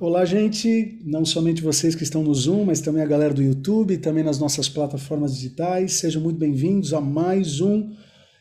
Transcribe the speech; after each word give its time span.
Olá, 0.00 0.24
gente. 0.24 1.00
Não 1.04 1.24
somente 1.24 1.62
vocês 1.62 1.94
que 1.94 2.04
estão 2.04 2.22
no 2.22 2.32
Zoom, 2.32 2.66
mas 2.66 2.80
também 2.80 3.02
a 3.02 3.06
galera 3.06 3.34
do 3.34 3.42
YouTube, 3.42 3.98
também 3.98 4.22
nas 4.22 4.38
nossas 4.38 4.68
plataformas 4.68 5.34
digitais. 5.34 5.94
Sejam 5.94 6.22
muito 6.22 6.38
bem-vindos 6.38 6.92
a 6.92 7.00
mais 7.00 7.60
um 7.60 7.96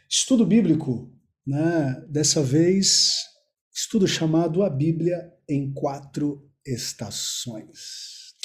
estudo 0.07 0.45
bíblico. 0.45 1.11
Né? 1.45 2.05
Dessa 2.09 2.43
vez, 2.43 3.15
estudo 3.73 4.07
chamado 4.07 4.61
A 4.61 4.69
Bíblia 4.69 5.33
em 5.49 5.73
Quatro 5.73 6.47
Estações. 6.65 8.35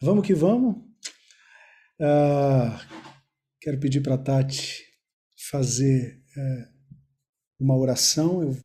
Vamos 0.00 0.26
que 0.26 0.32
vamos. 0.32 0.76
Uh, 2.00 2.78
quero 3.60 3.78
pedir 3.78 4.00
para 4.00 4.14
a 4.14 4.18
Tati 4.18 4.84
fazer 5.50 6.22
uh, 6.36 6.72
uma 7.60 7.76
oração. 7.76 8.42
Eu 8.42 8.56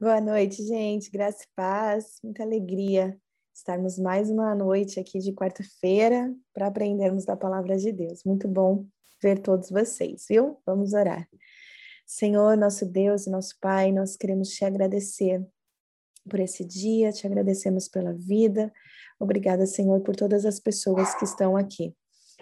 Boa 0.00 0.18
noite, 0.18 0.66
gente. 0.66 1.10
Graça 1.10 1.44
e 1.44 1.48
paz, 1.54 2.18
muita 2.24 2.42
alegria 2.42 3.20
estarmos 3.54 3.98
mais 3.98 4.30
uma 4.30 4.54
noite 4.54 4.98
aqui 4.98 5.18
de 5.18 5.34
quarta-feira 5.34 6.34
para 6.54 6.68
aprendermos 6.68 7.26
da 7.26 7.36
palavra 7.36 7.76
de 7.76 7.92
Deus. 7.92 8.24
Muito 8.24 8.48
bom 8.48 8.86
ver 9.22 9.38
todos 9.40 9.68
vocês, 9.68 10.24
viu? 10.26 10.58
Vamos 10.64 10.94
orar. 10.94 11.28
Senhor, 12.06 12.56
nosso 12.56 12.86
Deus 12.86 13.26
e 13.26 13.30
nosso 13.30 13.58
Pai, 13.60 13.92
nós 13.92 14.16
queremos 14.16 14.48
te 14.48 14.64
agradecer 14.64 15.46
por 16.26 16.40
esse 16.40 16.64
dia, 16.64 17.12
te 17.12 17.26
agradecemos 17.26 17.88
pela 17.88 18.14
vida. 18.14 18.72
Obrigada, 19.18 19.66
Senhor, 19.66 20.00
por 20.00 20.16
todas 20.16 20.46
as 20.46 20.58
pessoas 20.58 21.14
que 21.16 21.24
estão 21.24 21.58
aqui, 21.58 21.94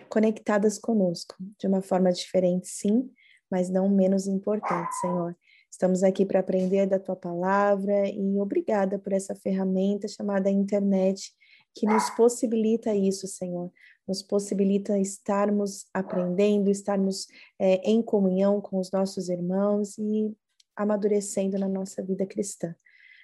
conectadas 0.08 0.78
conosco, 0.78 1.34
de 1.58 1.66
uma 1.66 1.82
forma 1.82 2.12
diferente, 2.12 2.68
sim, 2.68 3.10
mas 3.50 3.68
não 3.68 3.88
menos 3.88 4.28
importante, 4.28 4.94
Senhor. 5.00 5.36
Estamos 5.70 6.02
aqui 6.02 6.24
para 6.24 6.40
aprender 6.40 6.86
da 6.86 6.98
tua 6.98 7.14
palavra 7.14 8.08
e 8.08 8.40
obrigada 8.40 8.98
por 8.98 9.12
essa 9.12 9.34
ferramenta 9.34 10.08
chamada 10.08 10.50
internet 10.50 11.32
que 11.74 11.86
nos 11.86 12.10
possibilita 12.10 12.94
isso, 12.94 13.26
Senhor. 13.26 13.70
Nos 14.06 14.22
possibilita 14.22 14.98
estarmos 14.98 15.86
aprendendo, 15.92 16.70
estarmos 16.70 17.28
é, 17.58 17.76
em 17.88 18.02
comunhão 18.02 18.60
com 18.60 18.78
os 18.78 18.90
nossos 18.90 19.28
irmãos 19.28 19.96
e 19.98 20.34
amadurecendo 20.74 21.58
na 21.58 21.68
nossa 21.68 22.02
vida 22.02 22.26
cristã. 22.26 22.74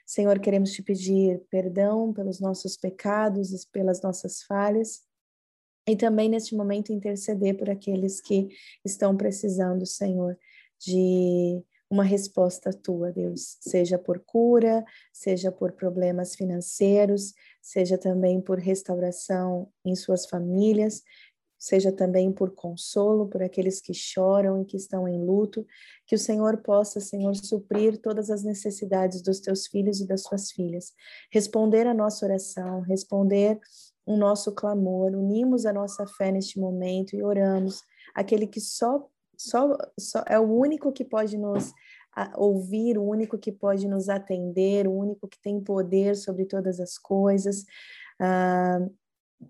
Senhor, 0.07 0.39
queremos 0.39 0.73
te 0.73 0.83
pedir 0.83 1.41
perdão 1.51 2.13
pelos 2.13 2.39
nossos 2.39 2.77
pecados 2.77 3.53
e 3.53 3.69
pelas 3.71 4.03
nossas 4.03 4.43
falhas. 4.43 5.03
E 5.89 5.97
também 5.97 6.29
neste 6.29 6.55
momento 6.55 6.93
interceder 6.93 7.57
por 7.57 7.71
aqueles 7.71 8.21
que 8.21 8.49
estão 8.85 9.17
precisando, 9.17 9.87
Senhor, 9.87 10.39
de 10.79 11.63
uma 11.95 12.03
resposta 12.03 12.73
tua, 12.73 13.13
Deus, 13.13 13.57
seja 13.61 13.97
por 13.97 14.19
cura, 14.19 14.85
seja 15.13 15.53
por 15.53 15.71
problemas 15.71 16.35
financeiros, 16.35 17.33
seja 17.63 17.97
também 17.97 18.41
por 18.41 18.59
restauração 18.59 19.71
em 19.85 19.95
suas 19.95 20.27
famílias, 20.27 21.03
seja 21.57 21.93
também 21.93 22.33
por 22.33 22.51
consolo 22.51 23.29
por 23.29 23.45
aqueles 23.45 23.81
que 23.81 23.95
choram 23.95 24.61
e 24.61 24.65
que 24.65 24.77
estão 24.77 25.07
em 25.07 25.25
luto, 25.25 25.65
que 26.05 26.17
o 26.17 26.19
Senhor 26.19 26.57
possa, 26.63 26.99
Senhor, 26.99 27.37
suprir 27.37 28.01
todas 28.01 28.29
as 28.29 28.43
necessidades 28.43 29.23
dos 29.23 29.39
teus 29.39 29.69
filhos 29.69 30.01
e 30.01 30.07
das 30.07 30.23
suas 30.23 30.51
filhas, 30.51 30.93
responder 31.31 31.87
a 31.87 31.95
nossa 31.95 32.27
oração, 32.27 32.81
responder 32.81 33.61
o 34.05 34.17
nosso 34.17 34.53
clamor, 34.53 35.13
unimos 35.15 35.65
a 35.65 35.73
nossa 35.73 36.05
fé 36.09 36.33
neste 36.33 36.59
momento 36.59 37.15
e 37.15 37.23
oramos, 37.23 37.83
aquele 38.17 38.49
que 38.49 38.61
só 38.61 39.09
só, 39.49 39.77
só 39.99 40.25
é 40.27 40.39
o 40.39 40.51
único 40.51 40.93
que 40.93 41.05
pode 41.05 41.37
nos 41.37 41.73
ouvir, 42.37 42.97
o 42.97 43.03
único 43.03 43.37
que 43.37 43.51
pode 43.51 43.89
nos 43.89 44.09
atender, 44.09 44.87
o 44.87 44.93
único 44.93 45.29
que 45.29 45.41
tem 45.41 45.61
poder 45.61 46.17
sobre 46.17 46.45
todas 46.45 46.79
as 46.81 46.97
coisas. 46.97 47.65
Ah, 48.21 48.79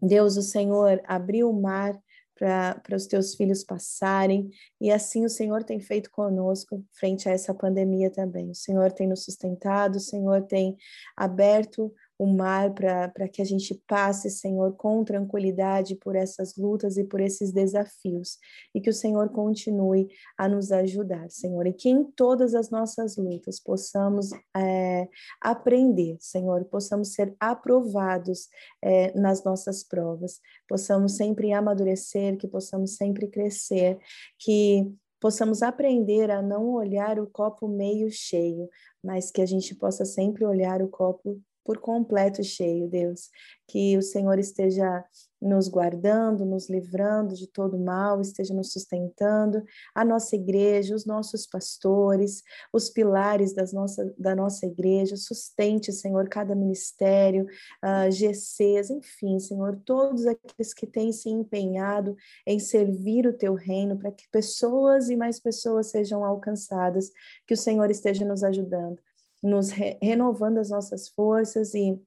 Deus, 0.00 0.36
o 0.36 0.42
Senhor, 0.42 1.00
abriu 1.06 1.50
o 1.50 1.60
mar 1.60 1.98
para 2.36 2.96
os 2.96 3.06
teus 3.06 3.34
filhos 3.34 3.62
passarem, 3.62 4.50
e 4.80 4.90
assim 4.90 5.24
o 5.24 5.28
Senhor 5.28 5.62
tem 5.62 5.78
feito 5.78 6.10
conosco 6.10 6.84
frente 6.90 7.28
a 7.28 7.32
essa 7.32 7.54
pandemia 7.54 8.10
também. 8.10 8.50
O 8.50 8.54
Senhor 8.54 8.90
tem 8.90 9.06
nos 9.06 9.24
sustentado, 9.24 9.96
o 9.96 10.00
Senhor 10.00 10.42
tem 10.42 10.76
aberto 11.16 11.94
o 12.24 12.26
mar 12.26 12.72
para 12.72 13.28
que 13.28 13.42
a 13.42 13.44
gente 13.44 13.74
passe, 13.86 14.30
Senhor, 14.30 14.74
com 14.76 15.04
tranquilidade 15.04 15.94
por 15.96 16.16
essas 16.16 16.56
lutas 16.56 16.96
e 16.96 17.04
por 17.04 17.20
esses 17.20 17.52
desafios. 17.52 18.38
E 18.74 18.80
que 18.80 18.88
o 18.88 18.94
Senhor 18.94 19.28
continue 19.28 20.08
a 20.38 20.48
nos 20.48 20.72
ajudar, 20.72 21.30
Senhor. 21.30 21.66
E 21.66 21.72
que 21.74 21.90
em 21.90 22.02
todas 22.02 22.54
as 22.54 22.70
nossas 22.70 23.18
lutas 23.18 23.60
possamos 23.60 24.30
é, 24.56 25.06
aprender, 25.40 26.16
Senhor, 26.18 26.64
possamos 26.64 27.12
ser 27.12 27.34
aprovados 27.38 28.48
é, 28.82 29.12
nas 29.18 29.44
nossas 29.44 29.84
provas, 29.84 30.40
possamos 30.66 31.16
sempre 31.16 31.52
amadurecer, 31.52 32.38
que 32.38 32.48
possamos 32.48 32.96
sempre 32.96 33.28
crescer, 33.28 33.98
que 34.38 34.90
possamos 35.20 35.62
aprender 35.62 36.30
a 36.30 36.40
não 36.40 36.70
olhar 36.70 37.20
o 37.20 37.26
copo 37.26 37.68
meio 37.68 38.10
cheio, 38.10 38.68
mas 39.02 39.30
que 39.30 39.42
a 39.42 39.46
gente 39.46 39.74
possa 39.74 40.06
sempre 40.06 40.44
olhar 40.46 40.80
o 40.80 40.88
copo 40.88 41.38
por 41.64 41.78
completo 41.78 42.42
cheio, 42.44 42.88
Deus. 42.88 43.30
Que 43.66 43.96
o 43.96 44.02
Senhor 44.02 44.38
esteja 44.38 45.04
nos 45.44 45.68
guardando, 45.68 46.44
nos 46.44 46.70
livrando 46.70 47.34
de 47.34 47.46
todo 47.46 47.78
mal, 47.78 48.20
esteja 48.20 48.54
nos 48.54 48.72
sustentando, 48.72 49.62
a 49.94 50.04
nossa 50.04 50.34
igreja, 50.34 50.94
os 50.94 51.04
nossos 51.04 51.46
pastores, 51.46 52.42
os 52.72 52.88
pilares 52.88 53.54
das 53.54 53.72
nossa, 53.72 54.12
da 54.18 54.34
nossa 54.34 54.66
igreja, 54.66 55.16
sustente, 55.16 55.92
Senhor, 55.92 56.28
cada 56.28 56.54
ministério, 56.54 57.46
uh, 57.84 58.10
GCs, 58.10 58.90
enfim, 58.90 59.38
Senhor, 59.38 59.78
todos 59.84 60.26
aqueles 60.26 60.72
que 60.72 60.86
têm 60.86 61.12
se 61.12 61.28
empenhado 61.28 62.16
em 62.46 62.58
servir 62.58 63.26
o 63.26 63.36
teu 63.36 63.54
reino, 63.54 63.98
para 63.98 64.10
que 64.10 64.24
pessoas 64.30 65.10
e 65.10 65.16
mais 65.16 65.38
pessoas 65.38 65.90
sejam 65.90 66.24
alcançadas, 66.24 67.10
que 67.46 67.52
o 67.52 67.56
Senhor 67.56 67.90
esteja 67.90 68.24
nos 68.24 68.42
ajudando 68.42 68.98
nos 69.44 69.70
re 69.70 69.98
renovando 70.02 70.58
as 70.58 70.70
nossas 70.70 71.08
forças 71.10 71.74
e 71.74 72.00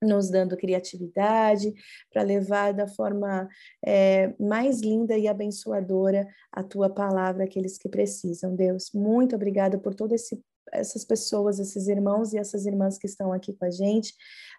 nos 0.00 0.30
dando 0.30 0.56
criatividade 0.56 1.74
para 2.12 2.22
levar 2.22 2.72
da 2.72 2.86
forma 2.86 3.48
é, 3.84 4.32
mais 4.38 4.80
linda 4.80 5.18
e 5.18 5.26
abençoadora 5.26 6.28
a 6.52 6.62
tua 6.62 6.88
palavra 6.88 7.44
àqueles 7.44 7.76
que 7.76 7.88
precisam. 7.88 8.54
Deus, 8.54 8.90
muito 8.94 9.34
obrigada 9.34 9.76
por 9.76 9.94
todo 9.94 10.14
esse 10.14 10.40
essas 10.72 11.04
pessoas, 11.04 11.58
esses 11.58 11.88
irmãos 11.88 12.32
e 12.32 12.38
essas 12.38 12.66
irmãs 12.66 12.98
que 12.98 13.06
estão 13.06 13.32
aqui 13.32 13.52
com 13.52 13.64
a 13.64 13.70
gente, 13.70 14.14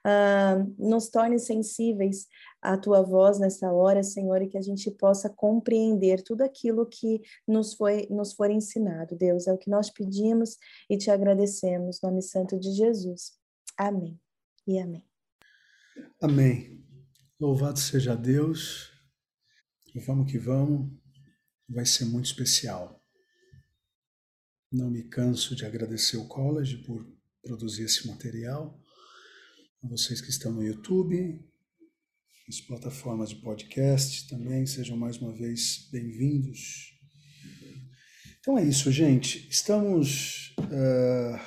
uh, 0.05 0.75
nos 0.77 1.09
torne 1.09 1.39
sensíveis 1.39 2.27
à 2.61 2.77
tua 2.77 3.01
voz 3.01 3.39
nessa 3.39 3.71
hora, 3.71 4.03
Senhor, 4.03 4.41
e 4.41 4.47
que 4.47 4.57
a 4.57 4.61
gente 4.61 4.89
possa 4.91 5.29
compreender 5.29 6.21
tudo 6.23 6.41
aquilo 6.41 6.85
que 6.85 7.21
nos 7.47 7.73
foi, 7.73 8.07
nos 8.09 8.33
for 8.33 8.49
ensinado. 8.49 9.15
Deus, 9.15 9.47
é 9.47 9.53
o 9.53 9.57
que 9.57 9.69
nós 9.69 9.89
pedimos 9.89 10.57
e 10.89 10.97
te 10.97 11.09
agradecemos, 11.09 11.99
no 12.01 12.09
nome 12.09 12.21
santo 12.21 12.59
de 12.59 12.71
Jesus. 12.71 13.33
Amém 13.77 14.19
e 14.67 14.79
amém. 14.79 15.03
Amém. 16.21 16.85
Louvado 17.39 17.79
seja 17.79 18.15
Deus. 18.15 18.91
E 19.95 19.99
vamos 19.99 20.31
que 20.31 20.37
vamos. 20.37 20.91
Vai 21.67 21.85
ser 21.85 22.05
muito 22.05 22.25
especial. 22.25 22.98
Não 24.71 24.87
me 24.87 25.01
canso 25.01 25.55
de 25.55 25.65
agradecer 25.65 26.17
o 26.17 26.27
college 26.27 26.77
por 26.83 27.03
produzir 27.41 27.85
esse 27.85 28.07
material. 28.07 28.79
A 29.83 29.87
vocês 29.87 30.21
que 30.21 30.29
estão 30.29 30.51
no 30.51 30.63
YouTube, 30.63 31.43
nas 32.47 32.61
plataformas 32.61 33.29
de 33.29 33.37
podcast 33.37 34.27
também, 34.27 34.67
sejam 34.67 34.95
mais 34.95 35.17
uma 35.17 35.33
vez 35.33 35.89
bem-vindos. 35.91 36.93
Então 38.39 38.59
é 38.59 38.63
isso, 38.63 38.91
gente. 38.91 39.49
Estamos 39.49 40.53
uh, 40.59 41.39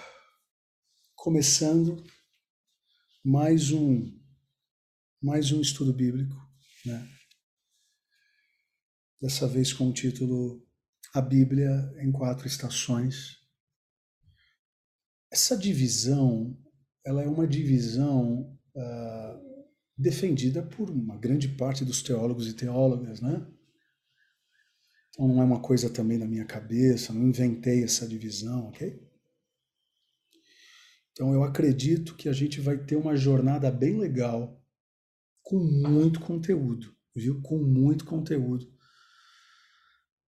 começando 1.14 2.02
mais 3.24 3.70
um 3.70 4.20
mais 5.22 5.52
um 5.52 5.60
estudo 5.60 5.92
bíblico, 5.92 6.34
né? 6.84 7.08
Dessa 9.20 9.46
vez 9.46 9.72
com 9.72 9.88
o 9.88 9.92
título 9.92 10.61
a 11.12 11.20
Bíblia 11.20 11.94
em 11.98 12.10
quatro 12.10 12.46
estações. 12.46 13.38
Essa 15.30 15.56
divisão, 15.56 16.58
ela 17.04 17.22
é 17.22 17.28
uma 17.28 17.46
divisão 17.46 18.58
uh, 18.74 19.66
defendida 19.96 20.62
por 20.62 20.90
uma 20.90 21.18
grande 21.18 21.48
parte 21.48 21.84
dos 21.84 22.02
teólogos 22.02 22.48
e 22.48 22.54
teólogas, 22.54 23.20
né? 23.20 23.46
Então 25.10 25.28
não 25.28 25.42
é 25.42 25.44
uma 25.44 25.60
coisa 25.60 25.90
também 25.90 26.18
da 26.18 26.26
minha 26.26 26.46
cabeça, 26.46 27.12
não 27.12 27.28
inventei 27.28 27.84
essa 27.84 28.08
divisão, 28.08 28.68
ok? 28.68 28.98
Então 31.12 31.34
eu 31.34 31.44
acredito 31.44 32.16
que 32.16 32.30
a 32.30 32.32
gente 32.32 32.58
vai 32.58 32.78
ter 32.78 32.96
uma 32.96 33.14
jornada 33.14 33.70
bem 33.70 33.98
legal, 33.98 34.58
com 35.42 35.58
muito 35.58 36.20
conteúdo, 36.20 36.96
viu? 37.14 37.42
Com 37.42 37.58
muito 37.58 38.06
conteúdo 38.06 38.71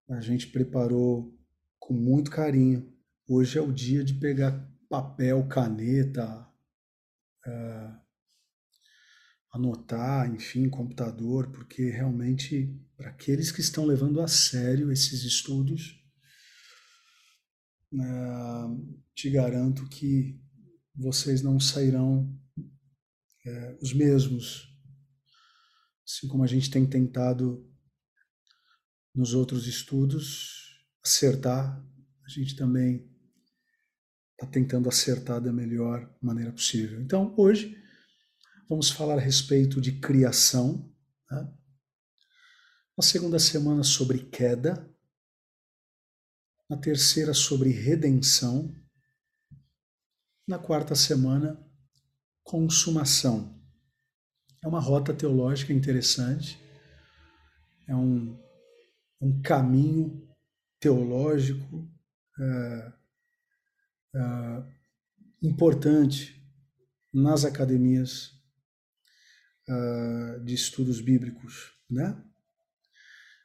a 0.08 0.20
gente 0.20 0.48
preparou 0.48 1.34
com 1.78 1.94
muito 1.94 2.30
carinho. 2.30 2.92
Hoje 3.28 3.58
é 3.58 3.62
o 3.62 3.72
dia 3.72 4.04
de 4.04 4.14
pegar 4.14 4.52
papel, 4.88 5.46
caneta, 5.48 6.46
uh, 7.46 8.00
anotar, 9.52 10.32
enfim, 10.32 10.68
computador, 10.68 11.50
porque 11.50 11.90
realmente, 11.90 12.78
para 12.96 13.10
aqueles 13.10 13.50
que 13.50 13.60
estão 13.60 13.86
levando 13.86 14.20
a 14.20 14.28
sério 14.28 14.92
esses 14.92 15.24
estudos, 15.24 16.02
uh, 17.92 19.02
te 19.14 19.30
garanto 19.30 19.88
que 19.88 20.40
vocês 20.94 21.42
não 21.42 21.58
sairão 21.58 22.38
é, 23.46 23.76
os 23.80 23.92
mesmos, 23.92 24.68
assim 26.06 26.28
como 26.28 26.44
a 26.44 26.46
gente 26.46 26.70
tem 26.70 26.86
tentado 26.86 27.68
nos 29.14 29.32
outros 29.34 29.66
estudos 29.66 30.64
acertar, 31.04 31.80
a 32.24 32.28
gente 32.28 32.56
também 32.56 33.08
está 34.32 34.46
tentando 34.46 34.88
acertar 34.88 35.40
da 35.40 35.52
melhor 35.52 36.12
maneira 36.20 36.50
possível. 36.50 37.00
Então, 37.00 37.34
hoje 37.36 37.76
vamos 38.68 38.90
falar 38.90 39.18
a 39.18 39.20
respeito 39.20 39.80
de 39.80 39.92
criação. 40.00 40.90
Né? 41.30 41.52
Na 42.96 43.04
segunda 43.04 43.38
semana 43.38 43.84
sobre 43.84 44.18
queda, 44.18 44.90
na 46.68 46.76
terceira 46.76 47.34
sobre 47.34 47.70
redenção, 47.70 48.74
na 50.48 50.58
quarta 50.58 50.94
semana 50.94 51.62
consumação. 52.42 53.54
É 54.62 54.68
uma 54.68 54.80
rota 54.80 55.12
teológica 55.12 55.72
interessante, 55.72 56.58
é 57.86 57.94
um, 57.94 58.38
um 59.24 59.40
caminho 59.40 60.28
teológico 60.78 61.90
é, 62.38 62.92
é, 64.14 64.20
importante 65.42 66.46
nas 67.10 67.46
academias 67.46 68.32
é, 69.66 70.40
de 70.40 70.52
estudos 70.52 71.00
bíblicos, 71.00 71.72
né? 71.88 72.22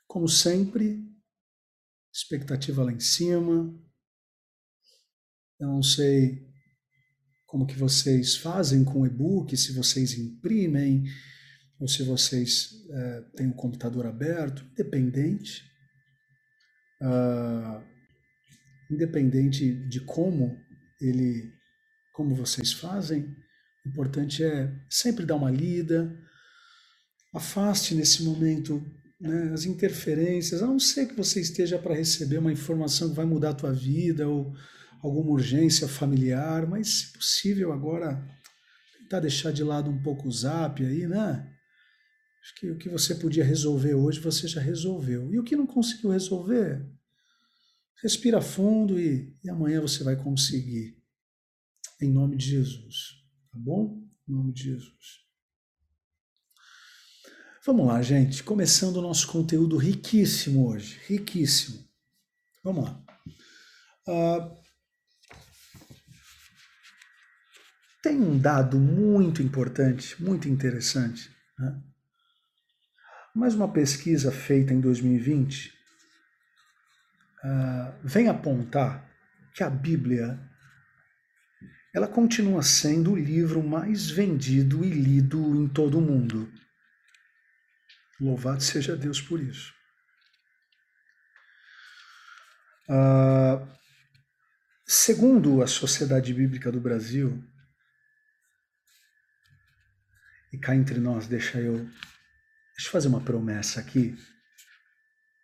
Como 0.06 0.28
sempre, 0.28 1.08
expectativa 2.12 2.84
lá 2.84 2.92
em 2.92 3.00
cima. 3.00 3.74
Eu 5.60 5.68
não 5.68 5.84
sei 5.84 6.46
como 7.46 7.66
que 7.66 7.76
vocês 7.76 8.36
fazem 8.36 8.84
com 8.84 9.02
o 9.02 9.08
e-book, 9.08 9.56
se 9.56 9.72
vocês 9.72 10.18
imprimem, 10.18 11.06
ou 11.80 11.88
se 11.88 12.04
vocês 12.04 12.86
é, 12.90 13.22
têm 13.38 13.48
o 13.48 13.52
um 13.52 13.54
computador 13.54 14.06
aberto, 14.06 14.66
independente. 14.74 15.69
Uh, 17.02 17.82
independente 18.92 19.72
de 19.88 20.02
como 20.02 20.58
ele, 21.00 21.54
como 22.14 22.36
vocês 22.36 22.74
fazem, 22.74 23.24
o 23.86 23.90
importante 23.90 24.44
é 24.44 24.74
sempre 24.90 25.26
dar 25.26 25.36
uma 25.36 25.52
lida, 25.52 26.14
afaste 27.34 27.96
nesse 27.96 28.24
momento 28.24 28.84
né, 29.20 29.52
as 29.54 29.66
interferências, 29.66 30.62
a 30.62 30.68
não 30.68 30.80
ser 30.80 31.08
que 31.08 31.16
você 31.16 31.40
esteja 31.40 31.78
para 31.78 31.96
receber 31.96 32.38
uma 32.38 32.52
informação 32.52 33.10
que 33.10 33.16
vai 33.16 33.26
mudar 33.26 33.52
a 33.52 33.56
tua 33.56 33.74
vida 33.74 34.28
ou 34.28 34.54
alguma 35.02 35.32
urgência 35.32 35.88
familiar, 35.88 36.68
mas 36.68 36.88
se 36.88 37.14
possível 37.14 37.72
agora 37.72 38.22
tentar 38.98 39.20
deixar 39.22 39.52
de 39.52 39.64
lado 39.64 39.90
um 39.90 40.02
pouco 40.02 40.28
o 40.28 40.32
zap 40.32 40.86
aí, 40.86 41.08
né? 41.08 41.46
Acho 42.50 42.56
que 42.56 42.72
o 42.72 42.78
que 42.78 42.90
você 42.90 43.14
podia 43.14 43.44
resolver 43.44 43.94
hoje 43.94 44.20
você 44.20 44.48
já 44.48 44.60
resolveu. 44.60 45.32
E 45.32 45.38
o 45.38 45.44
que 45.44 45.56
não 45.56 45.68
conseguiu 45.68 46.10
resolver, 46.10 46.84
respira 48.02 48.42
fundo 48.42 49.00
e, 49.00 49.38
e 49.44 49.50
amanhã 49.50 49.80
você 49.80 50.04
vai 50.04 50.16
conseguir. 50.16 50.98
Em 52.02 52.12
nome 52.12 52.38
de 52.38 52.46
Jesus. 52.46 53.24
Tá 53.52 53.60
bom? 53.60 54.04
Em 54.28 54.32
nome 54.32 54.52
de 54.52 54.64
Jesus. 54.64 55.20
Vamos 57.66 57.86
lá, 57.86 58.02
gente. 58.02 58.42
Começando 58.42 58.98
o 58.98 59.02
nosso 59.02 59.28
conteúdo 59.28 59.78
riquíssimo 59.78 60.68
hoje. 60.68 61.00
Riquíssimo. 61.06 61.88
Vamos 62.64 62.86
lá. 62.86 63.06
Uh, 64.08 64.58
tem 68.02 68.20
um 68.20 68.40
dado 68.40 68.80
muito 68.80 69.44
importante, 69.44 70.20
muito 70.24 70.50
interessante. 70.50 71.30
Né? 71.60 71.84
Mais 73.36 73.54
uma 73.54 73.72
pesquisa 73.72 74.32
feita 74.32 74.74
em 74.74 74.82
2020 74.82 75.68
uh, 75.68 75.74
ah, 77.44 78.00
vem 78.04 78.28
apontar 78.28 79.08
que 79.54 79.64
a 79.64 79.70
Bíblia 79.70 80.40
ela 81.94 82.08
continua 82.08 82.62
sendo 82.64 83.14
o 83.14 83.16
livro 83.16 83.64
mais 83.64 84.10
vendido 84.10 84.84
e 84.84 84.90
lido 84.90 85.56
em 85.56 85.68
todo 85.68 85.98
o 85.98 86.02
mundo. 86.02 86.52
Louvado 88.20 88.62
seja 88.62 88.96
Deus 88.96 89.22
por 89.22 89.40
isso. 89.40 89.74
Uh, 92.90 93.68
segundo 94.86 95.62
a 95.62 95.68
Sociedade 95.68 96.34
Bíblica 96.34 96.72
do 96.72 96.82
Brasil, 96.82 97.44
e 100.52 100.58
cá 100.58 100.76
entre 100.76 101.00
nós, 101.00 101.28
deixa 101.28 101.60
eu. 101.60 101.88
Deixa 102.80 102.88
eu 102.88 102.94
fazer 102.94 103.10
uma 103.10 103.20
promessa 103.20 103.82
aqui. 103.82 104.18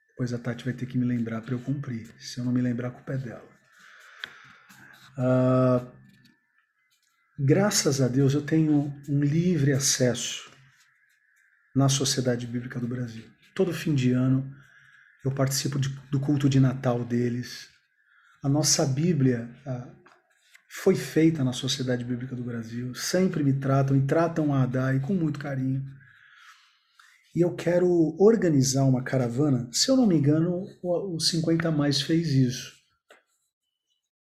Depois 0.07 0.33
a 0.33 0.37
Tati 0.37 0.63
vai 0.63 0.73
ter 0.73 0.85
que 0.85 0.97
me 0.97 1.03
lembrar 1.03 1.41
para 1.41 1.53
eu 1.53 1.59
cumprir. 1.59 2.09
Se 2.17 2.39
eu 2.39 2.45
não 2.45 2.53
me 2.53 2.61
lembrar, 2.61 2.87
a 2.87 2.91
culpa 2.91 3.11
é 3.11 3.17
dela. 3.17 3.49
Uh, 5.17 5.91
graças 7.37 7.99
a 7.99 8.07
Deus 8.07 8.33
eu 8.33 8.41
tenho 8.41 8.89
um 9.09 9.19
livre 9.21 9.73
acesso 9.73 10.49
na 11.75 11.89
Sociedade 11.89 12.47
Bíblica 12.47 12.79
do 12.79 12.87
Brasil. 12.87 13.25
Todo 13.53 13.73
fim 13.73 13.93
de 13.93 14.13
ano 14.13 14.55
eu 15.25 15.29
participo 15.29 15.77
de, 15.77 15.89
do 16.09 16.21
culto 16.21 16.47
de 16.47 16.61
Natal 16.61 17.03
deles. 17.03 17.67
A 18.41 18.47
nossa 18.47 18.85
Bíblia, 18.85 19.53
foi 20.69 20.95
feita 20.95 21.43
na 21.43 21.51
Sociedade 21.51 22.05
Bíblica 22.05 22.33
do 22.33 22.45
Brasil. 22.45 22.95
Sempre 22.95 23.43
me 23.43 23.51
tratam 23.51 23.97
e 23.97 24.05
tratam 24.05 24.53
a 24.53 24.63
Adai 24.63 25.01
com 25.01 25.13
muito 25.13 25.37
carinho. 25.37 25.83
E 27.35 27.41
eu 27.41 27.53
quero 27.53 28.15
organizar 28.17 28.85
uma 28.85 29.03
caravana. 29.03 29.69
Se 29.71 29.89
eu 29.89 29.97
não 29.97 30.07
me 30.07 30.15
engano, 30.15 30.65
o 30.81 31.19
50 31.19 31.69
Mais 31.71 32.01
fez 32.01 32.29
isso. 32.29 32.73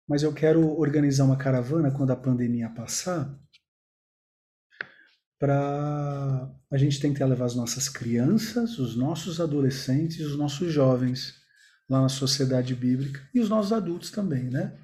Mas 0.08 0.24
eu 0.24 0.34
quero 0.34 0.68
organizar 0.80 1.26
uma 1.26 1.38
caravana 1.38 1.92
quando 1.92 2.12
a 2.12 2.16
pandemia 2.16 2.70
passar 2.70 3.40
para 5.38 6.52
a 6.72 6.78
gente 6.78 7.00
tentar 7.00 7.26
levar 7.26 7.46
as 7.46 7.56
nossas 7.56 7.90
crianças, 7.90 8.80
os 8.80 8.96
nossos 8.96 9.40
adolescentes, 9.40 10.26
os 10.26 10.38
nossos 10.38 10.72
jovens 10.72 11.36
lá 11.90 12.02
na 12.02 12.10
sociedade 12.10 12.74
bíblica 12.74 13.22
e 13.34 13.40
os 13.40 13.50
nossos 13.50 13.72
adultos 13.72 14.10
também, 14.10 14.46
né? 14.46 14.76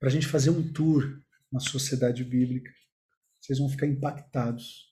para 0.00 0.08
a 0.08 0.12
gente 0.12 0.26
fazer 0.26 0.48
um 0.48 0.72
tour 0.72 1.20
na 1.52 1.60
sociedade 1.60 2.24
bíblica. 2.24 2.72
Vocês 3.38 3.58
vão 3.58 3.68
ficar 3.68 3.86
impactados 3.86 4.89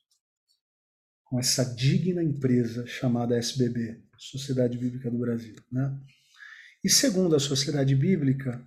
com 1.29 1.39
essa 1.39 1.65
digna 1.65 2.23
empresa 2.23 2.87
chamada 2.87 3.37
SBB, 3.37 4.03
Sociedade 4.17 4.79
Bíblica 4.79 5.11
do 5.11 5.19
Brasil. 5.19 5.55
Né? 5.71 5.97
E 6.83 6.89
segundo 6.89 7.37
a 7.37 7.41
Sociedade 7.41 7.95
Bíblica, 7.95 8.67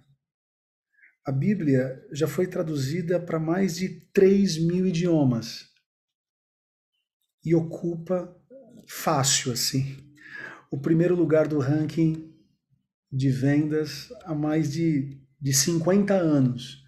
a 1.25 1.31
Bíblia 1.31 2.03
já 2.11 2.27
foi 2.27 2.47
traduzida 2.47 3.19
para 3.19 3.39
mais 3.39 3.75
de 3.75 3.89
3 4.13 4.57
mil 4.59 4.87
idiomas 4.87 5.69
e 7.43 7.55
ocupa 7.55 8.35
fácil 8.87 9.51
assim 9.51 9.97
o 10.69 10.79
primeiro 10.79 11.15
lugar 11.15 11.47
do 11.47 11.59
ranking 11.59 12.31
de 13.11 13.29
vendas 13.29 14.09
há 14.23 14.33
mais 14.33 14.71
de 14.71 15.21
de 15.41 15.53
50 15.53 16.13
anos. 16.13 16.80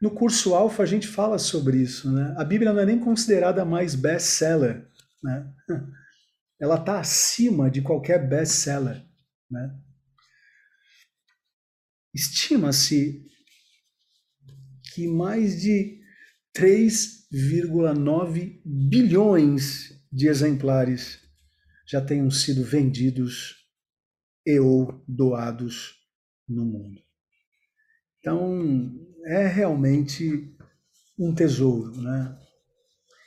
No 0.00 0.10
curso 0.10 0.54
Alfa 0.54 0.82
a 0.82 0.86
gente 0.86 1.06
fala 1.06 1.38
sobre 1.38 1.76
isso, 1.78 2.10
né? 2.10 2.34
A 2.38 2.44
Bíblia 2.44 2.72
não 2.72 2.80
é 2.80 2.86
nem 2.86 2.98
considerada 2.98 3.64
mais 3.64 3.94
best-seller, 3.94 4.88
né? 5.22 5.52
Ela 6.58 6.76
está 6.76 6.98
acima 6.98 7.70
de 7.70 7.82
qualquer 7.82 8.28
best-seller, 8.28 9.04
né? 9.50 9.78
Estima-se 12.14 13.26
que 14.92 15.06
mais 15.06 15.60
de 15.60 16.00
3,9 16.56 18.60
bilhões 18.64 20.00
de 20.12 20.28
exemplares 20.28 21.20
já 21.86 22.00
tenham 22.00 22.30
sido 22.30 22.64
vendidos 22.64 23.56
e 24.46 24.58
ou 24.58 25.04
doados 25.06 25.96
no 26.48 26.64
mundo. 26.64 27.02
Então, 28.18 28.98
é 29.26 29.46
realmente 29.46 30.54
um 31.18 31.34
tesouro, 31.34 32.00
né? 32.00 32.36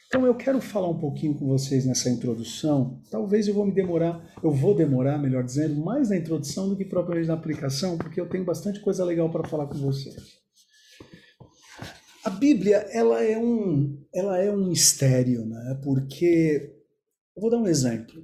Então 0.08 0.28
eu 0.28 0.36
quero 0.36 0.62
falar 0.62 0.90
um 0.90 1.00
pouquinho 1.00 1.34
com 1.34 1.48
vocês 1.48 1.86
nessa 1.86 2.08
introdução. 2.08 3.02
Talvez 3.10 3.48
eu 3.48 3.54
vou 3.54 3.66
me 3.66 3.72
demorar, 3.72 4.24
eu 4.44 4.52
vou 4.52 4.76
demorar, 4.76 5.18
melhor 5.18 5.44
dizendo, 5.44 5.76
mais 5.76 6.10
na 6.10 6.18
introdução 6.18 6.70
do 6.70 6.78
que 6.78 6.86
propriamente 6.86 7.28
na 7.28 7.34
aplicação, 7.34 7.98
porque 7.98 8.22
eu 8.22 8.30
tenho 8.30 8.46
bastante 8.46 8.80
coisa 8.80 9.04
legal 9.04 9.32
para 9.32 9.48
falar 9.48 9.66
com 9.66 9.74
vocês. 9.74 10.44
A 12.24 12.30
Bíblia, 12.30 12.78
ela 12.92 13.24
é 13.24 13.38
um, 13.38 14.06
ela 14.14 14.38
é 14.38 14.52
um 14.52 14.68
mistério, 14.68 15.46
né? 15.46 15.82
Porque 15.84 16.74
eu 17.36 17.42
vou 17.42 17.50
dar 17.50 17.58
um 17.58 17.68
exemplo. 17.68 18.24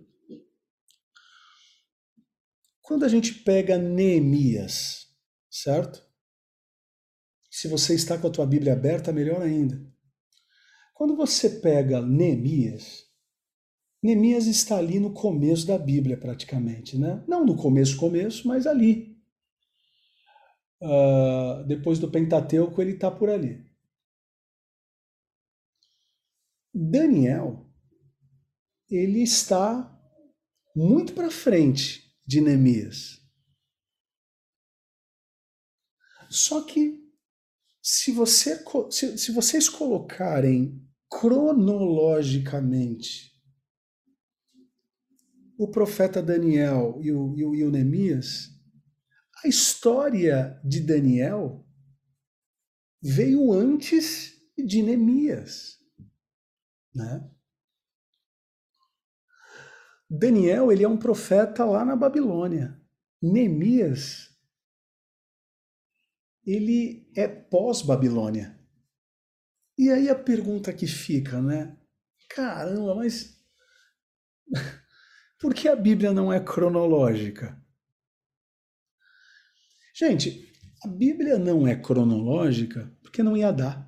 Quando 2.81 3.03
a 3.03 3.09
gente 3.09 3.33
pega 3.33 3.77
Neemias, 3.77 5.07
certo? 5.49 6.08
Se 7.49 7.67
você 7.67 7.95
está 7.95 8.17
com 8.17 8.27
a 8.27 8.31
tua 8.31 8.45
Bíblia 8.45 8.73
aberta, 8.73 9.11
melhor 9.11 9.41
ainda. 9.41 9.81
Quando 10.93 11.15
você 11.15 11.49
pega 11.49 12.01
Neemias, 12.01 13.09
Neemias 14.01 14.47
está 14.47 14.77
ali 14.77 14.99
no 14.99 15.13
começo 15.13 15.65
da 15.67 15.77
Bíblia, 15.77 16.17
praticamente, 16.17 16.97
né? 16.97 17.23
Não 17.27 17.45
no 17.45 17.55
começo, 17.55 17.97
começo, 17.97 18.47
mas 18.47 18.65
ali. 18.65 19.17
Uh, 20.81 21.65
depois 21.67 21.99
do 21.99 22.09
Pentateuco, 22.09 22.81
ele 22.81 22.93
está 22.93 23.11
por 23.11 23.29
ali. 23.29 23.65
Daniel, 26.73 27.69
ele 28.89 29.21
está 29.21 29.97
muito 30.73 31.13
para 31.13 31.29
frente 31.29 32.15
de 32.25 32.39
Neemias. 32.39 33.19
Só 36.29 36.63
que 36.63 36.98
se, 37.81 38.11
você, 38.11 38.61
se, 38.91 39.17
se 39.17 39.31
vocês 39.31 39.69
colocarem 39.69 40.85
cronologicamente 41.09 43.33
o 45.57 45.67
profeta 45.67 46.21
Daniel 46.21 46.99
e 47.01 47.11
o, 47.11 47.35
e 47.35 47.43
o, 47.43 47.55
e 47.55 47.65
o 47.65 47.71
Neemias, 47.71 48.49
a 49.43 49.47
história 49.47 50.61
de 50.63 50.81
Daniel 50.81 51.65
veio 53.01 53.51
antes 53.51 54.35
de 54.57 54.81
Neemias. 54.81 55.77
Né? 56.93 57.29
Daniel 60.09 60.71
ele 60.71 60.83
é 60.83 60.87
um 60.87 60.97
profeta 60.97 61.65
lá 61.65 61.85
na 61.85 61.95
Babilônia. 61.95 62.79
Neemias 63.21 64.28
ele 66.51 67.07
é 67.15 67.27
pós-Babilônia. 67.27 68.59
E 69.77 69.91
aí 69.91 70.09
a 70.09 70.15
pergunta 70.15 70.73
que 70.73 70.87
fica, 70.87 71.39
né? 71.39 71.77
Caramba, 72.29 72.95
mas 72.95 73.39
por 75.39 75.53
que 75.53 75.67
a 75.67 75.75
Bíblia 75.75 76.11
não 76.11 76.33
é 76.33 76.39
cronológica? 76.39 77.63
Gente, 79.95 80.51
a 80.83 80.87
Bíblia 80.87 81.37
não 81.37 81.67
é 81.67 81.75
cronológica 81.75 82.91
porque 83.01 83.21
não 83.21 83.37
ia 83.37 83.51
dar. 83.51 83.87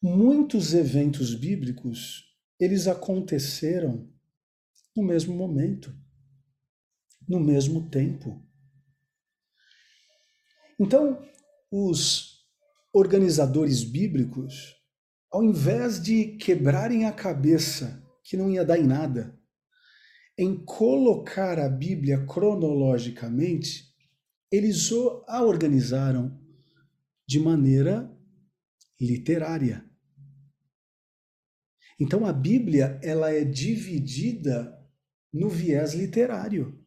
Muitos 0.00 0.72
eventos 0.72 1.34
bíblicos, 1.34 2.24
eles 2.60 2.86
aconteceram 2.86 4.12
no 4.96 5.02
mesmo 5.02 5.34
momento, 5.34 5.92
no 7.28 7.40
mesmo 7.40 7.88
tempo. 7.88 8.51
Então, 10.78 11.22
os 11.70 12.46
organizadores 12.92 13.82
bíblicos, 13.84 14.76
ao 15.30 15.42
invés 15.42 16.02
de 16.02 16.36
quebrarem 16.36 17.06
a 17.06 17.12
cabeça, 17.12 18.02
que 18.22 18.36
não 18.36 18.50
ia 18.50 18.64
dar 18.64 18.78
em 18.78 18.86
nada, 18.86 19.38
em 20.36 20.64
colocar 20.64 21.58
a 21.58 21.68
Bíblia 21.68 22.26
cronologicamente, 22.26 23.92
eles 24.50 24.90
a 25.26 25.42
organizaram 25.42 26.38
de 27.26 27.38
maneira 27.38 28.10
literária. 29.00 29.88
Então 31.98 32.26
a 32.26 32.32
Bíblia 32.32 32.98
ela 33.02 33.30
é 33.30 33.44
dividida 33.44 34.78
no 35.32 35.48
viés 35.48 35.94
literário 35.94 36.78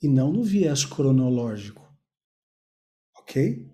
e 0.00 0.08
não 0.08 0.32
no 0.32 0.44
viés 0.44 0.84
cronológico. 0.84 1.85
OK? 3.28 3.68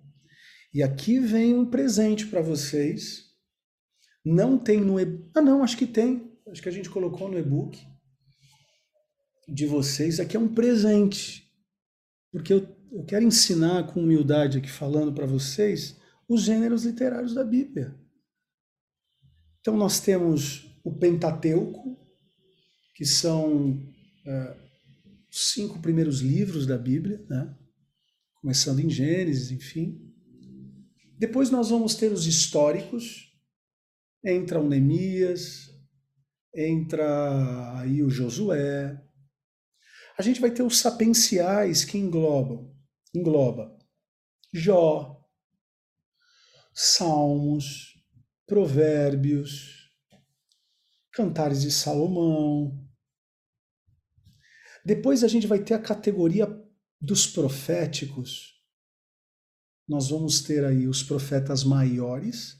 E 0.73 0.81
aqui 0.81 1.19
vem 1.19 1.53
um 1.53 1.69
presente 1.69 2.25
para 2.25 2.41
vocês. 2.41 3.31
Não 4.25 4.57
tem 4.57 4.81
no 4.81 4.99
e 4.99 5.29
Ah, 5.35 5.41
não, 5.41 5.63
acho 5.63 5.77
que 5.77 5.85
tem. 5.85 6.31
Acho 6.47 6.61
que 6.61 6.69
a 6.69 6.71
gente 6.71 6.89
colocou 6.89 7.29
no 7.29 7.37
e-book 7.37 7.79
de 9.47 9.65
vocês. 9.67 10.19
Aqui 10.19 10.35
é 10.35 10.39
um 10.39 10.53
presente. 10.53 11.47
Porque 12.31 12.51
eu, 12.51 12.67
eu 12.91 13.05
quero 13.05 13.23
ensinar 13.23 13.93
com 13.93 14.01
humildade 14.01 14.57
aqui 14.57 14.69
falando 14.69 15.13
para 15.13 15.27
vocês 15.27 15.99
os 16.27 16.41
gêneros 16.41 16.83
literários 16.85 17.33
da 17.33 17.43
Bíblia. 17.43 17.95
Então, 19.59 19.77
nós 19.77 19.99
temos 19.99 20.75
o 20.83 20.91
Pentateuco, 20.91 21.97
que 22.95 23.05
são 23.05 23.79
é, 24.25 24.57
os 25.31 25.51
cinco 25.51 25.79
primeiros 25.79 26.21
livros 26.21 26.65
da 26.65 26.77
Bíblia, 26.77 27.23
né? 27.29 27.55
Começando 28.43 28.81
em 28.81 28.89
Gênesis, 28.89 29.51
enfim. 29.51 29.97
Depois 31.17 31.49
nós 31.49 31.69
vamos 31.69 31.95
ter 31.95 32.11
os 32.11 32.27
históricos, 32.27 33.33
entra 34.21 34.59
o 34.59 34.67
Neemias, 34.67 35.69
entra 36.53 37.79
aí 37.79 38.03
o 38.03 38.09
Josué. 38.09 39.01
A 40.17 40.21
gente 40.21 40.41
vai 40.41 40.51
ter 40.51 40.61
os 40.61 40.77
sapenciais 40.77 41.85
que 41.85 41.97
englobam, 41.97 42.75
engloba 43.15 43.79
Jó, 44.51 45.25
Salmos, 46.73 47.93
Provérbios, 48.45 49.89
Cantares 51.13 51.61
de 51.61 51.71
Salomão. 51.71 52.77
Depois 54.85 55.23
a 55.23 55.29
gente 55.29 55.47
vai 55.47 55.59
ter 55.59 55.75
a 55.75 55.81
categoria 55.81 56.62
dos 57.03 57.27
proféticos. 57.27 58.53
Nós 59.85 60.09
vamos 60.09 60.41
ter 60.41 60.63
aí 60.63 60.87
os 60.87 61.03
profetas 61.03 61.65
maiores, 61.65 62.57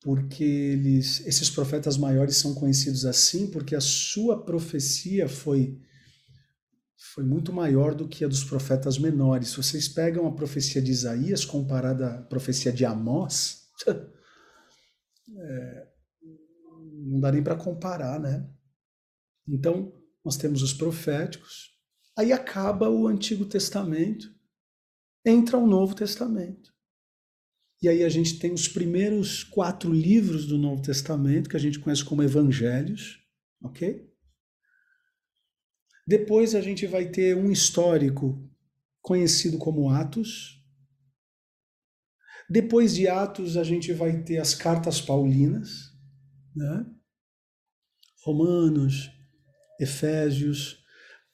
porque 0.00 0.42
eles, 0.42 1.20
esses 1.26 1.50
profetas 1.50 1.98
maiores 1.98 2.38
são 2.38 2.54
conhecidos 2.54 3.04
assim 3.04 3.50
porque 3.50 3.74
a 3.74 3.80
sua 3.80 4.42
profecia 4.42 5.28
foi 5.28 5.78
foi 7.14 7.22
muito 7.22 7.52
maior 7.52 7.94
do 7.94 8.08
que 8.08 8.24
a 8.24 8.28
dos 8.28 8.42
profetas 8.42 8.98
menores. 8.98 9.54
Vocês 9.54 9.86
pegam 9.88 10.26
a 10.26 10.34
profecia 10.34 10.80
de 10.82 10.90
Isaías 10.90 11.44
comparada 11.44 12.14
à 12.14 12.22
profecia 12.22 12.72
de 12.72 12.84
Amós, 12.84 13.68
é, 15.36 15.88
não 17.06 17.20
dá 17.20 17.30
nem 17.30 17.42
para 17.42 17.54
comparar, 17.54 18.18
né? 18.18 18.48
Então, 19.46 19.92
nós 20.24 20.36
temos 20.36 20.60
os 20.60 20.72
proféticos, 20.72 21.77
aí 22.18 22.32
acaba 22.32 22.90
o 22.90 23.06
Antigo 23.06 23.44
Testamento, 23.44 24.34
entra 25.24 25.56
o 25.56 25.68
Novo 25.68 25.94
Testamento. 25.94 26.74
E 27.80 27.88
aí 27.88 28.02
a 28.02 28.08
gente 28.08 28.40
tem 28.40 28.52
os 28.52 28.66
primeiros 28.66 29.44
quatro 29.44 29.92
livros 29.92 30.44
do 30.44 30.58
Novo 30.58 30.82
Testamento, 30.82 31.48
que 31.48 31.56
a 31.56 31.60
gente 31.60 31.78
conhece 31.78 32.04
como 32.04 32.24
Evangelhos, 32.24 33.24
ok? 33.62 34.12
Depois 36.04 36.56
a 36.56 36.60
gente 36.60 36.88
vai 36.88 37.08
ter 37.08 37.36
um 37.36 37.52
histórico 37.52 38.50
conhecido 39.00 39.56
como 39.56 39.88
Atos. 39.88 40.60
Depois 42.50 42.96
de 42.96 43.06
Atos, 43.06 43.56
a 43.56 43.62
gente 43.62 43.92
vai 43.92 44.24
ter 44.24 44.38
as 44.38 44.56
cartas 44.56 45.00
paulinas, 45.00 45.94
né? 46.52 46.84
Romanos, 48.24 49.08
Efésios, 49.78 50.77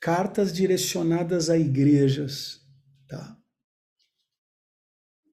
cartas 0.05 0.53
direcionadas 0.53 1.49
a 1.49 1.57
igrejas, 1.57 2.61
tá? 3.09 3.39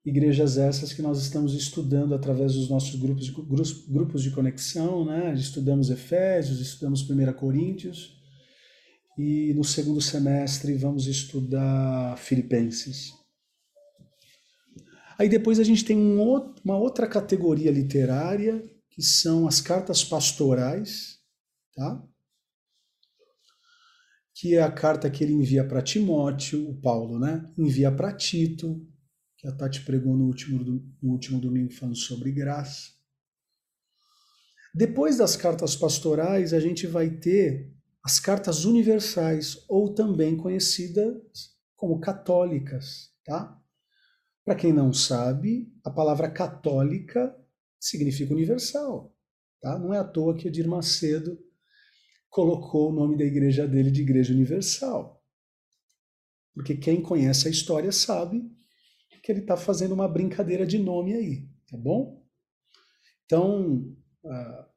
Igrejas 0.06 0.58
essas 0.58 0.94
que 0.94 1.02
nós 1.02 1.22
estamos 1.22 1.54
estudando 1.54 2.16
através 2.16 2.54
dos 2.54 2.70
nossos 2.70 2.96
grupos 2.96 3.26
de, 3.26 3.34
grupos 3.92 4.24
de 4.24 4.32
conexão, 4.32 5.04
né? 5.04 5.34
Estudamos 5.34 5.90
Efésios, 5.90 6.62
estudamos 6.62 7.02
1 7.02 7.34
Coríntios, 7.34 8.18
e 9.18 9.54
no 9.56 9.64
segundo 9.66 10.00
semestre 10.00 10.74
vamos 10.76 11.06
estudar 11.06 12.18
Filipenses. 12.18 13.12
Aí 15.18 15.28
depois 15.28 15.60
a 15.60 15.66
gente 15.66 15.84
tem 15.84 15.98
um 15.98 16.18
outro, 16.18 16.64
uma 16.64 16.78
outra 16.78 17.08
categoria 17.08 17.72
literária, 17.72 18.64
que 18.90 19.04
são 19.04 19.50
as 19.50 19.60
cartas 19.60 20.02
pastorais, 20.02 21.20
tá? 21.76 22.02
Que 24.42 24.56
é 24.56 24.64
a 24.64 24.72
carta 24.72 25.08
que 25.08 25.24
ele 25.24 25.34
envia 25.34 25.64
para 25.64 25.84
Timóteo, 25.84 26.68
o 26.68 26.74
Paulo, 26.74 27.20
né? 27.20 27.48
Envia 27.56 27.92
para 27.92 28.12
Tito, 28.12 28.84
que 29.38 29.48
a 29.48 29.52
Tati 29.52 29.86
pregou 29.86 30.18
no 30.18 30.26
último, 30.26 30.64
no 31.00 31.12
último 31.12 31.40
domingo 31.40 31.72
falando 31.72 31.96
sobre 31.96 32.32
graça. 32.32 32.90
Depois 34.74 35.20
das 35.20 35.36
cartas 35.36 35.76
pastorais, 35.76 36.54
a 36.56 36.60
gente 36.60 36.88
vai 36.88 37.12
ter 37.12 37.72
as 38.04 38.20
cartas 38.20 38.66
universais, 38.66 39.64
ou 39.70 39.94
também 39.94 40.36
conhecidas 40.36 41.22
como 41.76 42.00
católicas, 42.00 43.12
tá? 43.24 43.62
Para 44.44 44.56
quem 44.56 44.74
não 44.74 44.92
sabe, 44.92 45.72
a 45.84 45.92
palavra 45.92 46.32
católica 46.32 47.32
significa 47.80 48.34
universal. 48.34 49.16
Tá? 49.62 49.78
Não 49.78 49.94
é 49.94 50.00
à 50.00 50.04
toa 50.04 50.36
que 50.36 50.48
Edir 50.48 50.68
Macedo 50.68 51.38
colocou 52.32 52.90
o 52.90 52.94
nome 52.94 53.18
da 53.18 53.26
igreja 53.26 53.68
dele 53.68 53.92
de 53.92 54.02
Igreja 54.02 54.34
Universal. 54.34 55.22
Porque 56.54 56.76
quem 56.76 57.02
conhece 57.02 57.48
a 57.48 57.52
história 57.52 57.92
sabe 57.92 58.50
que 59.22 59.32
ele 59.32 59.42
está 59.42 59.56
fazendo 59.56 59.94
uma 59.94 60.08
brincadeira 60.08 60.66
de 60.66 60.80
nome 60.80 61.14
aí, 61.14 61.48
tá 61.70 61.78
bom? 61.78 62.26
Então, 63.26 63.96
ah, 64.26 64.70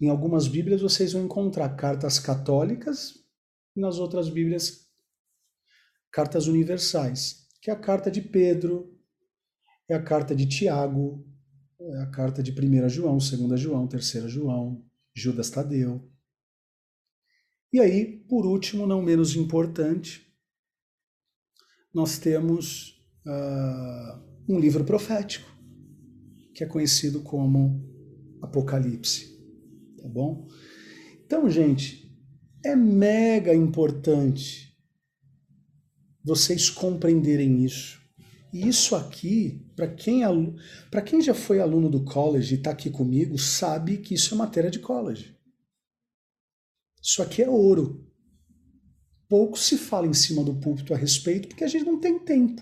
em 0.00 0.08
algumas 0.08 0.46
Bíblias 0.46 0.82
vocês 0.82 1.12
vão 1.12 1.24
encontrar 1.24 1.70
cartas 1.76 2.18
católicas 2.18 3.14
e 3.74 3.80
nas 3.80 3.98
outras 3.98 4.28
Bíblias 4.28 4.86
cartas 6.10 6.46
universais, 6.48 7.46
que 7.62 7.70
é 7.70 7.72
a 7.72 7.78
carta 7.78 8.10
de 8.10 8.20
Pedro, 8.20 8.98
é 9.88 9.94
a 9.94 10.02
carta 10.02 10.34
de 10.34 10.46
Tiago, 10.46 11.24
é 11.80 11.98
a 11.98 12.10
carta 12.10 12.42
de 12.42 12.52
1 12.52 12.88
João, 12.88 13.16
2 13.18 13.60
João, 13.60 13.86
3 13.86 14.04
João, 14.30 14.84
Judas 15.14 15.50
Tadeu. 15.50 16.10
E 17.72 17.80
aí, 17.80 18.24
por 18.28 18.46
último, 18.46 18.86
não 18.86 19.02
menos 19.02 19.36
importante, 19.36 20.26
nós 21.92 22.18
temos 22.18 23.00
uh, 23.26 24.22
um 24.48 24.58
livro 24.58 24.84
profético, 24.84 25.50
que 26.54 26.62
é 26.62 26.66
conhecido 26.66 27.20
como 27.22 27.84
Apocalipse. 28.40 29.36
Tá 30.00 30.08
bom? 30.08 30.46
Então, 31.24 31.48
gente, 31.50 32.06
é 32.64 32.76
mega 32.76 33.54
importante 33.54 34.74
vocês 36.24 36.68
compreenderem 36.68 37.64
isso. 37.64 38.00
E 38.52 38.66
isso 38.66 38.96
aqui, 38.96 39.64
para 39.76 39.86
quem, 39.86 40.24
é 40.24 41.00
quem 41.00 41.20
já 41.20 41.34
foi 41.34 41.60
aluno 41.60 41.90
do 41.90 42.04
college 42.04 42.54
e 42.54 42.58
está 42.58 42.70
aqui 42.70 42.90
comigo, 42.90 43.38
sabe 43.38 43.98
que 43.98 44.14
isso 44.14 44.34
é 44.34 44.36
matéria 44.38 44.70
de 44.70 44.78
college. 44.78 45.35
Isso 47.06 47.22
aqui 47.22 47.40
é 47.40 47.48
ouro. 47.48 48.04
Pouco 49.28 49.56
se 49.56 49.78
fala 49.78 50.08
em 50.08 50.12
cima 50.12 50.42
do 50.42 50.58
púlpito 50.58 50.92
a 50.92 50.96
respeito, 50.96 51.46
porque 51.46 51.62
a 51.62 51.68
gente 51.68 51.84
não 51.84 52.00
tem 52.00 52.18
tempo. 52.18 52.60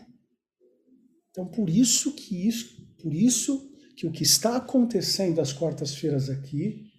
Então, 1.30 1.46
por 1.46 1.70
isso 1.70 2.14
que 2.14 2.46
isso, 2.46 2.86
por 3.00 3.14
isso 3.14 3.72
que 3.96 4.06
o 4.06 4.12
que 4.12 4.22
está 4.22 4.58
acontecendo 4.58 5.40
às 5.40 5.50
quartas-feiras 5.50 6.28
aqui 6.28 6.92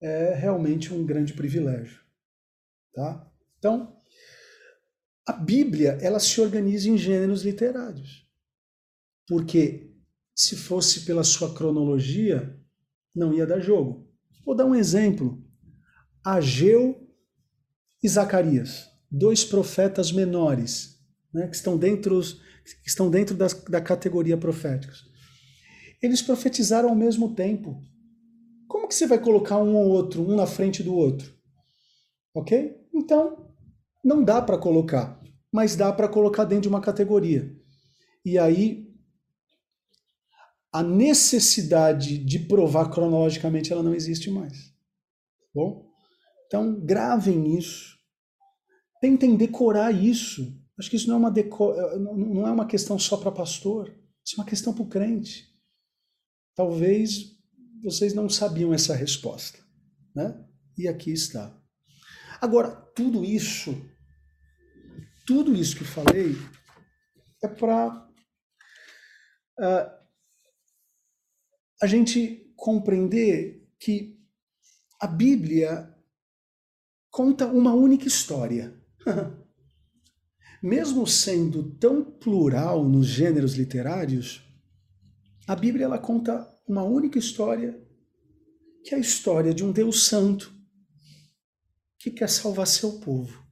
é 0.00 0.34
realmente 0.34 0.92
um 0.92 1.06
grande 1.06 1.34
privilégio, 1.34 2.00
tá? 2.92 3.32
Então, 3.58 3.96
a 5.24 5.32
Bíblia, 5.32 5.98
ela 6.02 6.18
se 6.18 6.40
organiza 6.40 6.88
em 6.88 6.98
gêneros 6.98 7.44
literários. 7.44 8.28
Porque 9.28 9.94
se 10.34 10.56
fosse 10.56 11.04
pela 11.04 11.22
sua 11.22 11.54
cronologia, 11.54 12.60
não 13.14 13.32
ia 13.32 13.46
dar 13.46 13.60
jogo. 13.60 14.12
Vou 14.44 14.56
dar 14.56 14.66
um 14.66 14.74
exemplo. 14.74 15.40
Ageu 16.24 17.08
e 18.02 18.08
Zacarias, 18.08 18.88
dois 19.10 19.44
profetas 19.44 20.12
menores, 20.12 20.98
né, 21.32 21.48
que 21.48 21.56
estão 21.56 21.76
dentro, 21.76 22.20
que 22.20 22.88
estão 22.88 23.10
dentro 23.10 23.34
das, 23.34 23.54
da 23.64 23.80
categoria 23.80 24.36
proféticos. 24.36 25.10
Eles 26.00 26.20
profetizaram 26.20 26.88
ao 26.88 26.96
mesmo 26.96 27.34
tempo. 27.34 27.80
Como 28.66 28.88
que 28.88 28.94
você 28.94 29.06
vai 29.06 29.18
colocar 29.18 29.58
um 29.58 29.76
ou 29.76 29.88
outro, 29.88 30.22
um 30.22 30.34
na 30.34 30.46
frente 30.46 30.82
do 30.82 30.94
outro? 30.94 31.32
Ok? 32.34 32.76
Então, 32.92 33.54
não 34.02 34.24
dá 34.24 34.42
para 34.42 34.58
colocar, 34.58 35.20
mas 35.52 35.76
dá 35.76 35.92
para 35.92 36.08
colocar 36.08 36.44
dentro 36.44 36.62
de 36.62 36.68
uma 36.68 36.80
categoria. 36.80 37.54
E 38.24 38.38
aí 38.38 38.92
a 40.72 40.82
necessidade 40.82 42.16
de 42.16 42.38
provar 42.38 42.88
cronologicamente 42.88 43.72
ela 43.72 43.82
não 43.82 43.94
existe 43.94 44.30
mais. 44.30 44.68
Tá 44.68 45.46
bom? 45.54 45.91
Então 46.52 46.78
gravem 46.84 47.56
isso. 47.56 47.96
Tentem 49.00 49.36
decorar 49.36 49.90
isso. 49.90 50.60
Acho 50.78 50.90
que 50.90 50.96
isso 50.96 51.08
não 51.08 51.16
é 51.16 51.18
uma, 51.18 51.30
deco... 51.30 51.72
não 51.98 52.46
é 52.46 52.50
uma 52.50 52.66
questão 52.66 52.98
só 52.98 53.16
para 53.16 53.32
pastor, 53.32 53.88
isso 54.24 54.36
é 54.36 54.40
uma 54.40 54.46
questão 54.46 54.74
para 54.74 54.82
o 54.82 54.88
crente. 54.88 55.48
Talvez 56.54 57.38
vocês 57.82 58.12
não 58.12 58.28
sabiam 58.28 58.74
essa 58.74 58.94
resposta, 58.94 59.58
né? 60.14 60.44
E 60.76 60.86
aqui 60.86 61.10
está. 61.10 61.58
Agora, 62.40 62.70
tudo 62.94 63.24
isso 63.24 63.74
tudo 65.26 65.54
isso 65.54 65.76
que 65.76 65.82
eu 65.82 65.86
falei 65.86 66.34
é 67.42 67.48
para 67.48 68.08
uh, 69.58 69.90
a 71.80 71.86
gente 71.86 72.52
compreender 72.56 73.68
que 73.78 74.20
a 75.00 75.06
Bíblia 75.06 75.91
conta 77.12 77.46
uma 77.46 77.74
única 77.74 78.08
história. 78.08 78.74
Mesmo 80.62 81.06
sendo 81.06 81.76
tão 81.76 82.02
plural 82.02 82.88
nos 82.88 83.06
gêneros 83.06 83.54
literários, 83.54 84.42
a 85.46 85.54
Bíblia 85.54 85.84
ela 85.84 85.98
conta 85.98 86.48
uma 86.66 86.82
única 86.82 87.18
história, 87.18 87.78
que 88.82 88.94
é 88.94 88.96
a 88.98 89.00
história 89.00 89.52
de 89.52 89.62
um 89.62 89.70
Deus 89.70 90.06
santo 90.06 90.52
que 91.98 92.10
quer 92.10 92.30
salvar 92.30 92.66
seu 92.66 92.98
povo. 93.00 93.42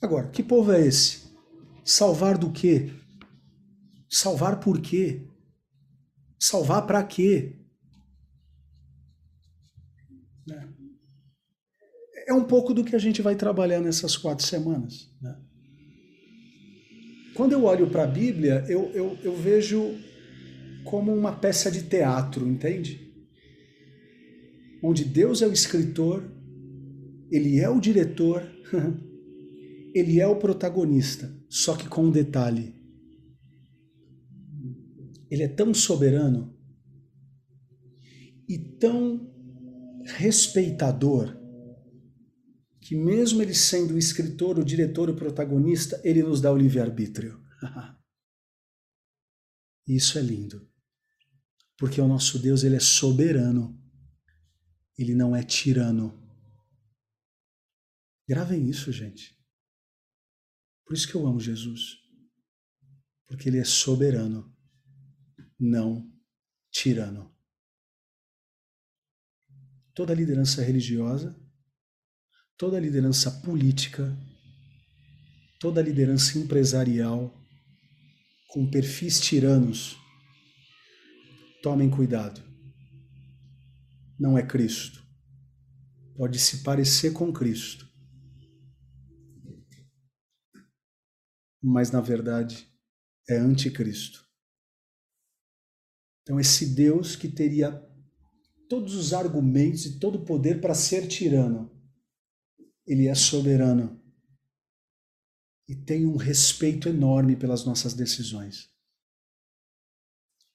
Agora, 0.00 0.28
que 0.30 0.42
povo 0.42 0.70
é 0.70 0.86
esse? 0.86 1.24
Salvar 1.82 2.38
do 2.38 2.52
quê? 2.52 2.92
Salvar 4.08 4.60
por 4.60 4.80
quê? 4.80 5.26
Salvar 6.38 6.86
para 6.86 7.02
quê? 7.02 7.63
É 12.26 12.32
um 12.32 12.44
pouco 12.44 12.72
do 12.72 12.84
que 12.84 12.96
a 12.96 12.98
gente 12.98 13.20
vai 13.20 13.34
trabalhar 13.34 13.80
nessas 13.80 14.16
quatro 14.16 14.46
semanas. 14.46 15.10
Né? 15.20 15.36
Quando 17.34 17.52
eu 17.52 17.64
olho 17.64 17.88
para 17.88 18.04
a 18.04 18.06
Bíblia, 18.06 18.64
eu, 18.68 18.90
eu, 18.94 19.18
eu 19.22 19.36
vejo 19.36 19.94
como 20.84 21.14
uma 21.14 21.32
peça 21.32 21.70
de 21.70 21.82
teatro, 21.82 22.46
entende? 22.46 23.12
Onde 24.82 25.04
Deus 25.04 25.42
é 25.42 25.46
o 25.46 25.52
escritor, 25.52 26.24
Ele 27.30 27.58
é 27.58 27.68
o 27.68 27.80
diretor 27.80 28.54
ele 29.94 30.20
é 30.20 30.26
o 30.26 30.36
protagonista, 30.36 31.32
só 31.48 31.76
que 31.76 31.88
com 31.88 32.04
um 32.04 32.10
detalhe. 32.10 32.74
Ele 35.30 35.42
é 35.42 35.48
tão 35.48 35.72
soberano 35.72 36.54
e 38.48 38.58
tão 38.58 39.32
respeitador 40.04 41.36
que 42.84 42.94
mesmo 42.94 43.40
ele 43.40 43.54
sendo 43.54 43.94
o 43.94 43.98
escritor, 43.98 44.58
o 44.58 44.64
diretor, 44.64 45.08
o 45.08 45.16
protagonista, 45.16 45.98
ele 46.04 46.22
nos 46.22 46.38
dá 46.38 46.52
o 46.52 46.56
livre-arbítrio. 46.56 47.42
Isso 49.88 50.18
é 50.18 50.22
lindo. 50.22 50.70
Porque 51.78 51.98
o 51.98 52.06
nosso 52.06 52.38
Deus, 52.38 52.62
ele 52.62 52.76
é 52.76 52.80
soberano. 52.80 53.82
Ele 54.98 55.14
não 55.14 55.34
é 55.34 55.42
tirano. 55.42 56.22
Gravem 58.28 58.68
isso, 58.68 58.92
gente. 58.92 59.36
Por 60.86 60.94
isso 60.94 61.08
que 61.08 61.14
eu 61.14 61.26
amo 61.26 61.40
Jesus. 61.40 61.98
Porque 63.26 63.48
ele 63.48 63.58
é 63.58 63.64
soberano, 63.64 64.54
não 65.58 66.10
tirano. 66.70 67.34
Toda 69.94 70.14
liderança 70.14 70.62
religiosa, 70.62 71.43
toda 72.56 72.80
liderança 72.80 73.30
política, 73.30 74.16
toda 75.58 75.82
liderança 75.82 76.38
empresarial 76.38 77.34
com 78.48 78.70
perfis 78.70 79.20
tiranos, 79.20 79.96
tomem 81.62 81.90
cuidado. 81.90 82.40
Não 84.18 84.38
é 84.38 84.46
Cristo. 84.46 85.02
Pode 86.16 86.38
se 86.38 86.62
parecer 86.62 87.12
com 87.12 87.32
Cristo, 87.32 87.90
mas 91.60 91.90
na 91.90 92.00
verdade 92.00 92.68
é 93.28 93.36
anticristo. 93.36 94.24
Então, 96.22 96.38
esse 96.38 96.74
Deus 96.74 97.16
que 97.16 97.28
teria 97.28 97.72
todos 98.68 98.94
os 98.94 99.12
argumentos 99.12 99.84
e 99.84 99.98
todo 99.98 100.16
o 100.16 100.24
poder 100.24 100.60
para 100.60 100.74
ser 100.74 101.08
tirano, 101.08 101.73
ele 102.86 103.08
é 103.08 103.14
soberano 103.14 104.00
e 105.68 105.74
tem 105.74 106.06
um 106.06 106.16
respeito 106.16 106.88
enorme 106.88 107.36
pelas 107.36 107.64
nossas 107.64 107.94
decisões. 107.94 108.68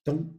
Então, 0.01 0.33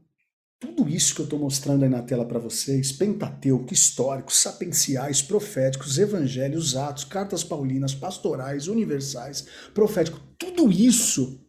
tudo 0.61 0.87
isso 0.89 1.15
que 1.15 1.23
eu 1.23 1.25
estou 1.25 1.39
mostrando 1.39 1.85
aí 1.85 1.89
na 1.89 2.03
tela 2.03 2.25
para 2.25 2.39
vocês, 2.39 2.93
Pentateuco, 2.93 3.73
históricos, 3.73 4.37
sapenciais, 4.37 5.23
proféticos, 5.23 5.99
evangelhos, 5.99 6.77
atos, 6.77 7.05
cartas 7.05 7.43
paulinas, 7.43 7.95
pastorais, 7.95 8.69
universais, 8.69 9.47
profético, 9.73 10.21
tudo 10.39 10.71
isso, 10.71 11.43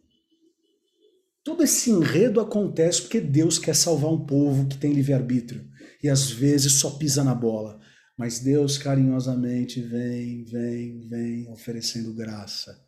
todo 1.44 1.62
esse 1.62 1.90
enredo 1.90 2.40
acontece 2.40 3.02
porque 3.02 3.20
Deus 3.20 3.58
quer 3.58 3.76
salvar 3.76 4.10
um 4.10 4.24
povo 4.24 4.66
que 4.66 4.78
tem 4.78 4.92
livre-arbítrio 4.92 5.70
e 6.02 6.08
às 6.08 6.30
vezes 6.30 6.74
só 6.74 6.90
pisa 6.92 7.22
na 7.22 7.34
bola. 7.34 7.80
Mas 8.16 8.40
Deus 8.40 8.78
carinhosamente 8.78 9.80
vem, 9.80 10.44
vem, 10.44 11.08
vem 11.08 11.50
oferecendo 11.50 12.14
graça. 12.14 12.86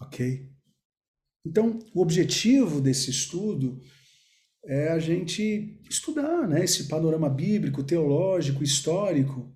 Ok? 0.00 0.50
Então, 1.44 1.78
o 1.94 2.02
objetivo 2.02 2.80
desse 2.80 3.10
estudo 3.10 3.80
é 4.64 4.88
a 4.88 4.98
gente 4.98 5.80
estudar 5.88 6.48
né, 6.48 6.64
esse 6.64 6.88
panorama 6.88 7.30
bíblico, 7.30 7.84
teológico, 7.84 8.64
histórico, 8.64 9.54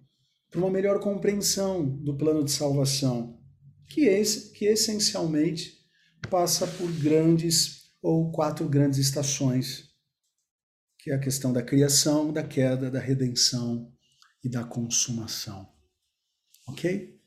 para 0.48 0.60
uma 0.60 0.70
melhor 0.70 1.00
compreensão 1.00 1.84
do 1.84 2.16
plano 2.16 2.44
de 2.44 2.50
salvação, 2.50 3.40
que, 3.88 4.02
esse, 4.02 4.52
que 4.52 4.66
essencialmente 4.66 5.78
passa 6.28 6.66
por 6.66 6.90
grandes 7.00 7.90
ou 8.02 8.30
quatro 8.30 8.68
grandes 8.68 8.98
estações, 8.98 9.89
que 11.02 11.10
é 11.10 11.14
a 11.14 11.20
questão 11.20 11.52
da 11.52 11.62
criação, 11.62 12.32
da 12.32 12.46
queda, 12.46 12.90
da 12.90 13.00
redenção 13.00 13.90
e 14.44 14.48
da 14.50 14.64
consumação. 14.64 15.72
Ok? 16.68 17.18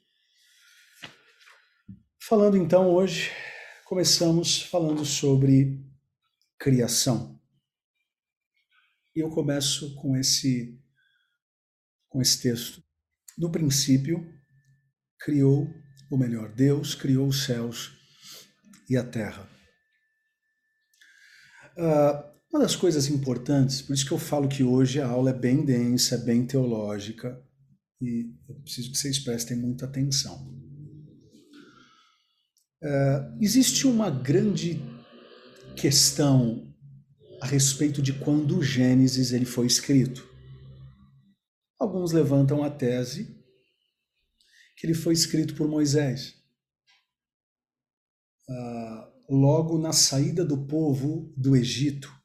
Falando 2.22 2.56
então 2.56 2.90
hoje, 2.90 3.32
começamos 3.86 4.62
falando 4.62 5.04
sobre 5.04 5.84
criação. 6.58 7.42
E 9.16 9.20
eu 9.20 9.30
começo 9.30 9.96
com 9.96 10.16
esse 10.16 10.80
com 12.08 12.22
esse 12.22 12.42
texto. 12.42 12.84
No 13.36 13.52
princípio 13.52 14.24
criou, 15.20 15.68
ou 16.12 16.18
melhor, 16.18 16.54
Deus 16.54 16.94
criou 16.94 17.28
os 17.28 17.44
céus 17.44 17.92
e 18.88 18.96
a 18.96 19.04
terra. 19.04 19.50
Uh, 21.76 22.34
uma 22.54 22.62
das 22.62 22.76
coisas 22.76 23.08
importantes, 23.10 23.82
por 23.82 23.96
isso 23.96 24.06
que 24.06 24.12
eu 24.12 24.20
falo 24.20 24.48
que 24.48 24.64
hoje 24.64 25.02
a 25.02 25.08
aula 25.08 25.32
é 25.32 25.34
bem 25.34 25.66
densa, 25.66 26.14
é 26.14 26.18
bem 26.20 26.46
teológica, 26.46 27.44
e 28.00 28.32
eu 28.48 28.54
preciso 28.62 28.92
que 28.92 28.98
vocês 28.98 29.18
prestem 29.18 29.58
muita 29.58 29.86
atenção. 29.86 30.54
Uh, 32.84 33.42
existe 33.42 33.88
uma 33.88 34.12
grande 34.12 34.80
questão 35.76 36.72
a 37.42 37.48
respeito 37.48 38.04
de 38.04 38.14
quando 38.14 38.60
o 38.60 38.64
Gênesis 38.64 39.32
ele 39.32 39.46
foi 39.46 39.66
escrito. 39.66 40.24
Alguns 41.80 42.12
levantam 42.12 42.64
a 42.64 42.70
tese 42.70 43.36
que 44.78 44.86
ele 44.86 44.94
foi 44.94 45.16
escrito 45.16 45.56
por 45.56 45.68
Moisés. 45.68 46.36
Uh, 48.48 49.36
logo 49.42 49.80
na 49.80 49.92
saída 49.92 50.46
do 50.46 50.68
povo 50.68 51.34
do 51.36 51.56
Egito. 51.56 52.23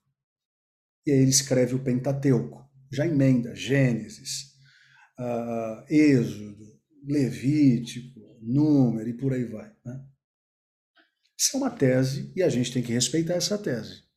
E 1.06 1.10
aí 1.10 1.18
ele 1.18 1.30
escreve 1.30 1.74
o 1.74 1.82
Pentateuco, 1.82 2.68
já 2.92 3.06
emenda 3.06 3.54
Gênesis, 3.54 4.54
uh, 5.18 5.84
Êxodo, 5.88 6.78
Levítico, 7.04 8.18
Número 8.40 9.08
e 9.08 9.16
por 9.16 9.32
aí 9.32 9.44
vai. 9.44 9.72
Né? 9.84 10.04
Isso 11.36 11.56
é 11.56 11.58
uma 11.58 11.70
tese 11.70 12.32
e 12.36 12.42
a 12.42 12.48
gente 12.48 12.72
tem 12.72 12.82
que 12.82 12.92
respeitar 12.92 13.34
essa 13.34 13.58
tese. 13.58 14.08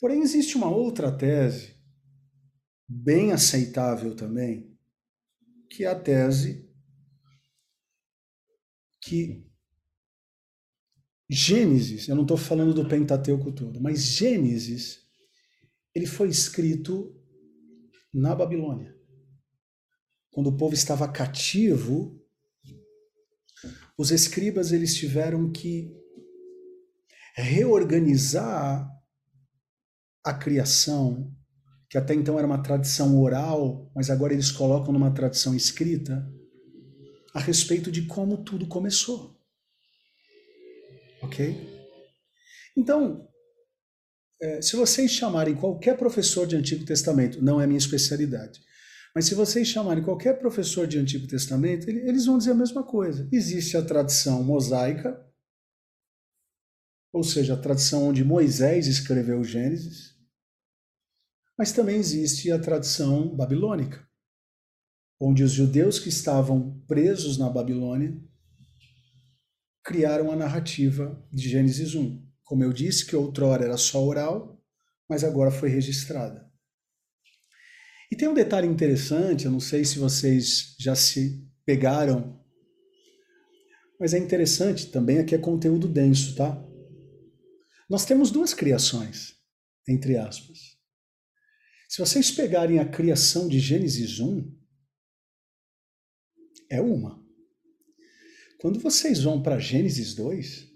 Porém, 0.00 0.22
existe 0.22 0.56
uma 0.56 0.70
outra 0.70 1.10
tese, 1.10 1.76
bem 2.88 3.32
aceitável 3.32 4.14
também, 4.14 4.78
que 5.68 5.84
é 5.84 5.88
a 5.88 6.00
tese 6.00 6.68
que 9.02 9.47
Gênesis, 11.28 12.08
eu 12.08 12.14
não 12.14 12.22
estou 12.22 12.36
falando 12.36 12.72
do 12.72 12.88
Pentateuco 12.88 13.52
todo, 13.52 13.80
mas 13.80 14.00
Gênesis, 14.00 15.00
ele 15.94 16.06
foi 16.06 16.28
escrito 16.28 17.14
na 18.12 18.34
Babilônia. 18.34 18.96
Quando 20.30 20.48
o 20.48 20.56
povo 20.56 20.74
estava 20.74 21.06
cativo 21.08 22.18
os 23.98 24.12
escribas 24.12 24.70
eles 24.70 24.94
tiveram 24.94 25.50
que 25.50 25.92
reorganizar 27.34 28.88
a 30.24 30.34
criação, 30.34 31.34
que 31.90 31.98
até 31.98 32.14
então 32.14 32.38
era 32.38 32.46
uma 32.46 32.62
tradição 32.62 33.20
oral, 33.20 33.90
mas 33.94 34.08
agora 34.08 34.32
eles 34.32 34.52
colocam 34.52 34.92
numa 34.92 35.12
tradição 35.12 35.54
escrita, 35.54 36.32
a 37.34 37.40
respeito 37.40 37.90
de 37.90 38.02
como 38.02 38.44
tudo 38.44 38.66
começou. 38.68 39.37
Ok? 41.28 41.54
Então, 42.74 43.28
é, 44.40 44.62
se 44.62 44.76
vocês 44.76 45.10
chamarem 45.10 45.54
qualquer 45.54 45.96
professor 45.98 46.46
de 46.46 46.56
Antigo 46.56 46.86
Testamento, 46.86 47.42
não 47.42 47.60
é 47.60 47.66
minha 47.66 47.78
especialidade, 47.78 48.60
mas 49.14 49.26
se 49.26 49.34
vocês 49.34 49.68
chamarem 49.68 50.02
qualquer 50.02 50.38
professor 50.38 50.86
de 50.86 50.96
Antigo 50.98 51.26
Testamento, 51.26 51.88
eles 51.90 52.24
vão 52.24 52.38
dizer 52.38 52.52
a 52.52 52.54
mesma 52.54 52.82
coisa. 52.82 53.28
Existe 53.30 53.76
a 53.76 53.84
tradição 53.84 54.42
mosaica, 54.42 55.22
ou 57.12 57.22
seja, 57.22 57.54
a 57.54 57.60
tradição 57.60 58.08
onde 58.08 58.24
Moisés 58.24 58.86
escreveu 58.86 59.44
Gênesis, 59.44 60.16
mas 61.58 61.72
também 61.72 61.96
existe 61.96 62.50
a 62.50 62.58
tradição 62.58 63.36
babilônica, 63.36 64.08
onde 65.20 65.42
os 65.42 65.52
judeus 65.52 65.98
que 65.98 66.08
estavam 66.08 66.80
presos 66.86 67.36
na 67.36 67.50
Babilônia 67.50 68.16
criaram 69.88 70.30
a 70.30 70.36
narrativa 70.36 71.18
de 71.32 71.48
Gênesis 71.48 71.94
1. 71.94 72.22
Como 72.44 72.62
eu 72.62 72.74
disse, 72.74 73.06
que 73.06 73.16
outrora 73.16 73.64
era 73.64 73.78
só 73.78 74.04
oral, 74.04 74.62
mas 75.08 75.24
agora 75.24 75.50
foi 75.50 75.70
registrada. 75.70 76.46
E 78.12 78.16
tem 78.16 78.28
um 78.28 78.34
detalhe 78.34 78.66
interessante, 78.66 79.46
eu 79.46 79.50
não 79.50 79.60
sei 79.60 79.86
se 79.86 79.98
vocês 79.98 80.76
já 80.78 80.94
se 80.94 81.42
pegaram, 81.64 82.38
mas 83.98 84.12
é 84.12 84.18
interessante 84.18 84.90
também, 84.90 85.20
aqui 85.20 85.34
é 85.34 85.38
conteúdo 85.38 85.88
denso, 85.88 86.36
tá? 86.36 86.62
Nós 87.88 88.04
temos 88.04 88.30
duas 88.30 88.52
criações, 88.52 89.36
entre 89.88 90.18
aspas. 90.18 90.76
Se 91.88 91.98
vocês 91.98 92.30
pegarem 92.30 92.78
a 92.78 92.86
criação 92.86 93.48
de 93.48 93.58
Gênesis 93.58 94.20
1, 94.20 94.54
é 96.70 96.78
uma. 96.78 97.26
Quando 98.58 98.80
vocês 98.80 99.22
vão 99.22 99.40
para 99.40 99.58
Gênesis 99.58 100.14
2, 100.14 100.68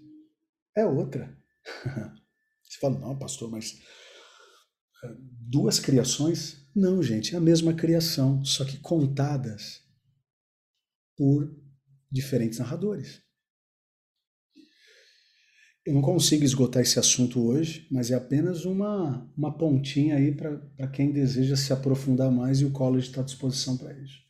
é 0.75 0.85
outra. 0.85 1.37
Você 2.63 2.79
fala, 2.79 2.97
não, 2.97 3.17
pastor, 3.19 3.51
mas 3.51 3.81
eh, 5.03 5.15
duas 5.19 5.79
criações? 5.79 6.65
Não, 6.75 7.03
gente, 7.03 7.35
é 7.35 7.37
a 7.37 7.41
mesma 7.41 7.73
criação, 7.73 8.43
só 8.43 8.65
que 8.65 8.77
contadas 8.79 9.83
por 11.15 11.53
diferentes 12.09 12.57
narradores. 12.57 13.21
Eu 15.85 15.93
não 15.93 16.01
consigo 16.01 16.45
esgotar 16.45 16.81
esse 16.81 16.97
assunto 16.97 17.45
hoje, 17.45 17.85
mas 17.91 18.09
é 18.09 18.15
apenas 18.15 18.63
uma, 18.63 19.29
uma 19.35 19.55
pontinha 19.55 20.15
aí 20.15 20.33
para 20.33 20.87
quem 20.87 21.11
deseja 21.11 21.57
se 21.57 21.73
aprofundar 21.73 22.31
mais 22.31 22.61
e 22.61 22.65
o 22.65 22.71
college 22.71 23.09
está 23.09 23.19
à 23.19 23.23
disposição 23.23 23.77
para 23.77 23.93
isso. 24.01 24.22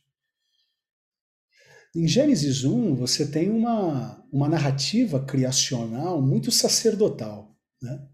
Em 1.94 2.08
Gênesis 2.08 2.64
1, 2.64 2.96
você 2.96 3.24
tem 3.30 3.48
uma, 3.50 4.26
uma 4.32 4.48
narrativa 4.48 5.24
criacional 5.24 6.20
muito 6.20 6.50
sacerdotal. 6.50 7.56
Né? 7.80 8.08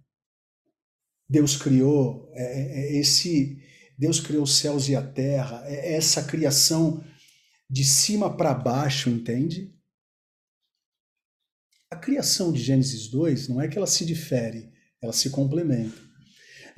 Deus 1.27 1.57
criou 1.57 2.31
é, 2.35 2.43
é, 2.43 2.97
é 2.97 2.99
esse 2.99 3.59
Deus 3.97 4.19
criou 4.19 4.45
os 4.45 4.57
céus 4.57 4.89
e 4.89 4.97
a 4.97 5.07
terra, 5.07 5.63
é 5.67 5.95
essa 5.95 6.25
criação 6.25 7.05
de 7.69 7.85
cima 7.85 8.35
para 8.35 8.55
baixo, 8.55 9.11
entende? 9.11 9.75
A 11.91 11.97
criação 11.97 12.51
de 12.51 12.63
Gênesis 12.63 13.09
2 13.09 13.49
não 13.49 13.61
é 13.61 13.69
que 13.69 13.77
ela 13.77 13.87
se 13.87 14.07
difere, 14.07 14.73
ela 15.03 15.13
se 15.13 15.29
complementa. 15.29 16.01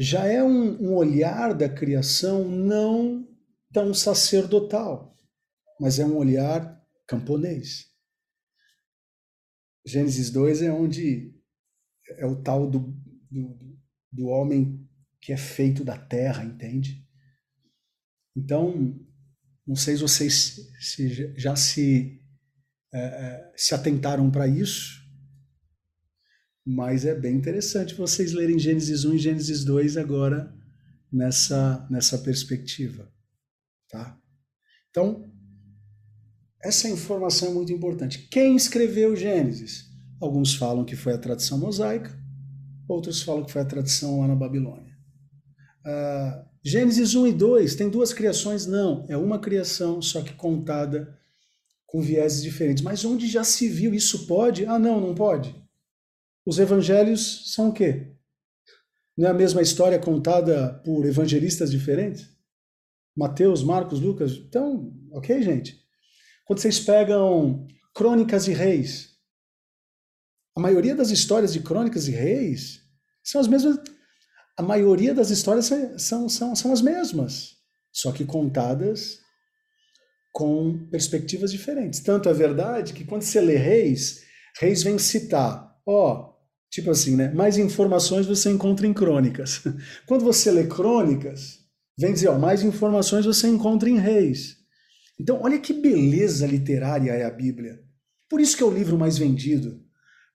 Já 0.00 0.26
é 0.26 0.42
um, 0.42 0.82
um 0.82 0.94
olhar 0.94 1.54
da 1.54 1.68
criação 1.68 2.48
não 2.48 3.24
tão 3.72 3.94
sacerdotal, 3.94 5.16
mas 5.78 6.00
é 6.00 6.04
um 6.04 6.16
olhar 6.16 6.81
camponês. 7.06 7.90
Gênesis 9.84 10.30
2 10.30 10.62
é 10.62 10.72
onde 10.72 11.34
é 12.10 12.26
o 12.26 12.42
tal 12.42 12.70
do, 12.70 12.80
do, 13.30 13.78
do 14.10 14.26
homem 14.26 14.88
que 15.20 15.32
é 15.32 15.36
feito 15.36 15.84
da 15.84 15.96
terra, 15.98 16.44
entende? 16.44 17.06
Então, 18.36 18.98
não 19.66 19.76
sei 19.76 19.96
se 19.96 20.02
vocês 20.02 20.70
se, 20.80 21.38
já 21.38 21.54
se, 21.56 22.20
é, 22.92 22.98
é 22.98 23.52
se 23.56 23.74
atentaram 23.74 24.30
para 24.30 24.46
isso, 24.46 25.02
Mas 26.64 27.04
é 27.04 27.14
bem 27.14 27.34
interessante 27.34 27.94
vocês 27.94 28.32
lerem 28.32 28.58
Gênesis 28.58 29.04
1 29.04 29.14
e 29.14 29.18
Gênesis 29.18 29.64
2 29.64 29.96
agora 29.96 30.54
nessa, 31.10 31.86
nessa 31.90 32.18
perspectiva. 32.18 33.12
Tá? 33.88 34.16
Então, 34.90 35.31
essa 36.62 36.88
informação 36.88 37.48
é 37.48 37.51
muito 37.53 37.72
importante. 37.72 38.29
Quem 38.31 38.55
escreveu 38.55 39.16
Gênesis? 39.16 39.90
Alguns 40.20 40.55
falam 40.55 40.85
que 40.85 40.94
foi 40.94 41.12
a 41.12 41.18
tradição 41.18 41.59
mosaica, 41.59 42.16
outros 42.88 43.22
falam 43.22 43.44
que 43.44 43.51
foi 43.51 43.62
a 43.62 43.66
tradição 43.66 44.20
lá 44.20 44.29
na 44.29 44.37
Babilônia. 44.37 44.92
Uh, 45.85 46.44
Gênesis 46.64 47.16
1 47.16 47.27
e 47.27 47.33
2 47.33 47.75
tem 47.75 47.90
duas 47.90 48.12
criações? 48.12 48.66
Não, 48.66 49.05
é 49.09 49.16
uma 49.16 49.40
criação, 49.40 50.01
só 50.01 50.22
que 50.22 50.33
contada 50.35 51.18
com 51.87 52.01
vieses 52.01 52.40
diferentes. 52.40 52.85
Mas 52.85 53.05
onde 53.05 53.27
já 53.27 53.42
se 53.42 53.68
viu 53.68 53.92
isso 53.92 54.27
pode? 54.27 54.64
Ah, 54.64 54.79
não, 54.79 55.01
não 55.01 55.14
pode. 55.14 55.55
Os 56.46 56.59
evangelhos 56.61 57.53
são 57.53 57.70
o 57.70 57.72
quê? 57.72 58.12
Não 59.16 59.27
é 59.27 59.31
a 59.31 59.35
mesma 59.35 59.61
história 59.61 59.98
contada 59.98 60.81
por 60.85 61.05
evangelistas 61.05 61.70
diferentes? 61.70 62.31
Mateus, 63.14 63.62
Marcos, 63.62 64.01
Lucas? 64.01 64.33
Então, 64.33 64.92
ok, 65.11 65.42
gente. 65.42 65.81
Quando 66.44 66.61
vocês 66.61 66.81
pegam 66.81 67.66
Crônicas 67.94 68.48
e 68.48 68.52
Reis, 68.52 69.11
a 70.57 70.61
maioria 70.61 70.94
das 70.94 71.11
histórias 71.11 71.52
de 71.52 71.61
Crônicas 71.61 72.09
e 72.09 72.11
Reis 72.11 72.81
são 73.22 73.40
as 73.40 73.48
mesmas 73.48 73.78
a 74.57 74.62
maioria 74.62 75.14
das 75.14 75.31
histórias 75.31 75.70
são, 75.96 76.28
são, 76.28 76.55
são 76.55 76.72
as 76.72 76.83
mesmas, 76.83 77.57
só 77.90 78.12
que 78.12 78.24
contadas 78.24 79.18
com 80.31 80.87
perspectivas 80.90 81.50
diferentes. 81.50 82.00
Tanto 82.00 82.28
é 82.28 82.33
verdade 82.33 82.92
que 82.92 83.05
quando 83.05 83.22
você 83.22 83.40
lê 83.40 83.57
Reis, 83.57 84.22
Reis 84.61 84.83
vem 84.83 84.98
citar, 84.98 85.74
ó, 85.87 86.33
tipo 86.70 86.90
assim, 86.90 87.16
né? 87.16 87.31
Mais 87.33 87.57
informações 87.59 88.26
você 88.26 88.50
encontra 88.50 88.87
em 88.87 88.94
crônicas. 88.94 89.62
Quando 90.07 90.24
você 90.24 90.50
lê 90.50 90.66
crônicas, 90.66 91.59
vem 91.98 92.12
dizer, 92.12 92.28
ó, 92.28 92.38
mais 92.38 92.62
informações 92.62 93.26
você 93.26 93.48
encontra 93.48 93.88
em 93.88 93.98
Reis. 93.98 94.57
Então, 95.18 95.40
olha 95.42 95.59
que 95.59 95.72
beleza 95.72 96.46
literária 96.46 97.12
é 97.12 97.25
a 97.25 97.31
Bíblia. 97.31 97.83
Por 98.29 98.40
isso 98.40 98.57
que 98.57 98.62
é 98.62 98.66
o 98.66 98.72
livro 98.72 98.98
mais 98.98 99.18
vendido. 99.18 99.85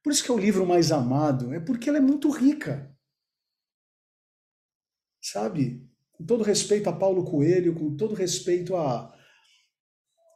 Por 0.04 0.12
isso 0.12 0.24
que 0.24 0.32
é 0.32 0.34
o 0.34 0.40
livro 0.40 0.66
mais 0.66 0.92
amado. 0.92 1.54
É 1.54 1.60
porque 1.60 1.90
ela 1.90 1.98
é 1.98 2.02
muito 2.02 2.30
rica 2.30 2.96
sabe? 5.32 5.86
Com 6.14 6.26
todo 6.26 6.44
respeito 6.44 6.90
a 6.90 6.94
Paulo 6.94 7.26
Coelho, 7.26 7.76
com 7.76 7.96
todo 7.96 8.16
respeito 8.16 8.76
a, 8.76 9.14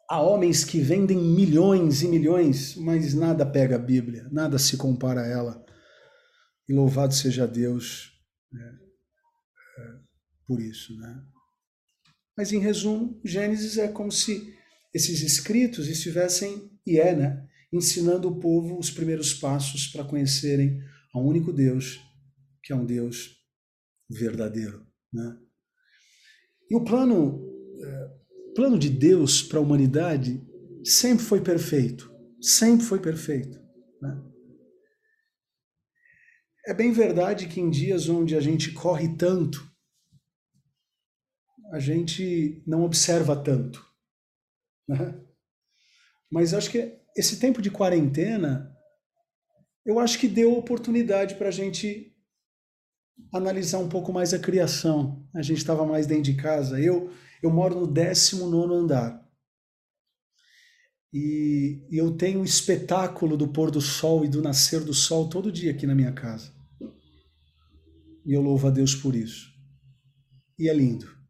a 0.10 0.22
homens 0.22 0.64
que 0.64 0.80
vendem 0.80 1.18
milhões 1.18 2.02
e 2.02 2.08
milhões, 2.08 2.76
mas 2.76 3.14
nada 3.14 3.46
pega 3.46 3.76
a 3.76 3.80
Bíblia, 3.80 4.28
nada 4.32 4.60
se 4.60 4.78
compara 4.78 5.22
a 5.22 5.28
ela. 5.28 5.66
E 6.68 6.74
louvado 6.74 7.14
seja 7.14 7.48
Deus 7.48 8.12
né, 8.52 8.80
é, 9.80 9.84
por 10.46 10.62
isso, 10.62 10.96
né? 10.98 11.24
Mas 12.38 12.52
em 12.52 12.60
resumo, 12.60 13.20
Gênesis 13.24 13.78
é 13.78 13.88
como 13.88 14.12
se 14.12 14.54
esses 14.94 15.22
escritos 15.22 15.88
estivessem, 15.88 16.70
e 16.86 17.00
é, 17.00 17.16
né? 17.16 17.48
Ensinando 17.72 18.28
o 18.28 18.40
povo 18.40 18.78
os 18.78 18.90
primeiros 18.90 19.34
passos 19.34 19.88
para 19.88 20.04
conhecerem 20.04 20.82
ao 21.14 21.26
único 21.26 21.54
Deus, 21.54 22.00
que 22.64 22.74
é 22.74 22.76
um 22.76 22.86
Deus 22.86 23.38
verdadeiro. 24.10 24.86
Né? 25.14 25.38
E 26.70 26.76
o 26.76 26.84
plano, 26.84 27.42
é, 27.82 28.10
plano 28.56 28.78
de 28.78 28.90
Deus 28.90 29.42
para 29.42 29.60
a 29.60 29.62
humanidade 29.62 30.42
sempre 30.84 31.24
foi 31.24 31.42
perfeito, 31.42 32.14
sempre 32.42 32.86
foi 32.86 33.00
perfeito. 33.00 33.60
Né? 34.02 34.22
É 36.68 36.74
bem 36.74 36.92
verdade 36.92 37.48
que 37.48 37.60
em 37.60 37.70
dias 37.70 38.10
onde 38.10 38.36
a 38.36 38.42
gente 38.42 38.72
corre 38.72 39.16
tanto, 39.16 39.71
a 41.72 41.80
gente 41.80 42.62
não 42.68 42.84
observa 42.84 43.36
tanto. 43.36 43.84
Né? 44.88 45.18
Mas 46.30 46.54
acho 46.54 46.70
que 46.70 47.00
esse 47.16 47.40
tempo 47.40 47.62
de 47.62 47.72
quarentena, 47.72 48.76
eu 49.86 49.98
acho 49.98 50.20
que 50.20 50.28
deu 50.28 50.54
oportunidade 50.54 51.36
para 51.36 51.48
a 51.48 51.52
gente 51.52 52.14
analisar 53.34 53.80
um 53.80 53.88
pouco 53.88 54.12
mais 54.12 54.34
a 54.34 54.40
criação. 54.40 55.26
A 55.34 55.42
gente 55.42 55.60
estava 55.60 55.86
mais 55.86 56.06
dentro 56.06 56.24
de 56.24 56.36
casa. 56.36 56.80
Eu, 56.80 57.10
eu 57.42 57.50
moro 57.50 57.80
no 57.80 57.88
19 57.88 58.74
andar. 58.74 59.22
E, 61.14 61.86
e 61.90 61.98
eu 61.98 62.16
tenho 62.18 62.42
o 62.42 62.46
espetáculo 62.46 63.38
do 63.38 63.48
pôr 63.48 63.72
do 63.72 63.82
sol 63.82 64.26
e 64.26 64.30
do 64.30 64.42
nascer 64.42 64.84
do 64.84 64.94
sol 64.94 65.30
todo 65.30 65.52
dia 65.52 65.72
aqui 65.72 65.88
na 65.88 65.96
minha 65.96 66.12
casa. 66.12 66.54
E 68.26 68.34
eu 68.34 68.42
louvo 68.42 68.68
a 68.68 68.72
Deus 68.72 68.94
por 68.94 69.16
isso. 69.16 69.50
E 70.60 70.70
é 70.70 70.74
lindo 70.74 71.21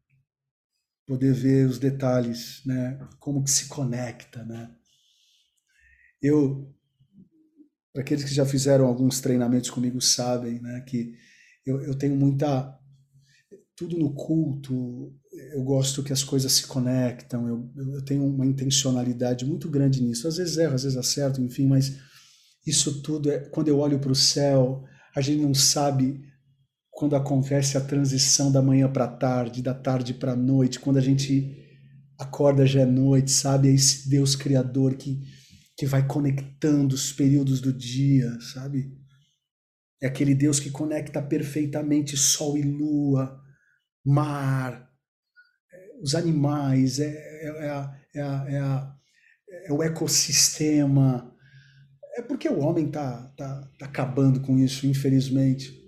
poder 1.07 1.33
ver 1.33 1.67
os 1.67 1.79
detalhes, 1.79 2.61
né? 2.65 2.99
Como 3.19 3.43
que 3.43 3.51
se 3.51 3.67
conecta, 3.67 4.43
né? 4.43 4.71
Eu, 6.21 6.73
para 7.93 8.01
aqueles 8.01 8.23
que 8.23 8.33
já 8.33 8.45
fizeram 8.45 8.85
alguns 8.85 9.19
treinamentos 9.19 9.69
comigo 9.69 9.99
sabem, 9.99 10.61
né? 10.61 10.81
Que 10.81 11.15
eu, 11.65 11.81
eu 11.81 11.95
tenho 11.95 12.15
muita. 12.15 12.77
Tudo 13.75 13.97
no 13.97 14.13
culto, 14.13 15.11
eu 15.53 15.63
gosto 15.63 16.03
que 16.03 16.13
as 16.13 16.23
coisas 16.23 16.51
se 16.51 16.67
conectam, 16.67 17.47
eu, 17.47 17.71
eu 17.93 18.05
tenho 18.05 18.23
uma 18.23 18.45
intencionalidade 18.45 19.45
muito 19.45 19.69
grande 19.69 20.01
nisso. 20.01 20.27
Às 20.27 20.37
vezes 20.37 20.57
erro, 20.57 20.75
às 20.75 20.83
vezes 20.83 20.97
acerto, 20.97 21.41
enfim, 21.41 21.67
mas 21.67 21.97
isso 22.65 23.01
tudo 23.01 23.31
é. 23.31 23.39
Quando 23.39 23.69
eu 23.69 23.79
olho 23.79 23.99
para 23.99 24.11
o 24.11 24.15
céu, 24.15 24.83
a 25.15 25.21
gente 25.21 25.41
não 25.41 25.53
sabe 25.53 26.21
quando 26.91 27.15
acontece 27.15 27.77
a 27.77 27.82
transição 27.82 28.51
da 28.51 28.62
manhã 28.62 28.91
para 28.91 29.08
tarde, 29.08 29.62
da 29.62 29.73
tarde 29.73 30.13
para 30.13 30.34
a 30.34 30.36
noite, 30.36 30.80
quando 30.80 30.97
a 30.97 31.01
gente 31.01 31.58
acorda 32.19 32.65
já 32.65 32.82
é 32.82 32.86
noite, 32.86 33.32
sabe? 33.32 33.69
É 33.69 33.73
esse 33.73 34.08
Deus 34.10 34.36
Criador 34.36 34.95
que, 34.95 35.19
que 35.75 35.86
vai 35.86 36.06
conectando 36.06 36.93
os 36.93 37.12
períodos 37.12 37.60
do 37.60 37.73
dia, 37.73 38.30
sabe? 38.54 38.95
É 40.01 40.08
aquele 40.08 40.36
Deus 40.36 40.60
que 40.60 40.69
conecta 40.69 41.21
perfeitamente 41.21 42.15
sol 42.17 42.58
e 42.58 42.62
lua, 42.62 43.41
mar, 44.06 44.91
os 46.01 46.15
animais, 46.15 46.99
é, 46.99 47.06
é, 47.06 47.65
é, 47.65 47.69
a, 47.69 48.01
é, 48.13 48.21
a, 48.21 48.45
é, 48.47 48.60
a, 48.60 48.95
é 49.67 49.73
o 49.73 49.84
ecossistema. 49.84 51.34
É 52.17 52.21
porque 52.21 52.49
o 52.49 52.60
homem 52.60 52.88
está 52.88 53.32
tá, 53.38 53.69
tá 53.80 53.86
acabando 53.86 54.41
com 54.41 54.58
isso, 54.60 54.86
infelizmente. 54.88 55.80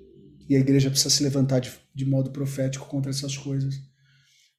E 0.49 0.55
a 0.55 0.59
igreja 0.59 0.89
precisa 0.89 1.09
se 1.09 1.23
levantar 1.23 1.59
de, 1.59 1.71
de 1.93 2.05
modo 2.05 2.31
profético 2.31 2.87
contra 2.87 3.11
essas 3.11 3.37
coisas. 3.37 3.75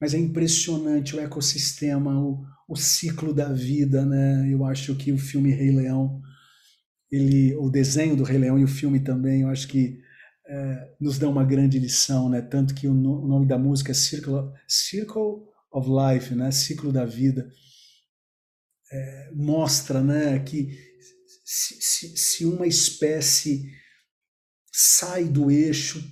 Mas 0.00 0.14
é 0.14 0.18
impressionante 0.18 1.14
o 1.14 1.20
ecossistema, 1.20 2.18
o, 2.18 2.44
o 2.68 2.76
ciclo 2.76 3.32
da 3.32 3.52
vida, 3.52 4.04
né? 4.04 4.48
Eu 4.50 4.64
acho 4.64 4.94
que 4.96 5.12
o 5.12 5.18
filme 5.18 5.50
Rei 5.50 5.70
Leão 5.70 6.22
ele, 7.14 7.54
o 7.56 7.70
desenho 7.70 8.16
do 8.16 8.24
Rei 8.24 8.38
Leão 8.38 8.58
e 8.58 8.64
o 8.64 8.68
filme 8.68 9.00
também, 9.00 9.42
eu 9.42 9.48
acho 9.48 9.68
que 9.68 10.00
é, 10.46 10.94
nos 11.00 11.18
dão 11.18 11.30
uma 11.30 11.44
grande 11.44 11.78
lição, 11.78 12.28
né? 12.28 12.42
Tanto 12.42 12.74
que 12.74 12.86
o, 12.88 12.94
no, 12.94 13.22
o 13.22 13.28
nome 13.28 13.46
da 13.46 13.56
música 13.56 13.92
é 13.92 13.94
Circle, 13.94 14.50
Circle 14.66 15.42
of 15.72 15.88
Life, 15.88 16.34
né? 16.34 16.50
Ciclo 16.50 16.92
da 16.92 17.04
vida. 17.04 17.48
É, 18.92 19.30
mostra, 19.34 20.02
né, 20.02 20.38
que 20.40 20.70
se, 21.44 21.76
se, 21.80 22.16
se 22.16 22.44
uma 22.44 22.66
espécie 22.66 23.64
sai 24.76 25.24
do 25.24 25.50
eixo, 25.50 26.02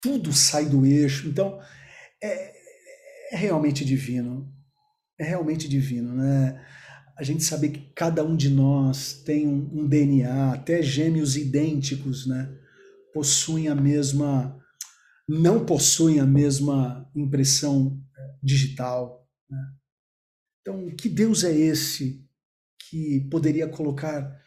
tudo 0.00 0.32
sai 0.32 0.66
do 0.66 0.86
eixo. 0.86 1.28
Então, 1.28 1.60
é, 2.22 2.52
é 3.32 3.36
realmente 3.36 3.84
divino. 3.84 4.48
É 5.18 5.24
realmente 5.24 5.68
divino, 5.68 6.14
né? 6.14 6.64
a 7.16 7.22
gente 7.22 7.44
saber 7.44 7.70
que 7.70 7.92
cada 7.94 8.24
um 8.24 8.36
de 8.36 8.48
nós 8.48 9.22
tem 9.24 9.46
um, 9.46 9.82
um 9.82 9.86
DNA, 9.86 10.52
até 10.52 10.82
gêmeos 10.82 11.36
idênticos, 11.36 12.26
né? 12.26 12.52
Possuem 13.12 13.68
a 13.68 13.74
mesma, 13.74 14.58
não 15.28 15.64
possuem 15.64 16.20
a 16.20 16.26
mesma 16.26 17.08
impressão 17.14 18.02
digital. 18.42 19.28
Né? 19.48 19.72
Então, 20.60 20.96
que 20.96 21.08
Deus 21.08 21.44
é 21.44 21.54
esse 21.54 22.26
que 22.88 23.20
poderia 23.30 23.68
colocar 23.68 24.41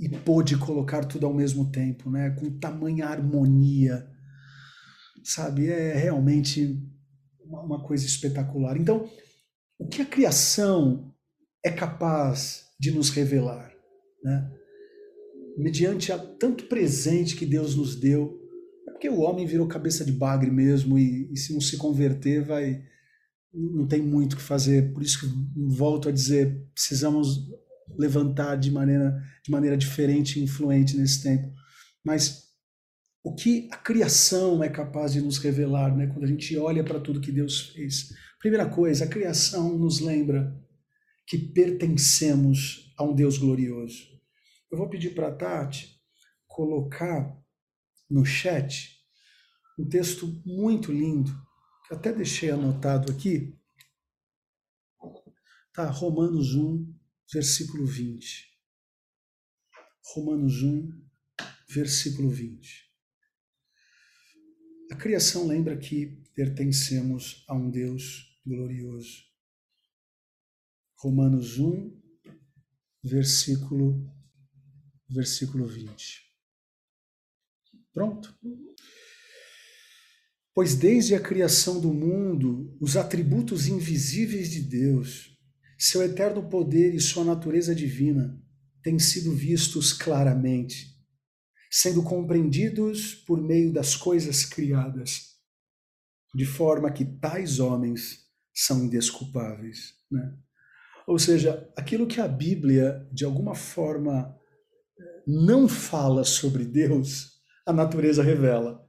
e 0.00 0.08
pôde 0.08 0.56
colocar 0.56 1.04
tudo 1.04 1.26
ao 1.26 1.34
mesmo 1.34 1.70
tempo, 1.70 2.10
né? 2.10 2.30
Com 2.30 2.58
tamanha 2.58 3.06
harmonia, 3.06 4.08
sabe? 5.22 5.68
É 5.68 5.94
realmente 5.94 6.82
uma 7.44 7.84
coisa 7.84 8.06
espetacular. 8.06 8.76
Então, 8.78 9.08
o 9.78 9.86
que 9.86 10.00
a 10.00 10.06
criação 10.06 11.12
é 11.62 11.70
capaz 11.70 12.64
de 12.80 12.90
nos 12.90 13.10
revelar, 13.10 13.70
né? 14.24 14.50
mediante 15.58 16.12
a 16.12 16.18
tanto 16.18 16.64
presente 16.64 17.36
que 17.36 17.44
Deus 17.44 17.74
nos 17.74 17.94
deu. 17.94 18.40
É 18.88 18.92
porque 18.92 19.08
o 19.08 19.20
homem 19.20 19.46
virou 19.46 19.68
cabeça 19.68 20.04
de 20.04 20.12
bagre 20.12 20.50
mesmo 20.50 20.98
e, 20.98 21.30
e 21.30 21.36
se 21.36 21.52
não 21.52 21.60
se 21.60 21.76
converter 21.76 22.42
vai 22.42 22.82
não 23.52 23.86
tem 23.86 24.00
muito 24.00 24.34
o 24.34 24.36
que 24.36 24.42
fazer. 24.42 24.92
Por 24.92 25.02
isso 25.02 25.20
que 25.20 25.26
volto 25.74 26.08
a 26.08 26.12
dizer, 26.12 26.64
precisamos 26.72 27.50
levantar 27.98 28.56
de 28.56 28.70
maneira 28.70 29.22
de 29.42 29.50
maneira 29.50 29.76
diferente 29.76 30.38
e 30.38 30.42
influente 30.42 30.96
nesse 30.96 31.22
tempo. 31.22 31.52
Mas 32.04 32.50
o 33.22 33.34
que 33.34 33.68
a 33.70 33.76
criação 33.76 34.62
é 34.62 34.68
capaz 34.68 35.12
de 35.12 35.20
nos 35.20 35.38
revelar, 35.38 35.94
né? 35.94 36.06
quando 36.06 36.24
a 36.24 36.28
gente 36.28 36.56
olha 36.56 36.82
para 36.82 37.00
tudo 37.00 37.20
que 37.20 37.32
Deus 37.32 37.70
fez. 37.70 38.10
Primeira 38.38 38.68
coisa, 38.68 39.04
a 39.04 39.08
criação 39.08 39.76
nos 39.76 40.00
lembra 40.00 40.58
que 41.26 41.38
pertencemos 41.38 42.92
a 42.96 43.04
um 43.04 43.14
Deus 43.14 43.36
glorioso. 43.36 44.08
Eu 44.70 44.78
vou 44.78 44.88
pedir 44.88 45.14
para 45.14 45.28
a 45.28 45.34
Tati 45.34 46.00
colocar 46.46 47.38
no 48.08 48.24
chat 48.24 48.98
um 49.78 49.88
texto 49.88 50.42
muito 50.44 50.92
lindo, 50.92 51.30
que 51.86 51.94
até 51.94 52.12
deixei 52.12 52.50
anotado 52.50 53.10
aqui. 53.12 53.56
Tá, 55.72 55.88
Romanos 55.88 56.54
1, 56.54 56.99
versículo 57.32 57.86
20. 57.86 58.50
Romanos 60.14 60.62
1, 60.62 61.08
versículo 61.68 62.30
20. 62.30 62.90
A 64.90 64.96
criação 64.96 65.46
lembra 65.46 65.78
que 65.78 66.20
pertencemos 66.34 67.44
a 67.48 67.54
um 67.54 67.70
Deus 67.70 68.36
glorioso. 68.44 69.24
Romanos 70.98 71.58
1, 71.58 72.00
versículo 73.04 74.12
versículo 75.08 75.66
20. 75.66 76.30
Pronto? 77.92 78.36
Pois 80.54 80.74
desde 80.74 81.14
a 81.14 81.20
criação 81.20 81.80
do 81.80 81.92
mundo, 81.92 82.76
os 82.80 82.96
atributos 82.96 83.66
invisíveis 83.66 84.50
de 84.50 84.60
Deus, 84.62 85.29
seu 85.82 86.02
eterno 86.02 86.48
poder 86.48 86.94
e 86.94 87.00
sua 87.00 87.24
natureza 87.24 87.74
divina 87.74 88.40
têm 88.82 88.98
sido 88.98 89.32
vistos 89.34 89.92
claramente 89.92 90.90
sendo 91.70 92.02
compreendidos 92.02 93.14
por 93.14 93.40
meio 93.40 93.72
das 93.72 93.94
coisas 93.94 94.44
criadas, 94.44 95.36
de 96.34 96.44
forma 96.44 96.90
que 96.90 97.04
tais 97.04 97.60
homens 97.60 98.26
são 98.52 98.84
indesculpáveis. 98.84 99.94
Né? 100.10 100.36
Ou 101.06 101.18
seja, 101.18 101.70
aquilo 101.76 102.08
que 102.08 102.20
a 102.20 102.26
Bíblia, 102.26 103.08
de 103.12 103.24
alguma 103.24 103.54
forma, 103.54 104.36
não 105.26 105.68
fala 105.68 106.24
sobre 106.24 106.64
Deus, 106.64 107.40
a 107.64 107.72
natureza 107.72 108.22
revela. 108.22 108.84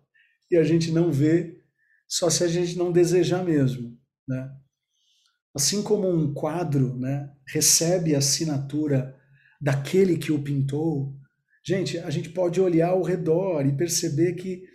E 0.49 0.58
a 0.58 0.63
gente 0.63 0.91
não 0.91 1.12
vê 1.12 1.63
só 2.08 2.30
se 2.30 2.43
a 2.43 2.47
gente 2.47 2.77
não 2.77 2.91
desejar 2.91 3.45
mesmo. 3.45 3.97
Né? 4.27 4.51
Assim 5.54 5.84
como 5.84 6.10
um 6.10 6.34
quadro 6.34 6.98
né, 6.98 7.32
recebe 7.46 8.16
a 8.16 8.20
assinatura 8.20 9.20
daquele 9.60 10.18
que 10.18 10.32
o 10.32 10.42
pintou, 10.42 11.22
Gente, 11.64 12.00
a 12.00 12.10
gente 12.10 12.30
pode 12.30 12.60
olhar 12.60 12.90
ao 12.90 13.04
redor 13.04 13.66
e 13.66 13.78
perceber 13.78 14.34
que 14.34 14.68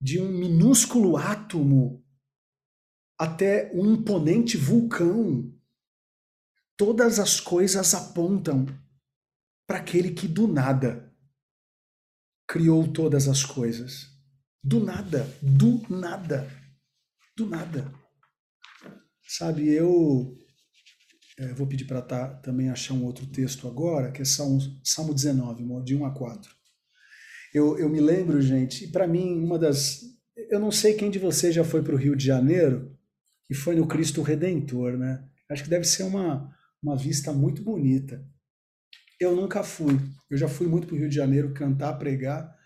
de 0.00 0.20
um 0.20 0.30
minúsculo 0.30 1.16
átomo 1.16 2.04
até 3.18 3.72
um 3.74 3.94
imponente 3.94 4.56
vulcão, 4.56 5.52
todas 6.76 7.18
as 7.18 7.40
coisas 7.40 7.92
apontam 7.94 8.66
para 9.66 9.78
aquele 9.78 10.12
que 10.12 10.28
do 10.28 10.46
nada 10.46 11.12
criou 12.46 12.86
todas 12.92 13.28
as 13.28 13.44
coisas. 13.44 14.08
Do 14.62 14.78
nada, 14.78 15.26
do 15.40 15.82
nada, 15.88 16.48
do 17.36 17.46
nada. 17.46 17.92
Sabe, 19.26 19.68
eu 19.68 20.38
é, 21.38 21.52
vou 21.54 21.66
pedir 21.66 21.86
para 21.86 22.02
tá, 22.02 22.28
também 22.28 22.68
achar 22.68 22.94
um 22.94 23.04
outro 23.04 23.26
texto 23.26 23.66
agora, 23.66 24.10
que 24.12 24.22
é 24.22 24.24
Salmo, 24.24 24.60
Salmo 24.84 25.14
19, 25.14 25.64
de 25.84 25.96
1 25.96 26.04
a 26.04 26.10
4. 26.10 26.50
Eu, 27.54 27.78
eu 27.78 27.88
me 27.88 28.00
lembro, 28.00 28.40
gente, 28.40 28.88
para 28.88 29.06
mim, 29.06 29.38
uma 29.38 29.58
das. 29.58 30.00
Eu 30.50 30.58
não 30.58 30.70
sei 30.70 30.94
quem 30.94 31.10
de 31.10 31.18
vocês 31.18 31.54
já 31.54 31.64
foi 31.64 31.82
para 31.82 31.94
o 31.94 31.98
Rio 31.98 32.16
de 32.16 32.24
Janeiro 32.24 32.96
e 33.50 33.54
foi 33.54 33.74
no 33.74 33.86
Cristo 33.86 34.22
Redentor, 34.22 34.96
né? 34.96 35.22
Acho 35.50 35.64
que 35.64 35.70
deve 35.70 35.84
ser 35.84 36.04
uma, 36.04 36.50
uma 36.82 36.96
vista 36.96 37.32
muito 37.32 37.62
bonita. 37.62 38.24
Eu 39.20 39.36
nunca 39.36 39.62
fui. 39.62 39.98
Eu 40.30 40.38
já 40.38 40.48
fui 40.48 40.66
muito 40.66 40.86
para 40.86 40.96
o 40.96 40.98
Rio 40.98 41.08
de 41.08 41.14
Janeiro 41.14 41.52
cantar, 41.52 41.94
pregar, 41.98 42.56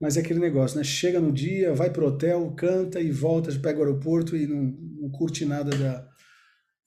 mas 0.00 0.16
é 0.16 0.20
aquele 0.20 0.38
negócio, 0.38 0.76
né? 0.76 0.84
Chega 0.84 1.20
no 1.20 1.32
dia, 1.32 1.74
vai 1.74 1.90
pro 1.90 2.06
hotel, 2.06 2.52
canta 2.52 3.00
e 3.00 3.10
volta, 3.10 3.56
pega 3.58 3.78
o 3.78 3.82
aeroporto 3.82 4.36
e 4.36 4.46
não, 4.46 4.62
não 5.00 5.10
curte 5.10 5.44
nada 5.44 5.70
da, 5.76 6.08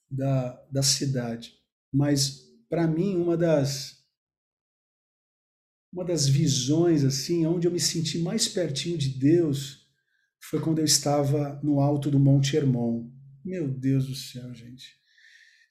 da, 0.09 0.65
da 0.71 0.83
cidade. 0.83 1.53
Mas, 1.91 2.41
para 2.69 2.87
mim, 2.87 3.15
uma 3.15 3.35
das 3.35 3.97
uma 5.91 6.05
das 6.05 6.27
visões 6.27 7.03
assim, 7.03 7.47
onde 7.47 7.67
eu 7.67 7.71
me 7.71 7.79
senti 7.79 8.19
mais 8.19 8.47
pertinho 8.47 8.95
de 8.95 9.09
Deus, 9.09 9.87
foi 10.39 10.59
quando 10.61 10.77
eu 10.77 10.85
estava 10.85 11.59
no 11.63 11.79
alto 11.79 12.11
do 12.11 12.19
Monte 12.19 12.55
Hermon. 12.55 13.09
Meu 13.43 13.67
Deus 13.67 14.07
do 14.07 14.15
céu, 14.15 14.53
gente. 14.53 14.99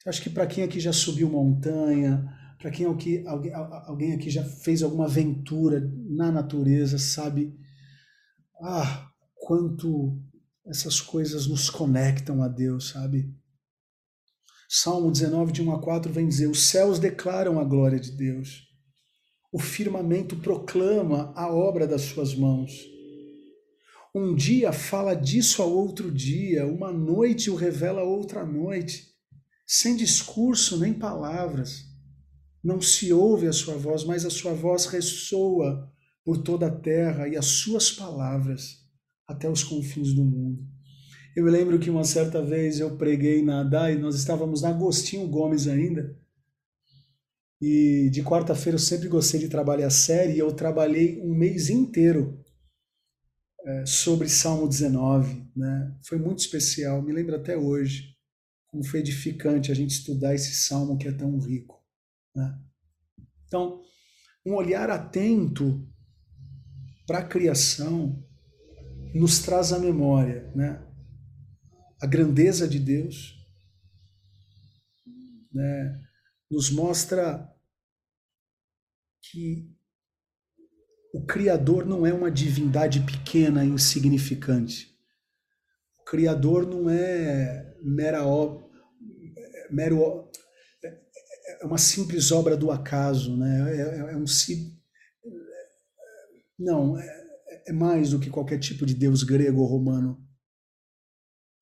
Acho 0.05 0.21
que 0.21 0.29
para 0.29 0.45
quem 0.45 0.63
aqui 0.63 0.79
já 0.79 0.91
subiu 0.91 1.29
montanha, 1.29 2.25
para 2.59 2.69
quem 2.71 2.85
aqui, 2.85 3.25
alguém, 3.25 3.53
alguém 3.53 4.13
aqui 4.13 4.29
já 4.29 4.43
fez 4.43 4.83
alguma 4.83 5.05
aventura 5.05 5.81
na 6.09 6.29
natureza, 6.29 6.99
sabe 6.99 7.57
ah, 8.61 9.09
quanto 9.33 10.21
essas 10.65 10.99
coisas 10.99 11.47
nos 11.47 11.69
conectam 11.69 12.43
a 12.43 12.49
Deus, 12.49 12.89
sabe? 12.89 13.33
Salmo 14.67 15.09
19, 15.09 15.53
de 15.53 15.63
1 15.63 15.71
a 15.73 15.81
4, 15.81 16.11
vem 16.11 16.27
dizer: 16.27 16.47
Os 16.47 16.67
céus 16.67 16.99
declaram 16.99 17.59
a 17.59 17.63
glória 17.63 17.99
de 17.99 18.11
Deus, 18.11 18.67
o 19.51 19.57
firmamento 19.57 20.35
proclama 20.35 21.33
a 21.35 21.51
obra 21.51 21.87
das 21.87 22.01
suas 22.01 22.35
mãos. 22.35 22.71
Um 24.13 24.35
dia 24.35 24.73
fala 24.73 25.15
disso 25.15 25.61
ao 25.61 25.71
outro 25.71 26.11
dia, 26.11 26.67
uma 26.67 26.91
noite 26.91 27.49
o 27.49 27.55
revela 27.55 28.01
a 28.01 28.05
outra 28.05 28.45
noite, 28.45 29.07
sem 29.65 29.95
discurso 29.95 30.77
nem 30.77 30.93
palavras. 30.93 31.88
Não 32.63 32.81
se 32.81 33.13
ouve 33.13 33.47
a 33.47 33.53
sua 33.53 33.75
voz, 33.75 34.03
mas 34.03 34.25
a 34.25 34.29
sua 34.29 34.53
voz 34.53 34.85
ressoa 34.85 35.89
por 36.23 36.39
toda 36.39 36.67
a 36.67 36.75
terra 36.75 37.27
e 37.27 37.37
as 37.37 37.45
suas 37.45 37.91
palavras 37.91 38.85
até 39.27 39.49
os 39.49 39.63
confins 39.63 40.13
do 40.13 40.23
mundo. 40.23 40.67
Eu 41.35 41.45
me 41.45 41.51
lembro 41.51 41.79
que 41.79 41.89
uma 41.89 42.03
certa 42.03 42.43
vez 42.43 42.79
eu 42.79 42.97
preguei 42.97 43.43
na 43.43 43.61
ADA 43.61 43.91
e 43.91 43.99
nós 43.99 44.15
estávamos 44.15 44.61
na 44.61 44.69
Agostinho 44.69 45.27
Gomes 45.27 45.67
ainda. 45.67 46.17
E 47.61 48.09
de 48.11 48.23
quarta-feira 48.23 48.75
eu 48.75 48.79
sempre 48.79 49.07
gostei 49.07 49.39
de 49.39 49.49
trabalhar 49.49 49.89
série 49.89 50.33
e 50.33 50.39
eu 50.39 50.51
trabalhei 50.51 51.21
um 51.21 51.33
mês 51.33 51.69
inteiro 51.69 52.43
é, 53.65 53.85
sobre 53.85 54.27
Salmo 54.27 54.67
19. 54.67 55.47
Né? 55.55 55.95
Foi 56.03 56.17
muito 56.17 56.39
especial, 56.39 57.01
me 57.01 57.13
lembro 57.13 57.35
até 57.35 57.57
hoje 57.57 58.15
como 58.67 58.83
foi 58.83 58.99
edificante 58.99 59.71
a 59.71 59.75
gente 59.75 59.91
estudar 59.91 60.35
esse 60.35 60.53
salmo 60.53 60.97
que 60.97 61.07
é 61.07 61.11
tão 61.11 61.37
rico. 61.39 61.78
Né? 62.35 62.59
Então, 63.45 63.81
um 64.45 64.55
olhar 64.55 64.89
atento 64.89 65.87
para 67.05 67.19
a 67.19 67.27
criação 67.27 68.23
nos 69.13 69.39
traz 69.39 69.73
à 69.73 69.79
memória 69.79 70.51
né? 70.55 70.85
a 72.01 72.05
grandeza 72.05 72.67
de 72.67 72.79
Deus, 72.79 73.35
né, 75.51 76.01
nos 76.49 76.69
mostra 76.69 77.51
que 79.21 79.69
o 81.13 81.25
Criador 81.25 81.85
não 81.85 82.05
é 82.05 82.13
uma 82.13 82.31
divindade 82.31 83.01
pequena, 83.01 83.65
insignificante. 83.65 84.97
O 85.99 86.03
Criador 86.05 86.65
não 86.65 86.89
é 86.89 87.75
mera 87.81 88.23
mero 89.69 90.29
é 91.61 91.65
uma 91.65 91.77
simples 91.77 92.31
obra 92.31 92.55
do 92.55 92.71
acaso, 92.71 93.35
né? 93.37 93.75
É, 93.75 93.81
é, 93.81 94.13
é 94.13 94.17
um 94.17 94.25
não 96.57 96.97
é, 96.99 97.63
é 97.67 97.73
mais 97.73 98.11
do 98.11 98.19
que 98.19 98.29
qualquer 98.29 98.59
tipo 98.59 98.85
de 98.85 98.93
deus 98.93 99.23
grego 99.23 99.61
ou 99.61 99.67
romano 99.67 100.29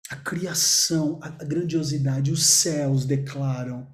a 0.09 0.15
criação, 0.15 1.19
a 1.21 1.29
grandiosidade, 1.29 2.31
os 2.31 2.45
céus 2.45 3.05
declaram, 3.05 3.91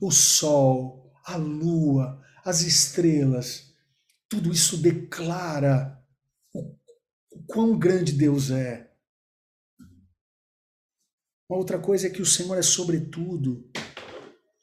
o 0.00 0.10
sol, 0.10 1.12
a 1.24 1.36
lua, 1.36 2.20
as 2.44 2.62
estrelas, 2.62 3.72
tudo 4.28 4.50
isso 4.50 4.76
declara 4.76 6.02
o, 6.52 6.74
o 7.30 7.44
quão 7.46 7.78
grande 7.78 8.12
Deus 8.12 8.50
é. 8.50 8.90
Uma 11.48 11.58
outra 11.58 11.78
coisa 11.78 12.06
é 12.08 12.10
que 12.10 12.22
o 12.22 12.26
Senhor 12.26 12.56
é 12.58 12.62
sobre 12.62 12.98
tudo. 12.98 13.70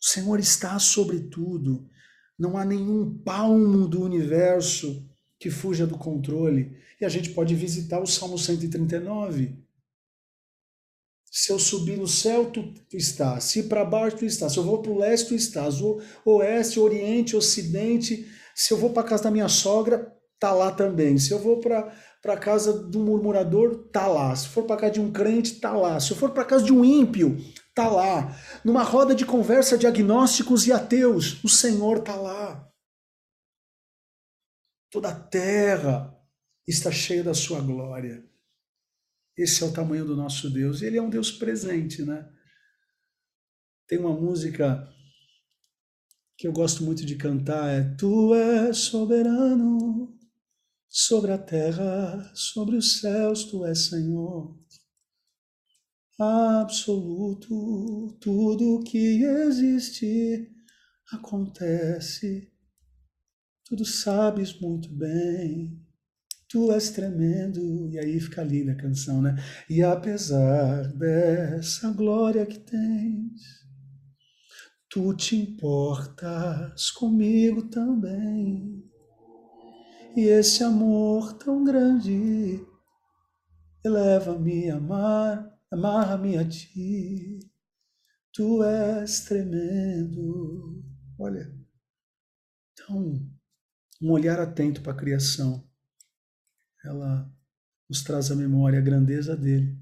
O 0.01 0.05
Senhor 0.05 0.39
está 0.39 0.77
sobre 0.79 1.19
tudo. 1.19 1.89
Não 2.37 2.57
há 2.57 2.63
nenhum 2.63 3.17
palmo 3.19 3.87
do 3.87 4.01
universo 4.01 5.05
que 5.37 5.49
fuja 5.49 5.85
do 5.85 5.97
controle. 5.97 6.77
E 6.99 7.05
a 7.05 7.09
gente 7.09 7.31
pode 7.31 7.55
visitar 7.55 7.99
o 7.99 8.07
Salmo 8.07 8.37
139 8.37 9.69
se 11.31 11.51
eu 11.51 11.59
subir 11.59 11.97
no 11.97 12.07
céu, 12.07 12.45
tu, 12.45 12.73
estás. 12.93 13.45
Se 13.45 13.63
para 13.63 13.85
baixo, 13.85 14.17
tu 14.17 14.25
estás. 14.25 14.53
Se 14.53 14.57
eu 14.57 14.63
vou 14.63 14.81
para 14.81 14.91
o 14.91 14.97
leste, 14.97 15.29
tu 15.29 15.35
estás. 15.35 15.79
O 15.79 16.01
oeste, 16.25 16.79
oriente, 16.79 17.35
ocidente. 17.35 18.27
Se 18.55 18.73
eu 18.73 18.77
vou 18.77 18.89
para 18.89 19.07
casa 19.07 19.23
da 19.23 19.31
minha 19.31 19.47
sogra, 19.47 20.11
tá 20.39 20.51
lá 20.51 20.71
também. 20.71 21.17
Se 21.17 21.31
eu 21.31 21.39
vou 21.39 21.59
para 21.59 22.37
casa 22.37 22.89
um 22.95 23.03
murmurador, 23.03 23.89
tá 23.91 24.07
lá. 24.07 24.35
Se 24.35 24.47
for 24.47 24.63
para 24.63 24.77
casa 24.77 24.93
de 24.93 25.01
um 25.01 25.11
crente, 25.11 25.59
tá 25.59 25.71
lá. 25.71 25.99
Se 25.99 26.11
eu 26.11 26.17
for 26.17 26.31
para 26.31 26.45
casa 26.45 26.65
de 26.65 26.73
um 26.73 26.83
ímpio, 26.83 27.37
tá 27.79 27.87
lá. 27.87 28.35
Numa 28.63 28.83
roda 28.83 29.15
de 29.15 29.25
conversa 29.25 29.77
de 29.77 29.87
agnósticos 29.87 30.67
e 30.67 30.73
ateus, 30.73 31.41
o 31.43 31.47
Senhor 31.47 32.03
tá 32.03 32.15
lá. 32.15 32.69
Toda 34.91 35.09
a 35.09 35.19
terra 35.19 36.13
está 36.67 36.91
cheia 36.91 37.23
da 37.23 37.33
sua 37.33 37.61
glória. 37.61 38.27
Esse 39.37 39.63
é 39.63 39.67
o 39.67 39.71
tamanho 39.71 40.03
do 40.03 40.15
nosso 40.17 40.49
Deus. 40.49 40.81
Ele 40.81 40.97
é 40.97 41.01
um 41.01 41.09
Deus 41.09 41.31
presente, 41.31 42.03
né? 42.03 42.29
Tem 43.87 43.97
uma 43.97 44.13
música 44.13 44.85
que 46.37 46.47
eu 46.47 46.51
gosto 46.51 46.83
muito 46.83 47.05
de 47.05 47.15
cantar, 47.15 47.69
é 47.69 47.95
Tu 47.95 48.33
és 48.35 48.77
soberano 48.77 50.17
sobre 50.87 51.31
a 51.31 51.37
terra, 51.37 52.31
sobre 52.33 52.75
os 52.75 52.99
céus, 52.99 53.45
Tu 53.45 53.65
és 53.65 53.87
Senhor. 53.87 54.58
Absoluto, 56.21 58.17
tudo 58.19 58.83
que 58.83 59.23
existe 59.23 60.51
acontece, 61.13 62.51
tudo 63.63 63.85
sabes 63.85 64.59
muito 64.59 64.89
bem. 64.89 65.81
Tu 66.49 66.73
és 66.73 66.89
tremendo, 66.89 67.89
e 67.89 67.97
aí 67.97 68.19
fica 68.19 68.43
linda 68.43 68.73
a 68.73 68.75
canção, 68.75 69.21
né? 69.21 69.33
E 69.69 69.81
apesar 69.81 70.91
dessa 70.91 71.89
glória 71.91 72.45
que 72.45 72.59
tens, 72.59 73.65
tu 74.89 75.15
te 75.15 75.37
importas 75.37 76.91
comigo 76.91 77.69
também. 77.69 78.83
E 80.17 80.25
esse 80.25 80.65
amor 80.65 81.31
tão 81.37 81.63
grande 81.63 82.59
eleva-me 83.85 84.69
a 84.69 84.75
amar, 84.75 85.58
amarra-me 85.71 86.37
a 86.37 86.47
ti. 86.47 87.39
Tu 88.33 88.63
és 88.63 89.25
tremendo. 89.25 90.83
Olha, 91.17 91.53
então, 92.73 93.29
um 94.01 94.11
olhar 94.11 94.39
atento 94.39 94.81
para 94.81 94.93
a 94.93 94.97
criação 94.97 95.69
ela 96.83 97.29
nos 97.89 98.01
traz 98.03 98.31
à 98.31 98.35
memória 98.35 98.79
a 98.79 98.81
grandeza 98.81 99.35
dele, 99.35 99.77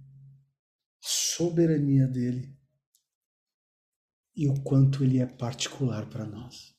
a 1.03 1.07
soberania 1.07 2.07
dele 2.07 2.57
e 4.35 4.47
o 4.47 4.61
quanto 4.61 5.03
ele 5.03 5.19
é 5.19 5.25
particular 5.25 6.09
para 6.09 6.25
nós. 6.25 6.75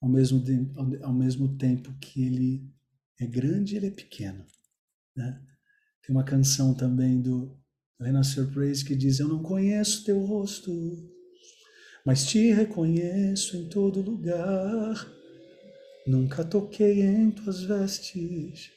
Ao 0.00 0.08
mesmo, 0.08 0.44
tempo, 0.44 0.78
ao 1.02 1.12
mesmo 1.12 1.56
tempo 1.56 1.92
que 1.98 2.24
ele 2.24 2.72
é 3.18 3.26
grande, 3.26 3.76
ele 3.76 3.86
é 3.86 3.90
pequeno. 3.90 4.44
Né? 5.16 5.44
Tem 6.02 6.14
uma 6.14 6.24
canção 6.24 6.74
também 6.74 7.20
do 7.20 7.58
Renascer 8.00 8.46
Praise 8.52 8.84
que 8.84 8.94
diz: 8.94 9.18
Eu 9.18 9.28
não 9.28 9.42
conheço 9.42 10.04
teu 10.04 10.20
rosto, 10.20 10.70
mas 12.04 12.26
te 12.26 12.52
reconheço 12.52 13.56
em 13.56 13.68
todo 13.68 14.02
lugar. 14.02 15.10
Nunca 16.06 16.44
toquei 16.44 17.00
em 17.02 17.30
tuas 17.30 17.62
vestes, 17.62 18.70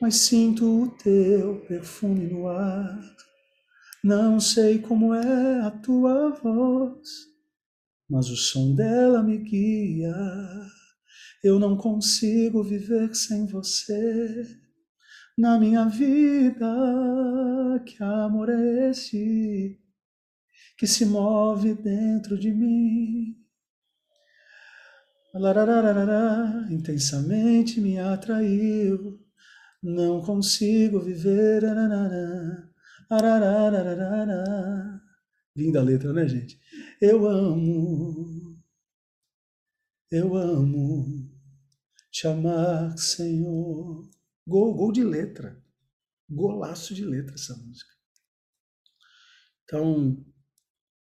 mas 0.00 0.16
sinto 0.16 0.84
o 0.84 0.90
teu 0.90 1.60
perfume 1.68 2.26
no 2.26 2.48
ar. 2.48 3.16
Não 4.02 4.40
sei 4.40 4.78
como 4.78 5.14
é 5.14 5.60
a 5.60 5.70
tua 5.70 6.30
voz, 6.30 7.08
mas 8.08 8.28
o 8.30 8.36
som 8.36 8.74
dela 8.74 9.22
me 9.22 9.38
guia. 9.38 10.14
Eu 11.44 11.58
não 11.58 11.76
consigo 11.76 12.64
viver 12.64 13.14
sem 13.14 13.46
você 13.46 14.61
na 15.42 15.58
minha 15.58 15.84
vida. 15.86 16.72
Que 17.84 18.00
amor 18.02 18.48
é 18.48 18.90
esse 18.90 19.76
que 20.78 20.86
se 20.86 21.04
move 21.04 21.74
dentro 21.74 22.38
de 22.38 22.52
mim? 22.52 23.36
Intensamente 26.70 27.80
me 27.80 27.98
atraiu 27.98 29.20
não 29.82 30.22
consigo 30.22 31.00
viver. 31.00 31.62
Linda 35.56 35.80
a 35.80 35.82
letra, 35.82 36.12
né, 36.12 36.28
gente? 36.28 36.58
Eu 37.00 37.26
amo, 37.26 38.56
eu 40.08 40.36
amo 40.36 41.28
te 42.12 42.28
amar, 42.28 42.96
Senhor. 42.96 44.11
Gol, 44.46 44.74
gol 44.74 44.92
de 44.92 45.04
letra. 45.04 45.62
Golaço 46.28 46.94
de 46.94 47.04
letra 47.04 47.34
essa 47.34 47.56
música. 47.56 47.90
Então, 49.64 50.24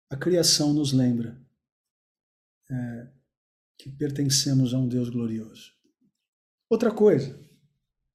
a 0.10 0.18
criação 0.18 0.74
nos 0.74 0.94
lembra 0.94 1.42
é, 2.70 3.12
que 3.78 3.90
pertencemos 3.90 4.74
a 4.74 4.78
um 4.78 4.88
Deus 4.88 5.10
glorioso. 5.10 5.72
Outra 6.70 6.92
coisa, 6.92 7.38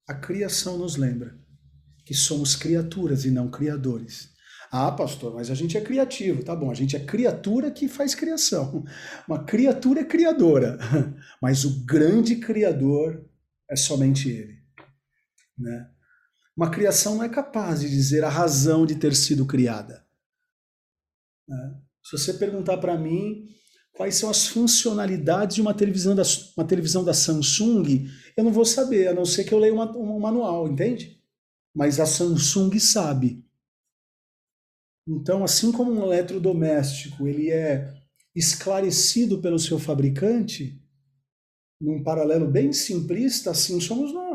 a 0.07 0.15
criação 0.15 0.77
nos 0.77 0.95
lembra 0.95 1.37
que 2.05 2.13
somos 2.13 2.55
criaturas 2.55 3.25
e 3.25 3.31
não 3.31 3.51
criadores. 3.51 4.33
Ah, 4.71 4.91
pastor, 4.91 5.33
mas 5.33 5.49
a 5.49 5.55
gente 5.55 5.77
é 5.77 5.81
criativo, 5.81 6.43
tá 6.43 6.55
bom? 6.55 6.71
A 6.71 6.73
gente 6.73 6.95
é 6.95 7.05
criatura 7.05 7.71
que 7.71 7.87
faz 7.87 8.15
criação. 8.15 8.83
Uma 9.27 9.43
criatura 9.43 10.01
é 10.01 10.05
criadora, 10.05 10.77
mas 11.41 11.65
o 11.65 11.85
grande 11.85 12.37
criador 12.37 13.29
é 13.69 13.75
somente 13.75 14.29
ele. 14.29 14.56
Né? 15.57 15.89
Uma 16.55 16.69
criação 16.69 17.15
não 17.15 17.23
é 17.23 17.29
capaz 17.29 17.81
de 17.81 17.89
dizer 17.89 18.23
a 18.23 18.29
razão 18.29 18.85
de 18.85 18.95
ter 18.95 19.15
sido 19.15 19.45
criada. 19.45 20.05
Né? 21.47 21.81
Se 22.03 22.17
você 22.17 22.33
perguntar 22.33 22.77
para 22.77 22.97
mim 22.97 23.47
quais 23.93 24.15
são 24.15 24.29
as 24.29 24.47
funcionalidades 24.47 25.55
de 25.55 25.61
uma 25.61 25.73
televisão 25.73 26.15
da, 26.15 26.23
uma 26.55 26.65
televisão 26.65 27.03
da 27.03 27.13
Samsung, 27.13 28.07
eu 28.35 28.43
não 28.43 28.51
vou 28.51 28.65
saber, 28.65 29.07
a 29.07 29.13
não 29.13 29.25
ser 29.25 29.43
que 29.43 29.53
eu 29.53 29.59
leia 29.59 29.73
uma, 29.73 29.95
um 29.97 30.19
manual, 30.19 30.67
entende? 30.67 31.21
Mas 31.75 31.99
a 31.99 32.05
Samsung 32.05 32.79
sabe. 32.79 33.43
Então, 35.07 35.43
assim 35.43 35.71
como 35.71 35.91
um 35.91 36.03
eletrodoméstico 36.03 37.27
ele 37.27 37.49
é 37.49 37.93
esclarecido 38.35 39.41
pelo 39.41 39.57
seu 39.57 39.79
fabricante, 39.79 40.79
num 41.79 42.03
paralelo 42.03 42.47
bem 42.47 42.73
simplista, 42.73 43.51
assim 43.51 43.79
somos 43.79 44.13
nós. 44.13 44.26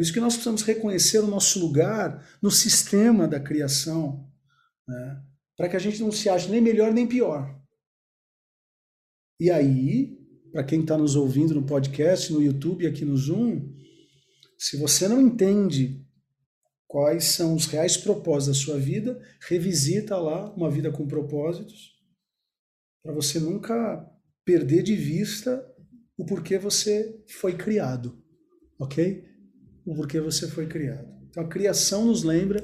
Por 0.00 0.04
isso 0.04 0.14
que 0.14 0.20
nós 0.20 0.32
precisamos 0.32 0.62
reconhecer 0.62 1.18
o 1.18 1.26
nosso 1.26 1.60
lugar 1.60 2.26
no 2.40 2.50
sistema 2.50 3.28
da 3.28 3.38
criação, 3.38 4.26
né? 4.88 5.22
para 5.54 5.68
que 5.68 5.76
a 5.76 5.78
gente 5.78 6.00
não 6.00 6.10
se 6.10 6.26
ache 6.26 6.48
nem 6.48 6.58
melhor 6.58 6.90
nem 6.90 7.06
pior. 7.06 7.54
E 9.38 9.50
aí, 9.50 10.18
para 10.52 10.64
quem 10.64 10.80
está 10.80 10.96
nos 10.96 11.16
ouvindo 11.16 11.54
no 11.54 11.66
podcast, 11.66 12.32
no 12.32 12.40
YouTube, 12.40 12.86
aqui 12.86 13.04
no 13.04 13.14
Zoom, 13.14 13.74
se 14.58 14.78
você 14.78 15.06
não 15.06 15.20
entende 15.20 16.02
quais 16.88 17.24
são 17.24 17.54
os 17.54 17.66
reais 17.66 17.98
propósitos 17.98 18.58
da 18.58 18.64
sua 18.64 18.78
vida, 18.80 19.20
revisita 19.50 20.16
lá 20.16 20.50
uma 20.54 20.70
vida 20.70 20.90
com 20.90 21.06
propósitos, 21.06 21.92
para 23.02 23.12
você 23.12 23.38
nunca 23.38 24.10
perder 24.46 24.82
de 24.82 24.96
vista 24.96 25.62
o 26.16 26.24
porquê 26.24 26.56
você 26.56 27.22
foi 27.28 27.54
criado, 27.54 28.18
ok? 28.78 29.28
O 29.90 29.94
porquê 29.96 30.20
você 30.20 30.46
foi 30.46 30.68
criado. 30.68 31.04
Então 31.28 31.42
a 31.42 31.48
criação 31.48 32.04
nos 32.04 32.22
lembra 32.22 32.60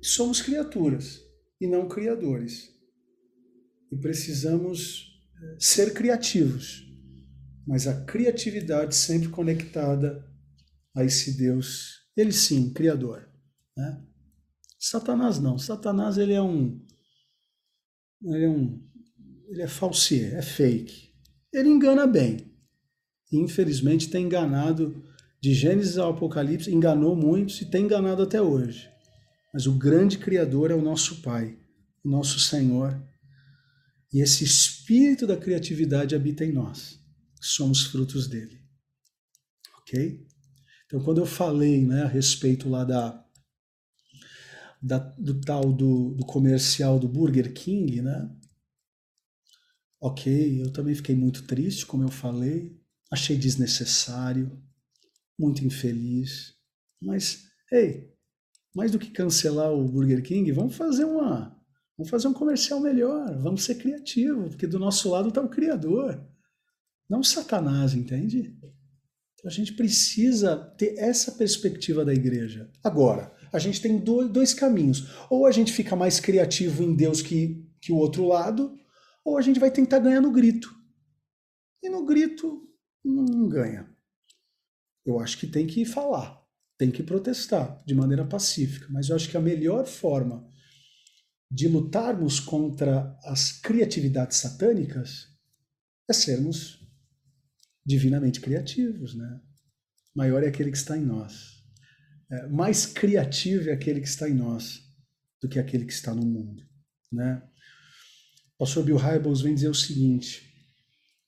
que 0.00 0.06
somos 0.06 0.40
criaturas 0.40 1.20
e 1.60 1.66
não 1.66 1.86
criadores. 1.86 2.70
E 3.92 3.96
precisamos 3.98 5.22
eh, 5.36 5.56
ser 5.60 5.92
criativos, 5.92 6.82
mas 7.66 7.86
a 7.86 8.06
criatividade 8.06 8.96
sempre 8.96 9.28
conectada 9.28 10.26
a 10.96 11.04
esse 11.04 11.36
Deus, 11.36 12.06
ele 12.16 12.32
sim, 12.32 12.72
criador. 12.72 13.28
Né? 13.76 14.02
Satanás 14.80 15.38
não. 15.38 15.58
Satanás 15.58 16.16
ele 16.16 16.32
é 16.32 16.40
um, 16.40 16.82
ele 18.24 18.44
é 18.44 18.48
um, 18.48 18.82
ele 19.50 19.60
é 19.60 19.68
falsier, 19.68 20.38
é 20.38 20.40
fake. 20.40 21.12
Ele 21.52 21.68
engana 21.68 22.06
bem. 22.06 22.50
Infelizmente 23.30 24.08
tem 24.08 24.24
enganado 24.24 25.11
de 25.42 25.52
Gênesis 25.52 25.98
ao 25.98 26.12
Apocalipse, 26.12 26.72
enganou 26.72 27.16
muitos 27.16 27.60
e 27.60 27.66
tem 27.66 27.84
enganado 27.84 28.22
até 28.22 28.40
hoje. 28.40 28.88
Mas 29.52 29.66
o 29.66 29.72
grande 29.72 30.16
Criador 30.16 30.70
é 30.70 30.74
o 30.74 30.80
nosso 30.80 31.20
Pai, 31.20 31.58
o 32.04 32.08
nosso 32.08 32.38
Senhor. 32.38 33.02
E 34.12 34.20
esse 34.20 34.44
espírito 34.44 35.26
da 35.26 35.36
criatividade 35.36 36.14
habita 36.14 36.44
em 36.44 36.52
nós. 36.52 37.00
Somos 37.40 37.82
frutos 37.82 38.28
dele. 38.28 38.62
Ok? 39.80 40.24
Então, 40.86 41.02
quando 41.02 41.18
eu 41.18 41.26
falei 41.26 41.84
né, 41.84 42.02
a 42.04 42.08
respeito 42.08 42.68
lá 42.68 42.84
da, 42.84 43.26
da 44.80 44.98
do 44.98 45.40
tal 45.40 45.72
do, 45.72 46.14
do 46.14 46.24
comercial 46.24 47.00
do 47.00 47.08
Burger 47.08 47.52
King, 47.52 48.00
né? 48.00 48.30
Ok, 50.00 50.62
eu 50.62 50.72
também 50.72 50.94
fiquei 50.94 51.16
muito 51.16 51.42
triste, 51.44 51.84
como 51.84 52.04
eu 52.04 52.10
falei. 52.10 52.80
achei 53.10 53.36
desnecessário, 53.36 54.62
muito 55.38 55.64
infeliz. 55.64 56.54
Mas, 57.00 57.44
ei, 57.70 58.10
mais 58.74 58.90
do 58.90 58.98
que 58.98 59.10
cancelar 59.10 59.72
o 59.72 59.84
Burger 59.84 60.22
King, 60.22 60.50
vamos 60.52 60.76
fazer 60.76 61.04
uma, 61.04 61.56
vamos 61.96 62.10
fazer 62.10 62.28
um 62.28 62.32
comercial 62.32 62.80
melhor, 62.80 63.36
vamos 63.38 63.64
ser 63.64 63.76
criativos, 63.76 64.50
porque 64.50 64.66
do 64.66 64.78
nosso 64.78 65.10
lado 65.10 65.28
está 65.28 65.40
o 65.40 65.48
Criador, 65.48 66.24
não 67.08 67.22
Satanás, 67.22 67.94
entende? 67.94 68.56
Então 69.34 69.50
a 69.50 69.50
gente 69.50 69.74
precisa 69.74 70.56
ter 70.56 70.94
essa 70.96 71.32
perspectiva 71.32 72.04
da 72.04 72.14
igreja. 72.14 72.70
Agora, 72.82 73.34
a 73.52 73.58
gente 73.58 73.82
tem 73.82 73.98
dois 73.98 74.54
caminhos. 74.54 75.08
Ou 75.28 75.46
a 75.46 75.50
gente 75.50 75.72
fica 75.72 75.94
mais 75.94 76.18
criativo 76.18 76.82
em 76.82 76.94
Deus 76.94 77.20
que, 77.20 77.68
que 77.80 77.92
o 77.92 77.96
outro 77.96 78.24
lado, 78.26 78.74
ou 79.24 79.36
a 79.36 79.42
gente 79.42 79.60
vai 79.60 79.70
tentar 79.70 79.98
ganhar 79.98 80.20
no 80.20 80.32
grito. 80.32 80.74
E 81.82 81.88
no 81.88 82.06
grito 82.06 82.66
não 83.04 83.48
ganha. 83.48 83.91
Eu 85.04 85.18
acho 85.18 85.38
que 85.38 85.46
tem 85.46 85.66
que 85.66 85.84
falar, 85.84 86.40
tem 86.78 86.90
que 86.90 87.02
protestar 87.02 87.82
de 87.84 87.94
maneira 87.94 88.24
pacífica, 88.24 88.86
mas 88.90 89.08
eu 89.08 89.16
acho 89.16 89.28
que 89.28 89.36
a 89.36 89.40
melhor 89.40 89.86
forma 89.86 90.50
de 91.50 91.68
lutarmos 91.68 92.40
contra 92.40 93.18
as 93.24 93.52
criatividades 93.52 94.38
satânicas 94.38 95.28
é 96.08 96.12
sermos 96.12 96.80
divinamente 97.84 98.40
criativos, 98.40 99.14
né? 99.14 99.40
Maior 100.14 100.42
é 100.42 100.48
aquele 100.48 100.70
que 100.70 100.76
está 100.76 100.96
em 100.96 101.04
nós. 101.04 101.62
É, 102.30 102.46
mais 102.48 102.86
criativo 102.86 103.68
é 103.68 103.72
aquele 103.72 104.00
que 104.00 104.08
está 104.08 104.28
em 104.28 104.34
nós 104.34 104.80
do 105.40 105.48
que 105.48 105.58
aquele 105.58 105.84
que 105.84 105.92
está 105.92 106.14
no 106.14 106.24
mundo, 106.24 106.62
né? 107.10 107.42
O 108.54 108.64
pastor 108.64 108.84
Bill 108.84 108.96
Hybels 108.96 109.42
vem 109.42 109.54
dizer 109.54 109.68
o 109.68 109.74
seguinte: 109.74 110.42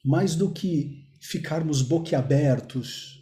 mais 0.05 0.35
do 0.35 0.51
que 0.53 1.05
ficarmos 1.21 1.83
boquiabertos 1.83 3.14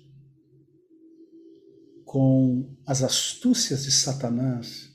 com 2.12 2.76
as 2.86 3.02
astúcias 3.02 3.84
de 3.84 3.90
Satanás 3.90 4.90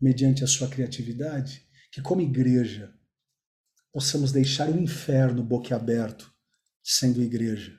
mediante 0.00 0.42
a 0.42 0.48
sua 0.48 0.66
criatividade, 0.66 1.64
que 1.92 2.02
como 2.02 2.20
igreja 2.20 2.92
possamos 3.92 4.32
deixar 4.32 4.68
o 4.68 4.76
inferno 4.76 5.44
boquiaberto 5.44 6.28
sendo 6.82 7.22
igreja. 7.22 7.72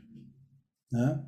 Né? 0.90 1.22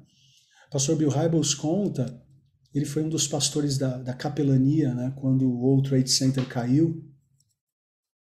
Pastor 0.72 0.96
Bill 0.96 1.10
Hybels 1.10 1.54
conta, 1.54 2.26
ele 2.74 2.86
foi 2.86 3.04
um 3.04 3.10
dos 3.10 3.28
pastores 3.28 3.78
da, 3.78 3.98
da 3.98 4.14
capelania 4.14 4.96
né, 4.96 5.14
quando 5.18 5.46
o 5.46 5.60
World 5.60 5.90
Trade 5.90 6.10
Center 6.10 6.48
caiu, 6.48 7.06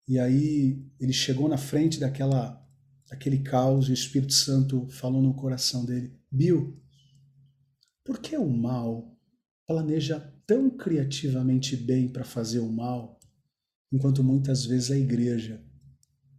e 0.07 0.17
aí 0.17 0.81
ele 0.97 1.11
chegou 1.11 1.49
na 1.49 1.57
frente 1.57 1.99
daquela, 1.99 2.65
daquele 3.09 3.39
caos 3.39 3.89
e 3.89 3.91
o 3.91 3.93
Espírito 3.93 4.31
Santo 4.31 4.87
falou 4.91 5.21
no 5.21 5.33
coração 5.33 5.83
dele, 5.83 6.17
Bill, 6.31 6.81
por 8.01 8.19
que 8.19 8.37
o 8.37 8.49
mal 8.49 9.13
planeja 9.67 10.19
tão 10.45 10.69
criativamente 10.69 11.75
bem 11.75 12.07
para 12.07 12.23
fazer 12.23 12.59
o 12.59 12.71
mal, 12.71 13.19
enquanto 13.91 14.23
muitas 14.23 14.65
vezes 14.65 14.91
a 14.91 14.97
igreja 14.97 15.63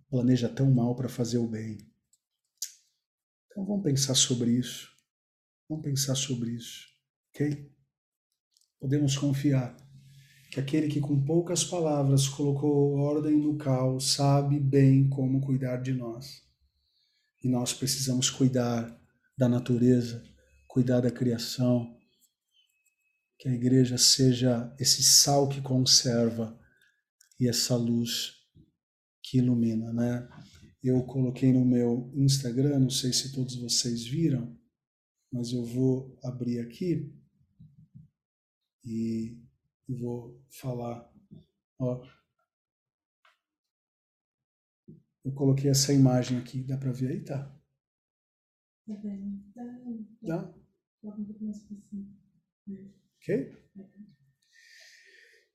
planeja 0.08 0.48
tão 0.48 0.70
mal 0.70 0.94
para 0.94 1.08
fazer 1.08 1.38
o 1.38 1.48
bem? 1.48 1.78
Então 3.50 3.64
vamos 3.64 3.82
pensar 3.82 4.14
sobre 4.14 4.52
isso. 4.52 4.94
Vamos 5.68 5.84
pensar 5.84 6.14
sobre 6.14 6.50
isso, 6.52 6.86
ok? 7.34 7.72
Podemos 8.78 9.16
confiar 9.16 9.76
que 10.52 10.60
aquele 10.60 10.88
que 10.88 11.00
com 11.00 11.24
poucas 11.24 11.64
palavras 11.64 12.28
colocou 12.28 12.94
ordem 12.98 13.36
no 13.36 13.56
caos 13.56 14.12
sabe 14.12 14.60
bem 14.60 15.08
como 15.08 15.40
cuidar 15.40 15.78
de 15.78 15.92
nós. 15.92 16.44
E 17.42 17.48
nós 17.48 17.72
precisamos 17.72 18.30
cuidar 18.30 18.96
da 19.36 19.48
natureza, 19.48 20.22
cuidar 20.68 21.00
da 21.00 21.10
criação, 21.10 21.95
que 23.38 23.48
a 23.48 23.52
igreja 23.52 23.98
seja 23.98 24.74
esse 24.78 25.02
sal 25.02 25.48
que 25.48 25.60
conserva 25.60 26.58
e 27.38 27.48
essa 27.48 27.76
luz 27.76 28.34
que 29.22 29.38
ilumina, 29.38 29.92
né? 29.92 30.28
eu 30.88 31.04
coloquei 31.04 31.52
no 31.52 31.64
meu 31.64 32.12
Instagram, 32.14 32.78
não 32.78 32.90
sei 32.90 33.12
se 33.12 33.32
todos 33.32 33.56
vocês 33.56 34.06
viram, 34.06 34.56
mas 35.32 35.52
eu 35.52 35.64
vou 35.64 36.16
abrir 36.22 36.60
aqui 36.60 37.12
e 38.84 39.36
vou 39.88 40.40
falar. 40.48 41.12
Ó, 41.80 42.06
eu 45.24 45.32
coloquei 45.34 45.68
essa 45.68 45.92
imagem 45.92 46.38
aqui, 46.38 46.62
dá 46.62 46.78
para 46.78 46.92
ver 46.92 47.10
aí, 47.10 47.24
tá? 47.24 47.52
Dá? 50.22 50.54
Ok? 53.26 53.52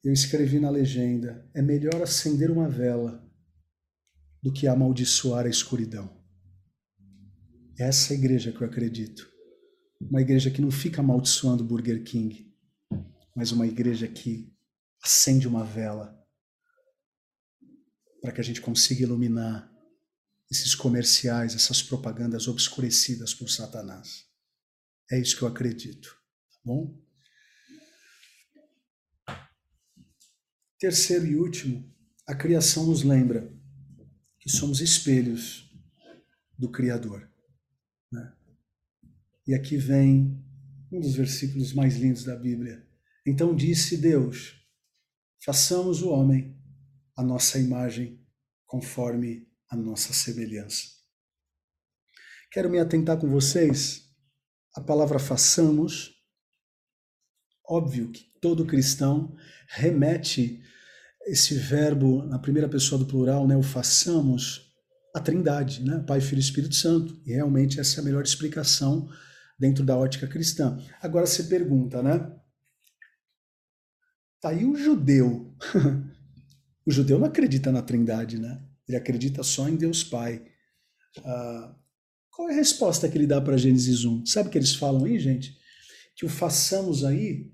Eu 0.04 0.12
escrevi 0.12 0.60
na 0.60 0.70
legenda: 0.70 1.50
é 1.54 1.62
melhor 1.62 2.02
acender 2.02 2.52
uma 2.52 2.68
vela 2.68 3.26
do 4.44 4.52
que 4.52 4.68
amaldiçoar 4.68 5.46
a 5.46 5.50
escuridão. 5.50 6.22
Essa 7.80 8.14
é 8.14 8.16
a 8.16 8.20
igreja 8.20 8.52
que 8.52 8.62
eu 8.62 8.68
acredito. 8.68 9.30
Uma 10.02 10.22
igreja 10.22 10.52
que 10.52 10.62
não 10.62 10.72
fica 10.72 11.00
amaldiçoando 11.00 11.64
Burger 11.64 12.04
King, 12.04 12.54
mas 13.36 13.52
uma 13.52 13.66
igreja 13.66 14.08
que 14.08 14.54
acende 15.02 15.48
uma 15.48 15.64
vela 15.64 16.20
para 18.22 18.32
que 18.32 18.42
a 18.42 18.44
gente 18.44 18.62
consiga 18.62 19.04
iluminar 19.04 19.72
esses 20.50 20.76
comerciais, 20.76 21.56
essas 21.56 21.82
propagandas 21.82 22.48
obscurecidas 22.48 23.34
por 23.34 23.50
Satanás. 23.50 24.26
É 25.10 25.20
isso 25.20 25.38
que 25.38 25.44
eu 25.44 25.48
acredito, 25.48 26.10
tá 26.52 26.60
bom? 26.66 27.00
Terceiro 30.82 31.28
e 31.28 31.36
último, 31.36 31.88
a 32.26 32.34
criação 32.34 32.88
nos 32.88 33.04
lembra 33.04 33.56
que 34.40 34.50
somos 34.50 34.82
espelhos 34.82 35.72
do 36.58 36.72
Criador. 36.72 37.32
Né? 38.12 38.34
E 39.46 39.54
aqui 39.54 39.78
vem 39.78 40.44
um 40.92 41.00
dos 41.00 41.14
versículos 41.14 41.72
mais 41.72 41.98
lindos 41.98 42.24
da 42.24 42.36
Bíblia. 42.36 42.84
Então 43.24 43.56
disse 43.56 43.96
Deus: 43.96 44.60
façamos 45.46 46.02
o 46.02 46.10
homem 46.10 46.60
a 47.16 47.22
nossa 47.22 47.60
imagem, 47.60 48.20
conforme 48.66 49.48
a 49.70 49.76
nossa 49.76 50.14
semelhança. 50.14 50.88
Quero 52.52 52.72
me 52.72 52.80
atentar 52.80 53.20
com 53.20 53.30
vocês 53.30 54.12
a 54.74 54.82
palavra 54.82 55.20
façamos. 55.20 56.11
Óbvio 57.72 58.12
que 58.12 58.26
todo 58.42 58.66
cristão 58.66 59.34
remete 59.70 60.62
esse 61.26 61.54
verbo 61.54 62.22
na 62.26 62.38
primeira 62.38 62.68
pessoa 62.68 63.00
do 63.00 63.06
plural, 63.06 63.48
né, 63.48 63.56
o 63.56 63.64
façamos, 63.64 64.74
a 65.16 65.22
Trindade, 65.22 65.82
né, 65.82 66.04
Pai, 66.06 66.20
Filho 66.20 66.40
e 66.40 66.42
Espírito 66.42 66.76
Santo. 66.76 67.22
E 67.26 67.32
realmente 67.32 67.80
essa 67.80 67.98
é 67.98 68.02
a 68.02 68.04
melhor 68.04 68.26
explicação 68.26 69.08
dentro 69.58 69.86
da 69.86 69.96
ótica 69.96 70.28
cristã. 70.28 70.78
Agora 71.02 71.26
você 71.26 71.46
pergunta, 71.46 72.04
né? 72.04 72.36
Tá 74.42 74.50
aí 74.50 74.66
o 74.66 74.76
judeu. 74.76 75.56
o 76.86 76.92
judeu 76.92 77.18
não 77.18 77.28
acredita 77.28 77.72
na 77.72 77.82
Trindade, 77.82 78.38
né? 78.38 78.62
Ele 78.86 78.98
acredita 78.98 79.44
só 79.44 79.70
em 79.70 79.78
Deus 79.78 80.04
Pai. 80.04 80.46
Ah, 81.24 81.74
qual 82.30 82.50
é 82.50 82.52
a 82.52 82.58
resposta 82.58 83.08
que 83.08 83.18
ele 83.18 83.28
dá 83.28 83.40
para 83.40 83.56
Gênesis 83.56 84.04
1? 84.04 84.26
Sabe 84.26 84.50
o 84.50 84.52
que 84.52 84.58
eles 84.58 84.76
falam 84.76 85.06
aí, 85.06 85.18
gente? 85.18 85.58
Que 86.18 86.26
o 86.26 86.30
façamos 86.30 87.06
aí 87.06 87.50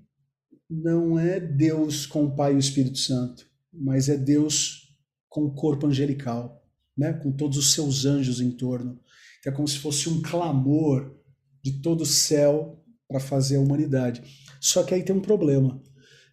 não 0.68 1.18
é 1.18 1.40
Deus 1.40 2.06
com 2.06 2.24
o 2.24 2.34
Pai 2.34 2.52
e 2.52 2.56
o 2.56 2.58
Espírito 2.58 2.98
Santo 2.98 3.48
mas 3.72 4.08
é 4.08 4.16
Deus 4.16 4.94
com 5.28 5.44
o 5.44 5.54
corpo 5.54 5.86
angelical, 5.86 6.64
né? 6.96 7.12
com 7.12 7.30
todos 7.30 7.56
os 7.56 7.72
seus 7.72 8.04
anjos 8.04 8.40
em 8.40 8.50
torno. 8.50 8.98
É 9.46 9.50
como 9.50 9.68
se 9.68 9.78
fosse 9.78 10.08
um 10.08 10.20
clamor 10.20 11.14
de 11.62 11.80
todo 11.80 12.02
o 12.02 12.06
céu 12.06 12.82
para 13.06 13.20
fazer 13.20 13.56
a 13.56 13.60
humanidade. 13.60 14.22
Só 14.60 14.82
que 14.82 14.94
aí 14.94 15.02
tem 15.02 15.14
um 15.14 15.20
problema. 15.20 15.80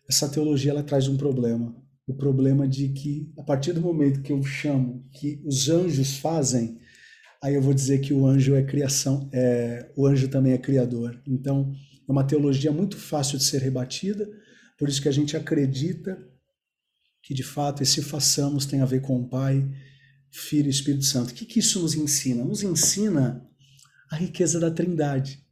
Essa 0.09 0.27
teologia 0.27 0.71
ela 0.71 0.83
traz 0.83 1.07
um 1.07 1.17
problema. 1.17 1.75
O 2.07 2.13
problema 2.13 2.67
de 2.67 2.89
que, 2.89 3.31
a 3.37 3.43
partir 3.43 3.73
do 3.73 3.81
momento 3.81 4.21
que 4.21 4.31
eu 4.31 4.43
chamo 4.43 5.07
que 5.11 5.41
os 5.45 5.69
anjos 5.69 6.17
fazem, 6.17 6.79
aí 7.41 7.55
eu 7.55 7.61
vou 7.61 7.73
dizer 7.73 7.99
que 7.99 8.13
o 8.13 8.25
anjo 8.25 8.55
é 8.55 8.63
criação, 8.63 9.29
é, 9.33 9.91
o 9.95 10.05
anjo 10.05 10.27
também 10.27 10.53
é 10.53 10.57
criador. 10.57 11.19
Então, 11.27 11.71
é 12.07 12.11
uma 12.11 12.25
teologia 12.25 12.71
muito 12.71 12.97
fácil 12.97 13.37
de 13.37 13.43
ser 13.43 13.61
rebatida, 13.61 14.29
por 14.77 14.89
isso 14.89 15.01
que 15.01 15.09
a 15.09 15.11
gente 15.11 15.35
acredita 15.35 16.17
que 17.23 17.33
de 17.33 17.43
fato 17.43 17.81
esse 17.81 18.03
façamos 18.03 18.65
tem 18.65 18.81
a 18.81 18.85
ver 18.85 19.01
com 19.01 19.19
o 19.19 19.27
Pai, 19.27 19.67
Filho 20.31 20.67
e 20.67 20.69
Espírito 20.69 21.05
Santo. 21.05 21.31
O 21.31 21.33
que, 21.33 21.45
que 21.45 21.59
isso 21.59 21.81
nos 21.81 21.95
ensina? 21.95 22.43
Nos 22.43 22.61
ensina 22.61 23.49
a 24.11 24.15
riqueza 24.15 24.59
da 24.59 24.69
Trindade. 24.69 25.43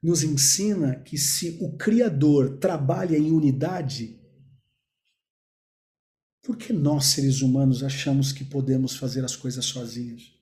Nos 0.00 0.22
ensina 0.22 0.94
que 0.94 1.18
se 1.18 1.58
o 1.60 1.76
Criador 1.76 2.58
trabalha 2.58 3.16
em 3.16 3.32
unidade, 3.32 4.20
por 6.42 6.56
que 6.56 6.72
nós, 6.72 7.06
seres 7.06 7.42
humanos, 7.42 7.82
achamos 7.82 8.30
que 8.30 8.44
podemos 8.44 8.96
fazer 8.96 9.24
as 9.24 9.34
coisas 9.34 9.64
sozinhos? 9.64 10.38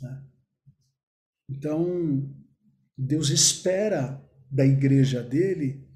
Né? 0.00 0.24
Então, 1.48 2.34
Deus 2.98 3.30
espera 3.30 4.25
da 4.50 4.64
igreja 4.64 5.22
dele 5.22 5.86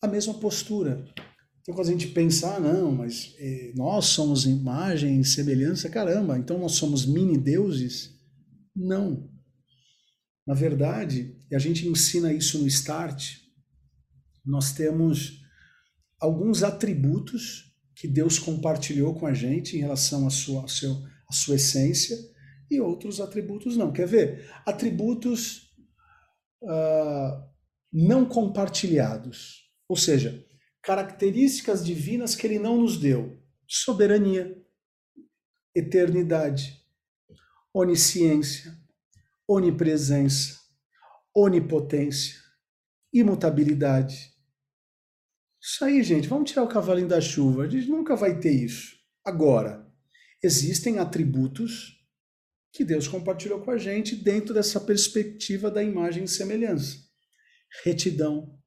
a 0.00 0.08
mesma 0.08 0.34
postura. 0.34 1.04
Então, 1.60 1.74
quando 1.74 1.88
a 1.88 1.92
gente 1.92 2.08
pensa, 2.08 2.56
ah, 2.56 2.60
não, 2.60 2.90
mas 2.90 3.36
eh, 3.38 3.72
nós 3.76 4.06
somos 4.06 4.46
imagem 4.46 5.22
semelhança, 5.22 5.88
caramba, 5.88 6.36
então 6.36 6.58
nós 6.58 6.72
somos 6.72 7.06
mini 7.06 7.38
deuses? 7.38 8.10
Não. 8.74 9.30
Na 10.44 10.54
verdade, 10.54 11.38
e 11.48 11.54
a 11.54 11.58
gente 11.58 11.86
ensina 11.86 12.32
isso 12.32 12.58
no 12.58 12.66
Start, 12.66 13.36
nós 14.44 14.72
temos 14.72 15.40
alguns 16.20 16.64
atributos 16.64 17.72
que 17.94 18.08
Deus 18.08 18.40
compartilhou 18.40 19.14
com 19.14 19.26
a 19.26 19.32
gente 19.32 19.76
em 19.76 19.80
relação 19.80 20.26
à 20.26 20.30
sua, 20.30 20.64
à 20.64 20.68
seu, 20.68 20.92
à 21.28 21.32
sua 21.32 21.54
essência 21.54 22.16
e 22.68 22.80
outros 22.80 23.20
atributos 23.20 23.76
não. 23.76 23.92
Quer 23.92 24.08
ver? 24.08 24.50
Atributos 24.66 25.72
uh, 26.62 27.51
não 27.92 28.24
compartilhados, 28.24 29.70
ou 29.88 29.96
seja, 29.96 30.44
características 30.82 31.84
divinas 31.84 32.34
que 32.34 32.46
ele 32.46 32.58
não 32.58 32.80
nos 32.80 32.96
deu: 32.96 33.38
soberania, 33.68 34.56
eternidade, 35.74 36.80
onisciência, 37.74 38.76
onipresença, 39.46 40.58
onipotência, 41.34 42.40
imutabilidade. 43.12 44.32
Isso 45.60 45.84
aí, 45.84 46.02
gente, 46.02 46.28
vamos 46.28 46.50
tirar 46.50 46.64
o 46.64 46.68
cavalinho 46.68 47.08
da 47.08 47.20
chuva. 47.20 47.64
A 47.64 47.68
gente 47.68 47.88
nunca 47.88 48.16
vai 48.16 48.40
ter 48.40 48.50
isso. 48.50 48.96
Agora, 49.24 49.86
existem 50.42 50.98
atributos 50.98 52.02
que 52.72 52.84
Deus 52.84 53.06
compartilhou 53.06 53.60
com 53.60 53.70
a 53.70 53.78
gente 53.78 54.16
dentro 54.16 54.52
dessa 54.52 54.80
perspectiva 54.80 55.70
da 55.70 55.82
imagem 55.82 56.24
e 56.24 56.28
semelhança: 56.28 57.01
retidão, 57.84 58.58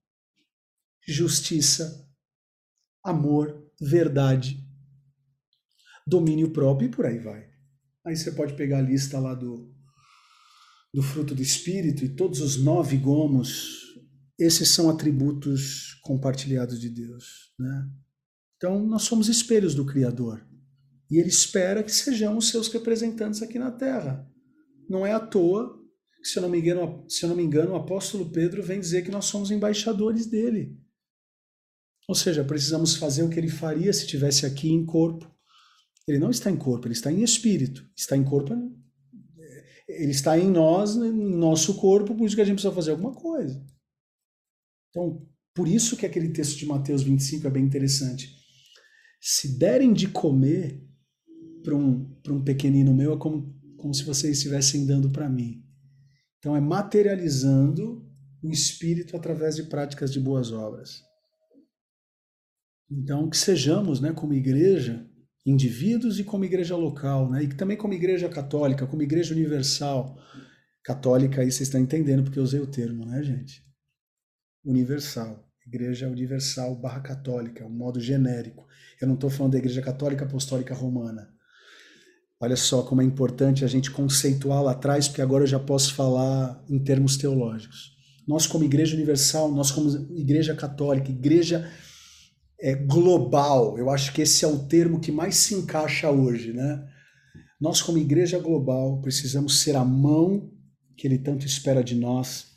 justiça, 1.07 2.07
amor, 3.03 3.63
verdade, 3.79 4.65
domínio 6.07 6.51
próprio 6.51 6.87
e 6.87 6.91
por 6.91 7.05
aí 7.05 7.19
vai. 7.19 7.47
Aí 8.05 8.15
você 8.15 8.31
pode 8.31 8.53
pegar 8.55 8.79
a 8.79 8.81
lista 8.81 9.19
lá 9.19 9.33
do, 9.33 9.73
do 10.93 11.01
fruto 11.01 11.35
do 11.35 11.41
Espírito 11.41 12.03
e 12.03 12.15
todos 12.15 12.41
os 12.41 12.57
nove 12.57 12.97
gomos, 12.97 13.83
esses 14.37 14.69
são 14.69 14.89
atributos 14.89 15.93
compartilhados 16.03 16.79
de 16.79 16.89
Deus. 16.89 17.53
Né? 17.57 17.89
Então, 18.57 18.85
nós 18.85 19.03
somos 19.03 19.27
espelhos 19.27 19.73
do 19.75 19.85
Criador. 19.85 20.45
E 21.09 21.19
Ele 21.19 21.29
espera 21.29 21.83
que 21.83 21.91
sejamos 21.91 22.49
seus 22.49 22.67
representantes 22.67 23.41
aqui 23.41 23.59
na 23.59 23.71
Terra. 23.71 24.27
Não 24.89 25.05
é 25.05 25.13
à 25.13 25.19
toa 25.19 25.84
se 26.27 26.37
eu 26.37 26.41
não 26.41 26.49
me 26.49 26.59
engano, 26.59 27.05
se 27.07 27.23
eu 27.23 27.29
não 27.29 27.35
me 27.35 27.43
engano 27.43 27.73
o 27.73 27.75
apóstolo 27.75 28.31
Pedro 28.31 28.63
vem 28.63 28.79
dizer 28.79 29.03
que 29.03 29.11
nós 29.11 29.25
somos 29.25 29.51
embaixadores 29.51 30.25
dele. 30.25 30.75
Ou 32.07 32.15
seja, 32.15 32.43
precisamos 32.43 32.95
fazer 32.95 33.23
o 33.23 33.29
que 33.29 33.39
ele 33.39 33.49
faria 33.49 33.93
se 33.93 34.01
estivesse 34.01 34.45
aqui 34.45 34.69
em 34.69 34.85
corpo. 34.85 35.31
Ele 36.07 36.19
não 36.19 36.29
está 36.29 36.49
em 36.49 36.57
corpo, 36.57 36.87
ele 36.87 36.93
está 36.93 37.11
em 37.11 37.23
espírito. 37.23 37.87
Está 37.95 38.17
em 38.17 38.23
corpo, 38.23 38.53
ele 39.87 40.11
está 40.11 40.37
em 40.37 40.49
nós, 40.49 40.95
em 40.95 41.11
nosso 41.11 41.75
corpo, 41.75 42.15
por 42.15 42.25
isso 42.25 42.35
que 42.35 42.41
a 42.41 42.45
gente 42.45 42.55
precisa 42.55 42.73
fazer 42.73 42.91
alguma 42.91 43.13
coisa. 43.13 43.63
Então, 44.89 45.27
por 45.53 45.67
isso 45.67 45.97
que 45.97 46.05
aquele 46.05 46.29
texto 46.29 46.57
de 46.57 46.65
Mateus 46.65 47.03
25 47.03 47.47
é 47.47 47.49
bem 47.49 47.63
interessante. 47.63 48.35
Se 49.21 49.57
derem 49.57 49.93
de 49.93 50.07
comer 50.07 50.83
para 51.63 51.75
um, 51.75 52.15
um 52.29 52.43
pequenino 52.43 52.93
meu, 52.93 53.13
é 53.13 53.17
como, 53.17 53.55
como 53.77 53.93
se 53.93 54.03
vocês 54.03 54.37
estivessem 54.37 54.85
dando 54.85 55.09
para 55.09 55.29
mim. 55.29 55.64
Então, 56.45 56.55
é 56.55 56.61
materializando 56.61 58.07
o 58.43 58.51
espírito 58.51 59.17
através 59.17 59.55
de 59.55 59.63
práticas 59.63 60.13
de 60.13 60.19
boas 60.19 60.51
obras. 60.51 61.01
Então, 62.87 63.27
que 63.27 63.35
sejamos, 63.35 63.99
né, 63.99 64.13
como 64.13 64.31
igreja, 64.31 65.09
indivíduos 65.43 66.19
e 66.19 66.23
como 66.23 66.45
igreja 66.45 66.75
local, 66.75 67.31
né, 67.31 67.41
e 67.41 67.47
também 67.47 67.75
como 67.75 67.95
igreja 67.95 68.29
católica, 68.29 68.85
como 68.85 69.01
igreja 69.01 69.33
universal. 69.33 70.19
Católica, 70.83 71.41
aí 71.41 71.51
vocês 71.51 71.61
estão 71.67 71.81
entendendo 71.81 72.23
porque 72.23 72.37
eu 72.37 72.43
usei 72.43 72.59
o 72.59 72.67
termo, 72.67 73.07
né, 73.07 73.23
gente? 73.23 73.65
Universal. 74.63 75.51
Igreja 75.65 76.07
universal 76.07 76.75
barra 76.75 76.99
católica, 76.99 77.65
um 77.65 77.71
modo 77.71 77.99
genérico. 77.99 78.67
Eu 79.01 79.07
não 79.07 79.15
estou 79.15 79.31
falando 79.31 79.53
da 79.53 79.57
igreja 79.57 79.81
católica 79.81 80.25
apostólica 80.25 80.75
romana. 80.75 81.34
Olha 82.39 82.55
só 82.55 82.83
como 82.83 83.01
é 83.01 83.05
importante 83.05 83.63
a 83.63 83.67
gente 83.67 83.89
conceituar 83.91 84.61
lá 84.61 84.71
atrás, 84.71 85.07
porque 85.07 85.21
agora 85.21 85.43
eu 85.43 85.47
já 85.47 85.59
posso 85.59 85.93
falar 85.93 86.63
em 86.69 86.77
termos 86.83 87.17
teológicos. 87.17 87.95
Nós, 88.27 88.45
como 88.45 88.63
igreja 88.63 88.95
universal, 88.95 89.51
nós, 89.51 89.71
como 89.71 89.89
igreja 90.17 90.55
católica, 90.55 91.09
igreja 91.09 91.69
é, 92.59 92.75
global. 92.75 93.77
Eu 93.77 93.89
acho 93.89 94.11
que 94.13 94.21
esse 94.21 94.43
é 94.43 94.47
o 94.47 94.67
termo 94.67 94.99
que 94.99 95.11
mais 95.11 95.35
se 95.35 95.55
encaixa 95.55 96.09
hoje, 96.09 96.51
né? 96.51 96.87
Nós, 97.59 97.81
como 97.81 97.97
igreja 97.97 98.39
global, 98.39 99.01
precisamos 99.01 99.59
ser 99.61 99.75
a 99.75 99.85
mão 99.85 100.51
que 100.97 101.07
ele 101.07 101.17
tanto 101.17 101.45
espera 101.45 101.83
de 101.83 101.95
nós, 101.95 102.47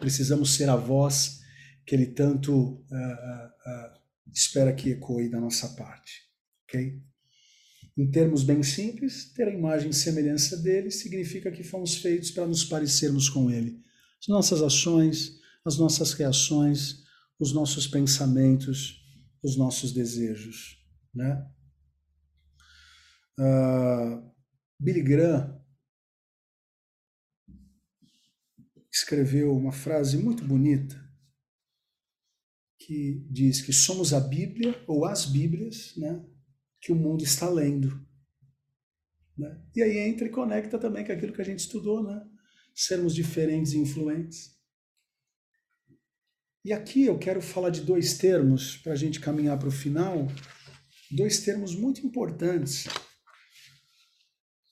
precisamos 0.00 0.54
ser 0.54 0.68
a 0.68 0.76
voz 0.76 1.40
que 1.86 1.94
ele 1.94 2.06
tanto 2.06 2.52
uh, 2.54 2.76
uh, 2.76 4.00
espera 4.32 4.72
que 4.72 4.90
ecoe 4.90 5.28
da 5.28 5.40
nossa 5.40 5.68
parte, 5.68 6.22
ok? 6.64 7.02
Em 7.96 8.10
termos 8.10 8.42
bem 8.42 8.62
simples, 8.62 9.32
ter 9.32 9.46
a 9.46 9.54
imagem 9.54 9.90
e 9.90 9.94
semelhança 9.94 10.56
dele 10.56 10.90
significa 10.90 11.50
que 11.50 11.62
fomos 11.62 11.96
feitos 11.96 12.30
para 12.30 12.46
nos 12.46 12.64
parecermos 12.64 13.28
com 13.28 13.50
ele. 13.50 13.80
As 14.20 14.26
nossas 14.26 14.62
ações, 14.62 15.38
as 15.64 15.78
nossas 15.78 16.12
reações, 16.12 17.04
os 17.38 17.52
nossos 17.52 17.86
pensamentos, 17.86 19.00
os 19.42 19.56
nossos 19.56 19.92
desejos. 19.92 20.82
Né? 21.14 21.48
Uh, 23.38 24.32
Billy 24.80 25.02
Graham 25.02 25.62
escreveu 28.92 29.56
uma 29.56 29.72
frase 29.72 30.16
muito 30.16 30.44
bonita 30.44 31.02
que 32.78 33.26
diz 33.30 33.62
que 33.62 33.72
somos 33.72 34.12
a 34.12 34.20
Bíblia 34.20 34.84
ou 34.86 35.04
as 35.04 35.24
Bíblias 35.24 35.94
né, 35.96 36.24
que 36.84 36.92
o 36.92 36.94
mundo 36.94 37.24
está 37.24 37.48
lendo. 37.48 38.06
Né? 39.38 39.58
E 39.74 39.82
aí 39.82 39.96
entra 39.96 40.26
e 40.26 40.30
conecta 40.30 40.78
também 40.78 41.02
com 41.02 41.12
aquilo 41.12 41.32
que 41.32 41.40
a 41.40 41.44
gente 41.44 41.60
estudou, 41.60 42.04
né? 42.04 42.22
sermos 42.74 43.14
diferentes 43.14 43.72
e 43.72 43.78
influentes. 43.78 44.54
E 46.62 46.74
aqui 46.74 47.06
eu 47.06 47.18
quero 47.18 47.40
falar 47.40 47.70
de 47.70 47.80
dois 47.80 48.18
termos 48.18 48.76
para 48.76 48.92
a 48.92 48.96
gente 48.96 49.18
caminhar 49.18 49.58
para 49.58 49.68
o 49.68 49.72
final, 49.72 50.26
dois 51.10 51.40
termos 51.40 51.74
muito 51.74 52.06
importantes. 52.06 52.86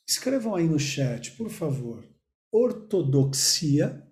Escrevam 0.06 0.54
aí 0.54 0.68
no 0.68 0.78
chat, 0.78 1.32
por 1.32 1.48
favor. 1.48 2.06
Ortodoxia 2.50 4.06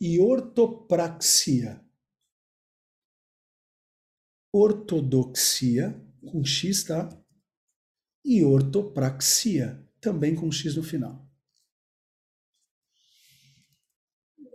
e 0.00 0.20
ortopraxia. 0.20 1.84
Ortodoxia, 4.52 6.11
com 6.26 6.44
X, 6.44 6.84
tá? 6.84 7.08
E 8.24 8.44
ortopraxia, 8.44 9.84
também 10.00 10.34
com 10.34 10.50
X 10.50 10.76
no 10.76 10.82
final. 10.82 11.26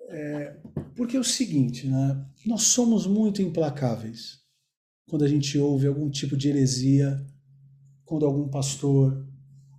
É, 0.09 0.57
porque 0.95 1.17
é 1.17 1.19
o 1.19 1.23
seguinte, 1.23 1.87
né? 1.87 2.25
Nós 2.45 2.63
somos 2.63 3.05
muito 3.05 3.41
implacáveis 3.41 4.39
quando 5.07 5.23
a 5.23 5.27
gente 5.27 5.57
ouve 5.57 5.87
algum 5.87 6.09
tipo 6.09 6.35
de 6.35 6.49
heresia, 6.49 7.25
quando 8.05 8.25
algum 8.25 8.49
pastor, 8.49 9.25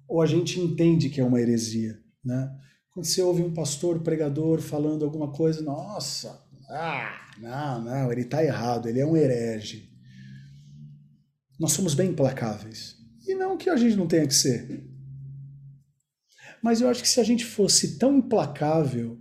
ou 0.06 0.20
a 0.20 0.26
gente 0.26 0.60
entende 0.60 1.08
que 1.08 1.20
é 1.20 1.24
uma 1.24 1.40
heresia, 1.40 1.98
né? 2.24 2.54
Quando 2.90 3.06
você 3.06 3.22
ouve 3.22 3.42
um 3.42 3.54
pastor 3.54 4.00
pregador 4.00 4.60
falando 4.60 5.04
alguma 5.04 5.32
coisa, 5.32 5.62
nossa, 5.62 6.42
ah, 6.68 7.30
não, 7.38 7.82
não, 7.82 8.12
ele 8.12 8.22
está 8.22 8.44
errado, 8.44 8.88
ele 8.88 9.00
é 9.00 9.06
um 9.06 9.16
herege. 9.16 9.90
Nós 11.58 11.72
somos 11.72 11.94
bem 11.94 12.10
implacáveis. 12.10 12.96
E 13.26 13.34
não 13.34 13.56
que 13.56 13.68
a 13.68 13.76
gente 13.76 13.96
não 13.96 14.06
tenha 14.06 14.26
que 14.26 14.34
ser. 14.34 14.86
Mas 16.62 16.80
eu 16.80 16.88
acho 16.88 17.02
que 17.02 17.08
se 17.08 17.20
a 17.20 17.24
gente 17.24 17.44
fosse 17.44 17.98
tão 17.98 18.16
implacável 18.16 19.20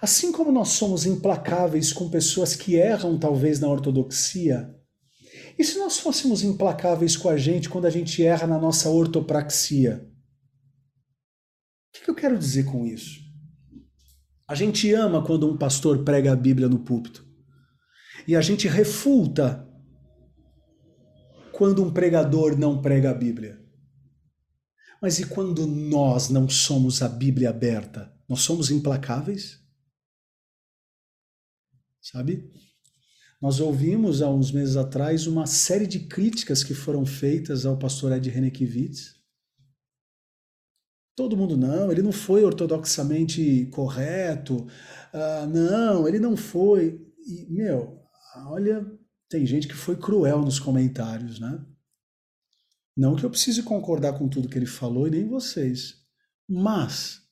Assim 0.00 0.30
como 0.30 0.52
nós 0.52 0.68
somos 0.68 1.06
implacáveis 1.06 1.92
com 1.92 2.10
pessoas 2.10 2.54
que 2.54 2.74
erram, 2.74 3.18
talvez, 3.18 3.60
na 3.60 3.68
ortodoxia, 3.68 4.74
e 5.58 5.64
se 5.64 5.78
nós 5.78 5.98
fôssemos 5.98 6.42
implacáveis 6.42 7.16
com 7.16 7.28
a 7.28 7.36
gente 7.36 7.68
quando 7.68 7.86
a 7.86 7.90
gente 7.90 8.24
erra 8.24 8.46
na 8.46 8.58
nossa 8.58 8.88
ortopraxia? 8.88 10.06
O 11.94 12.04
que 12.04 12.10
eu 12.10 12.14
quero 12.14 12.38
dizer 12.38 12.64
com 12.64 12.86
isso? 12.86 13.20
A 14.48 14.54
gente 14.54 14.92
ama 14.94 15.24
quando 15.24 15.50
um 15.50 15.56
pastor 15.56 16.02
prega 16.02 16.32
a 16.32 16.36
Bíblia 16.36 16.68
no 16.68 16.78
púlpito. 16.78 17.26
E 18.26 18.34
a 18.34 18.40
gente 18.40 18.68
refulta 18.68 19.68
quando 21.60 21.84
um 21.84 21.92
pregador 21.92 22.56
não 22.56 22.80
prega 22.80 23.10
a 23.10 23.14
Bíblia. 23.14 23.62
Mas 25.02 25.18
e 25.18 25.26
quando 25.26 25.66
nós 25.66 26.30
não 26.30 26.48
somos 26.48 27.02
a 27.02 27.08
Bíblia 27.08 27.50
aberta? 27.50 28.10
Nós 28.26 28.40
somos 28.40 28.70
implacáveis? 28.70 29.60
sabe? 32.00 32.50
Nós 33.42 33.60
ouvimos 33.60 34.22
há 34.22 34.30
uns 34.30 34.50
meses 34.50 34.74
atrás 34.74 35.26
uma 35.26 35.46
série 35.46 35.86
de 35.86 36.00
críticas 36.00 36.64
que 36.64 36.72
foram 36.72 37.04
feitas 37.04 37.66
ao 37.66 37.78
pastor 37.78 38.12
Ed 38.12 38.30
Renekiewicz. 38.30 39.16
Todo 41.14 41.36
mundo 41.36 41.58
não, 41.58 41.92
ele 41.92 42.00
não 42.00 42.12
foi 42.12 42.42
ortodoxamente 42.42 43.66
correto, 43.66 44.66
uh, 45.12 45.46
não, 45.46 46.08
ele 46.08 46.18
não 46.18 46.38
foi. 46.38 47.06
E, 47.18 47.46
meu, 47.50 48.00
olha, 48.46 48.98
tem 49.30 49.46
gente 49.46 49.68
que 49.68 49.74
foi 49.74 49.96
cruel 49.96 50.42
nos 50.42 50.58
comentários, 50.58 51.38
né? 51.38 51.64
Não 52.96 53.14
que 53.14 53.24
eu 53.24 53.30
precise 53.30 53.62
concordar 53.62 54.18
com 54.18 54.28
tudo 54.28 54.48
que 54.48 54.58
ele 54.58 54.66
falou 54.66 55.06
e 55.06 55.10
nem 55.10 55.28
vocês. 55.28 55.94
Mas 56.48 57.22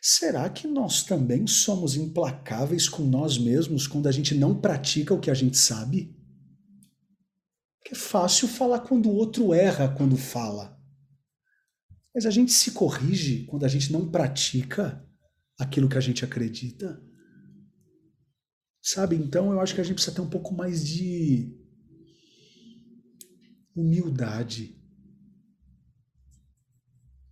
será 0.00 0.48
que 0.48 0.66
nós 0.66 1.04
também 1.04 1.46
somos 1.46 1.94
implacáveis 1.94 2.88
com 2.88 3.04
nós 3.04 3.36
mesmos 3.36 3.86
quando 3.86 4.08
a 4.08 4.12
gente 4.12 4.34
não 4.34 4.58
pratica 4.58 5.12
o 5.12 5.20
que 5.20 5.30
a 5.30 5.34
gente 5.34 5.58
sabe? 5.58 6.16
Porque 7.78 7.94
é 7.94 7.98
fácil 7.98 8.48
falar 8.48 8.80
quando 8.80 9.10
o 9.10 9.14
outro 9.14 9.52
erra 9.52 9.94
quando 9.94 10.16
fala. 10.16 10.80
Mas 12.14 12.24
a 12.24 12.30
gente 12.30 12.50
se 12.50 12.72
corrige 12.72 13.44
quando 13.44 13.64
a 13.64 13.68
gente 13.68 13.92
não 13.92 14.10
pratica 14.10 15.06
aquilo 15.58 15.88
que 15.88 15.98
a 15.98 16.00
gente 16.00 16.24
acredita. 16.24 17.09
Sabe? 18.82 19.16
Então 19.16 19.52
eu 19.52 19.60
acho 19.60 19.74
que 19.74 19.80
a 19.80 19.84
gente 19.84 19.94
precisa 19.94 20.14
ter 20.14 20.22
um 20.22 20.30
pouco 20.30 20.54
mais 20.54 20.86
de 20.86 21.54
humildade. 23.74 24.76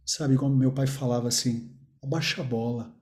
Sabe, 0.04 0.36
como 0.36 0.56
meu 0.56 0.72
pai 0.72 0.86
falava 0.86 1.28
assim, 1.28 1.76
abaixa 2.02 2.40
a 2.40 2.44
bola. 2.44 2.96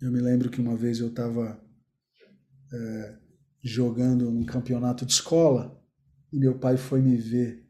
Eu 0.00 0.12
me 0.12 0.20
lembro 0.20 0.50
que 0.50 0.60
uma 0.60 0.76
vez 0.76 1.00
eu 1.00 1.08
estava 1.08 1.60
é, 2.72 3.18
jogando 3.62 4.28
um 4.28 4.44
campeonato 4.44 5.04
de 5.04 5.12
escola 5.12 5.80
e 6.32 6.38
meu 6.38 6.58
pai 6.58 6.76
foi 6.76 7.00
me 7.00 7.16
ver. 7.16 7.68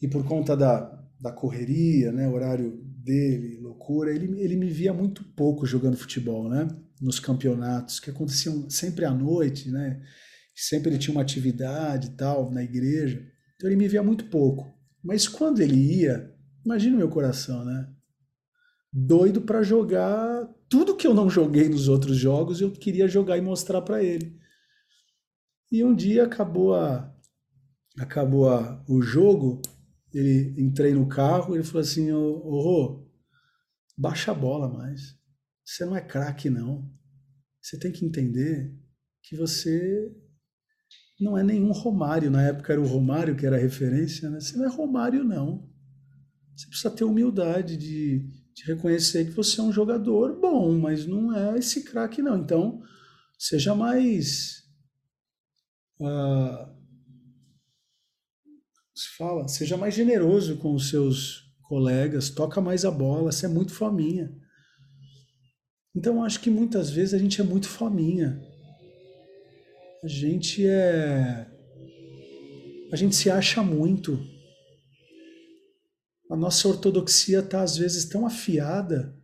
E 0.00 0.08
por 0.08 0.24
conta 0.26 0.56
da, 0.56 0.80
da 1.20 1.32
correria, 1.32 2.12
né, 2.12 2.28
horário 2.28 2.87
dele, 3.08 3.58
loucura, 3.60 4.14
ele, 4.14 4.40
ele 4.40 4.54
me 4.54 4.68
via 4.68 4.92
muito 4.92 5.24
pouco 5.24 5.64
jogando 5.64 5.96
futebol, 5.96 6.48
né? 6.48 6.68
Nos 7.00 7.18
campeonatos, 7.18 7.98
que 7.98 8.10
aconteciam 8.10 8.68
sempre 8.68 9.06
à 9.06 9.10
noite, 9.10 9.70
né? 9.70 10.02
Sempre 10.54 10.90
ele 10.90 10.98
tinha 10.98 11.14
uma 11.14 11.22
atividade 11.22 12.08
e 12.08 12.10
tal 12.10 12.50
na 12.50 12.62
igreja. 12.62 13.24
Então 13.56 13.68
ele 13.68 13.76
me 13.76 13.88
via 13.88 14.02
muito 14.02 14.26
pouco. 14.26 14.72
Mas 15.02 15.26
quando 15.26 15.60
ele 15.60 15.76
ia, 15.76 16.34
imagina 16.64 16.96
o 16.96 16.98
meu 16.98 17.08
coração, 17.08 17.64
né? 17.64 17.88
Doido 18.92 19.40
para 19.40 19.62
jogar 19.62 20.46
tudo 20.68 20.96
que 20.96 21.06
eu 21.06 21.14
não 21.14 21.30
joguei 21.30 21.68
nos 21.68 21.88
outros 21.88 22.16
jogos, 22.16 22.60
eu 22.60 22.70
queria 22.70 23.08
jogar 23.08 23.38
e 23.38 23.40
mostrar 23.40 23.80
para 23.80 24.02
ele. 24.02 24.36
E 25.72 25.82
um 25.82 25.94
dia 25.94 26.24
acabou 26.24 26.74
a 26.74 27.14
acabou 27.98 28.48
a, 28.48 28.82
o 28.88 29.02
jogo 29.02 29.60
ele 30.12 30.54
entrei 30.60 30.94
no 30.94 31.06
carro, 31.06 31.54
ele 31.54 31.64
falou 31.64 31.82
assim, 31.82 32.10
ô, 32.12 33.06
baixa 33.96 34.30
a 34.30 34.34
bola 34.34 34.68
mais. 34.68 35.16
Você 35.64 35.84
não 35.84 35.96
é 35.96 36.00
craque, 36.00 36.48
não. 36.48 36.90
Você 37.60 37.78
tem 37.78 37.92
que 37.92 38.04
entender 38.04 38.74
que 39.22 39.36
você 39.36 40.10
não 41.20 41.36
é 41.36 41.42
nenhum 41.42 41.72
Romário. 41.72 42.30
Na 42.30 42.42
época 42.42 42.72
era 42.72 42.80
o 42.80 42.86
Romário 42.86 43.36
que 43.36 43.44
era 43.44 43.56
a 43.56 43.60
referência, 43.60 44.30
né? 44.30 44.40
Você 44.40 44.56
não 44.56 44.64
é 44.64 44.68
Romário, 44.68 45.24
não. 45.24 45.68
Você 46.56 46.66
precisa 46.66 46.90
ter 46.90 47.04
humildade 47.04 47.76
de, 47.76 48.20
de 48.54 48.64
reconhecer 48.64 49.26
que 49.26 49.32
você 49.32 49.60
é 49.60 49.64
um 49.64 49.72
jogador 49.72 50.40
bom, 50.40 50.78
mas 50.78 51.06
não 51.06 51.36
é 51.36 51.58
esse 51.58 51.84
craque, 51.84 52.22
não. 52.22 52.38
Então, 52.38 52.82
seja 53.38 53.74
mais 53.74 54.64
uh, 56.00 56.77
se 58.98 59.16
fala, 59.16 59.46
seja 59.46 59.76
mais 59.76 59.94
generoso 59.94 60.56
com 60.56 60.74
os 60.74 60.88
seus 60.88 61.48
colegas, 61.62 62.30
toca 62.30 62.60
mais 62.60 62.84
a 62.84 62.90
bola, 62.90 63.30
você 63.30 63.46
é 63.46 63.48
muito 63.48 63.72
faminha. 63.72 64.34
Então 65.94 66.24
acho 66.24 66.40
que 66.40 66.50
muitas 66.50 66.90
vezes 66.90 67.14
a 67.14 67.18
gente 67.18 67.40
é 67.40 67.44
muito 67.44 67.68
faminha. 67.68 68.42
A 70.02 70.08
gente 70.08 70.66
é 70.66 71.46
a 72.92 72.96
gente 72.96 73.14
se 73.14 73.30
acha 73.30 73.62
muito. 73.62 74.18
A 76.28 76.36
nossa 76.36 76.66
ortodoxia 76.66 77.38
está 77.38 77.62
às 77.62 77.76
vezes 77.76 78.04
tão 78.04 78.26
afiada, 78.26 79.16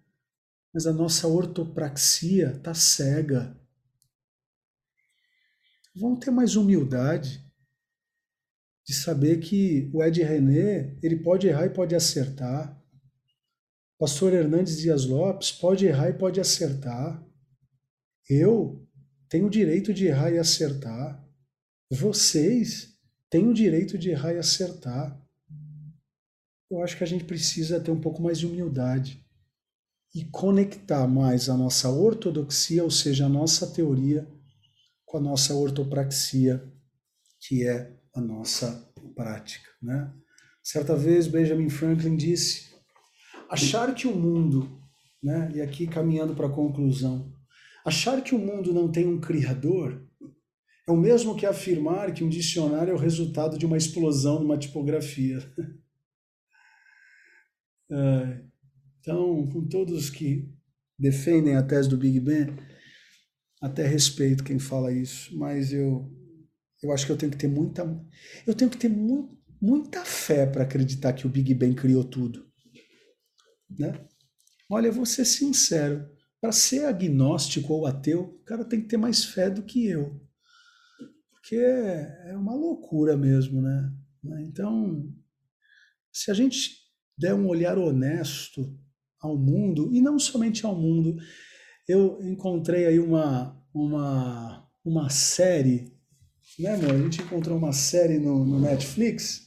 mas 0.73 0.87
a 0.87 0.93
nossa 0.93 1.27
ortopraxia 1.27 2.53
está 2.57 2.75
cega. 2.75 3.59
Vamos 5.97 6.21
ter 6.21 6.31
mais 6.31 6.55
humildade 6.55 7.44
de 8.87 8.95
saber 8.95 9.41
que 9.41 9.91
o 9.93 10.03
Ed 10.03 10.23
René, 10.23 10.97
ele 11.03 11.17
pode 11.17 11.47
errar 11.47 11.67
e 11.67 11.71
pode 11.71 11.95
acertar. 11.95 12.79
Pastor 13.99 14.35
Hernandes 14.35 14.79
Dias 14.79 15.07
Lopes 15.07 15.51
pode 15.51 15.87
errar 15.87 16.11
e 16.11 16.15
pode 16.15 16.39
acertar. 16.39 17.25
Eu 18.29 18.87
tenho 19.29 19.47
o 19.47 19.51
direito 19.51 19.95
de 19.95 20.07
errar 20.07 20.31
e 20.31 20.39
acertar. 20.39 21.27
Vocês 21.91 22.95
têm 23.31 23.49
o 23.49 23.55
direito 23.55 23.97
de 23.97 24.11
errar 24.11 24.35
e 24.35 24.39
acertar. 24.39 25.19
Eu 26.71 26.83
acho 26.83 26.99
que 26.99 27.05
a 27.05 27.07
gente 27.07 27.25
precisa 27.25 27.81
ter 27.81 27.91
um 27.91 28.01
pouco 28.01 28.21
mais 28.21 28.39
de 28.39 28.47
humildade 28.47 29.25
e 30.15 30.25
conectar 30.27 31.07
mais 31.09 31.49
a 31.49 31.57
nossa 31.57 31.89
ortodoxia, 31.89 32.85
ou 32.85 32.91
seja, 32.91 33.27
a 33.27 33.29
nossa 33.29 33.67
teoria, 33.67 34.29
com 35.05 35.17
a 35.17 35.21
nossa 35.21 35.55
ortopraxia, 35.55 36.63
que 37.41 37.67
é 37.67 37.93
a 38.15 38.21
nossa 38.21 38.91
prática. 39.15 39.69
Né? 39.83 40.13
Certa 40.63 40.97
vez 40.97 41.27
Benjamin 41.27 41.69
Franklin 41.69 42.17
disse: 42.17 42.75
achar 43.51 43.95
que 43.95 44.07
o 44.07 44.15
mundo, 44.15 44.81
né, 45.23 45.51
e 45.55 45.61
aqui 45.61 45.87
caminhando 45.87 46.35
para 46.35 46.47
a 46.47 46.53
conclusão, 46.53 47.33
achar 47.85 48.23
que 48.23 48.35
o 48.35 48.39
mundo 48.39 48.73
não 48.73 48.91
tem 48.91 49.07
um 49.07 49.21
Criador 49.21 50.05
é 50.87 50.93
o 50.93 50.97
mesmo 50.97 51.35
que 51.35 51.47
afirmar 51.47 52.13
que 52.13 52.23
um 52.23 52.29
dicionário 52.29 52.91
é 52.91 52.95
o 52.95 52.99
resultado 52.99 53.59
de 53.59 53.65
uma 53.65 53.77
explosão 53.77 54.41
numa 54.41 54.59
tipografia. 54.59 55.39
É, 57.91 58.41
então, 58.99 59.47
com 59.49 59.69
todos 59.69 60.09
que 60.09 60.51
defendem 60.99 61.55
a 61.55 61.63
tese 61.63 61.87
do 61.87 61.99
Big 61.99 62.19
Bang, 62.19 62.55
até 63.61 63.87
respeito 63.87 64.43
quem 64.43 64.59
fala 64.59 64.91
isso, 64.91 65.37
mas 65.37 65.71
eu 65.71 66.11
eu 66.85 66.93
acho 66.93 67.07
que 67.07 67.13
eu 67.13 67.17
tenho 67.17 67.33
que 67.33 67.39
ter 67.39 67.49
muita. 67.49 67.83
Eu 68.47 68.55
tenho 68.55 68.71
que 68.71 68.77
ter 68.77 68.91
mu 68.91 69.41
muita 69.61 70.05
fé 70.05 70.45
para 70.45 70.65
acreditar 70.65 71.15
que 71.15 71.27
o 71.27 71.31
Big 71.31 71.55
Bang 71.55 71.75
criou 71.75 72.05
tudo. 72.05 72.47
Né? 73.79 73.99
Olha, 74.71 74.89
eu 74.89 74.93
vou 74.93 75.07
ser 75.07 75.25
sincero. 75.25 76.07
Para 76.39 76.53
ser 76.53 76.85
agnóstico 76.85 77.73
ou 77.73 77.87
ateu, 77.87 78.21
o 78.21 78.45
cara 78.45 78.63
tem 78.63 78.83
que 78.83 78.89
ter 78.89 78.99
mais 78.99 79.25
fé 79.25 79.49
do 79.49 79.63
que 79.63 79.87
eu. 79.87 80.21
Porque 81.31 81.57
é, 81.57 82.37
uma 82.37 82.55
loucura 82.55 83.17
mesmo, 83.17 83.63
né? 83.63 83.91
Então, 84.43 85.11
se 86.13 86.31
a 86.31 86.35
gente 86.35 86.83
der 87.17 87.35
um 87.35 87.47
olhar 87.47 87.79
honesto 87.79 88.79
ao 89.19 89.39
mundo, 89.39 89.89
e 89.95 90.03
não 90.03 90.19
somente 90.19 90.67
ao 90.67 90.79
mundo, 90.79 91.17
eu 91.89 92.19
encontrei 92.23 92.85
aí 92.85 92.99
uma, 92.99 93.59
uma, 93.73 94.69
uma 94.85 95.09
série 95.09 95.94
né, 96.63 96.75
amor? 96.75 96.91
A 96.91 96.99
gente 96.99 97.23
encontrou 97.23 97.59
uma 97.59 97.73
série 97.73 98.19
no, 98.19 98.45
no 98.45 98.61
Netflix. 98.61 99.43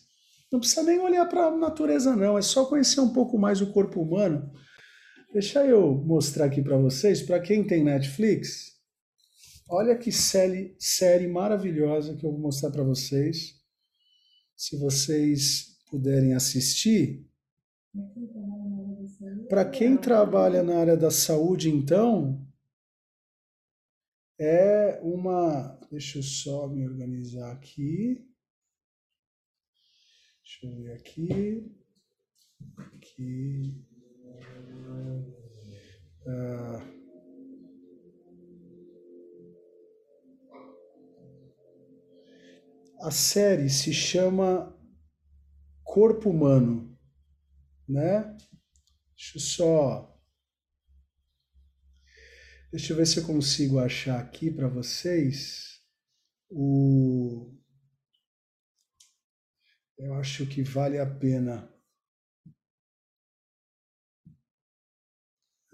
Não 0.51 0.59
precisa 0.59 0.83
nem 0.83 0.99
olhar 0.99 1.25
para 1.25 1.47
a 1.47 1.57
natureza, 1.57 2.15
não. 2.15 2.37
É 2.37 2.41
só 2.41 2.65
conhecer 2.65 2.99
um 3.01 3.11
pouco 3.11 3.37
mais 3.37 3.61
o 3.61 3.71
corpo 3.71 4.01
humano. 4.01 4.51
Deixa 5.33 5.65
eu 5.65 5.93
mostrar 6.05 6.45
aqui 6.45 6.61
para 6.61 6.77
vocês. 6.77 7.21
Para 7.21 7.39
quem 7.39 7.65
tem 7.65 7.83
Netflix, 7.83 8.73
olha 9.69 9.97
que 9.97 10.11
série, 10.11 10.75
série 10.79 11.27
maravilhosa 11.27 12.15
que 12.15 12.25
eu 12.25 12.31
vou 12.31 12.39
mostrar 12.39 12.71
para 12.71 12.83
vocês. 12.83 13.55
Se 14.55 14.77
vocês 14.77 15.77
puderem 15.89 16.33
assistir. 16.33 17.25
Para 19.49 19.65
quem 19.65 19.97
trabalha 19.97 20.63
na 20.63 20.77
área 20.77 20.97
da 20.97 21.09
saúde, 21.09 21.69
então, 21.69 22.46
é 24.39 24.99
uma 25.01 25.77
Deixa 25.89 26.17
eu 26.19 26.23
só 26.23 26.67
me 26.67 26.85
organizar 26.85 27.49
aqui. 27.53 28.29
Deixa 30.43 30.67
eu 30.67 30.83
ver 30.83 30.93
aqui. 30.93 31.75
Aqui. 32.77 33.85
Ah. 36.27 36.93
A 42.99 43.11
série 43.11 43.69
se 43.69 43.93
chama 43.93 44.77
Corpo 45.85 46.29
Humano, 46.29 46.99
né? 47.87 48.35
Deixa 49.15 49.37
eu 49.37 49.41
só 49.41 50.16
Deixa 52.69 52.91
eu 52.91 52.97
ver 52.97 53.07
se 53.07 53.17
eu 53.17 53.25
consigo 53.25 53.79
achar 53.79 54.19
aqui 54.19 54.51
para 54.51 54.67
vocês 54.67 55.81
o. 56.49 57.55
Eu 59.97 60.13
acho 60.15 60.45
que 60.45 60.63
vale 60.63 60.99
a 60.99 61.05
pena. 61.05 61.73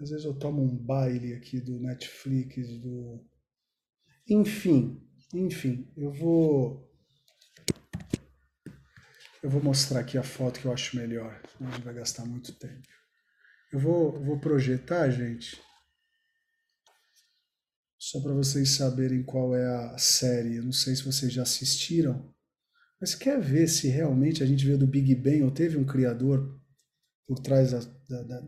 Às 0.00 0.10
vezes 0.10 0.24
eu 0.24 0.38
tomo 0.38 0.62
um 0.62 0.76
baile 0.76 1.34
aqui 1.34 1.60
do 1.60 1.80
Netflix, 1.80 2.68
do. 2.80 3.28
Enfim, 4.28 5.04
enfim, 5.32 5.92
eu 5.96 6.12
vou. 6.12 6.88
Eu 9.42 9.50
vou 9.50 9.62
mostrar 9.62 10.00
aqui 10.00 10.16
a 10.16 10.22
foto 10.22 10.60
que 10.60 10.66
eu 10.66 10.72
acho 10.72 10.96
melhor, 10.96 11.42
a 11.60 11.70
gente 11.70 11.82
vai 11.82 11.94
gastar 11.94 12.24
muito 12.24 12.54
tempo. 12.54 12.88
Eu 13.72 13.80
vou, 13.80 14.24
vou 14.24 14.38
projetar, 14.38 15.10
gente, 15.10 15.60
só 18.10 18.20
para 18.20 18.34
vocês 18.34 18.76
saberem 18.76 19.22
qual 19.22 19.56
é 19.56 19.64
a 19.64 19.96
série. 19.96 20.60
Não 20.60 20.72
sei 20.72 20.94
se 20.94 21.02
vocês 21.02 21.32
já 21.32 21.42
assistiram, 21.42 22.30
mas 23.00 23.14
quer 23.14 23.40
ver 23.40 23.66
se 23.66 23.88
realmente 23.88 24.42
a 24.42 24.46
gente 24.46 24.64
veio 24.64 24.76
do 24.76 24.86
Big 24.86 25.14
Bang 25.14 25.42
ou 25.42 25.50
teve 25.50 25.78
um 25.78 25.86
criador 25.86 26.60
por 27.26 27.38
trás 27.38 27.72
da, 27.72 27.78
da, 27.80 28.22
da, 28.22 28.40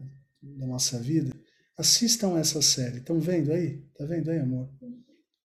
da 0.43 0.67
nossa 0.67 1.01
vida? 1.01 1.35
Assistam 1.75 2.39
essa 2.39 2.61
série. 2.61 2.99
Estão 2.99 3.19
vendo 3.19 3.51
aí? 3.51 3.81
Tá 3.97 4.05
vendo 4.05 4.31
aí, 4.31 4.39
amor? 4.39 4.71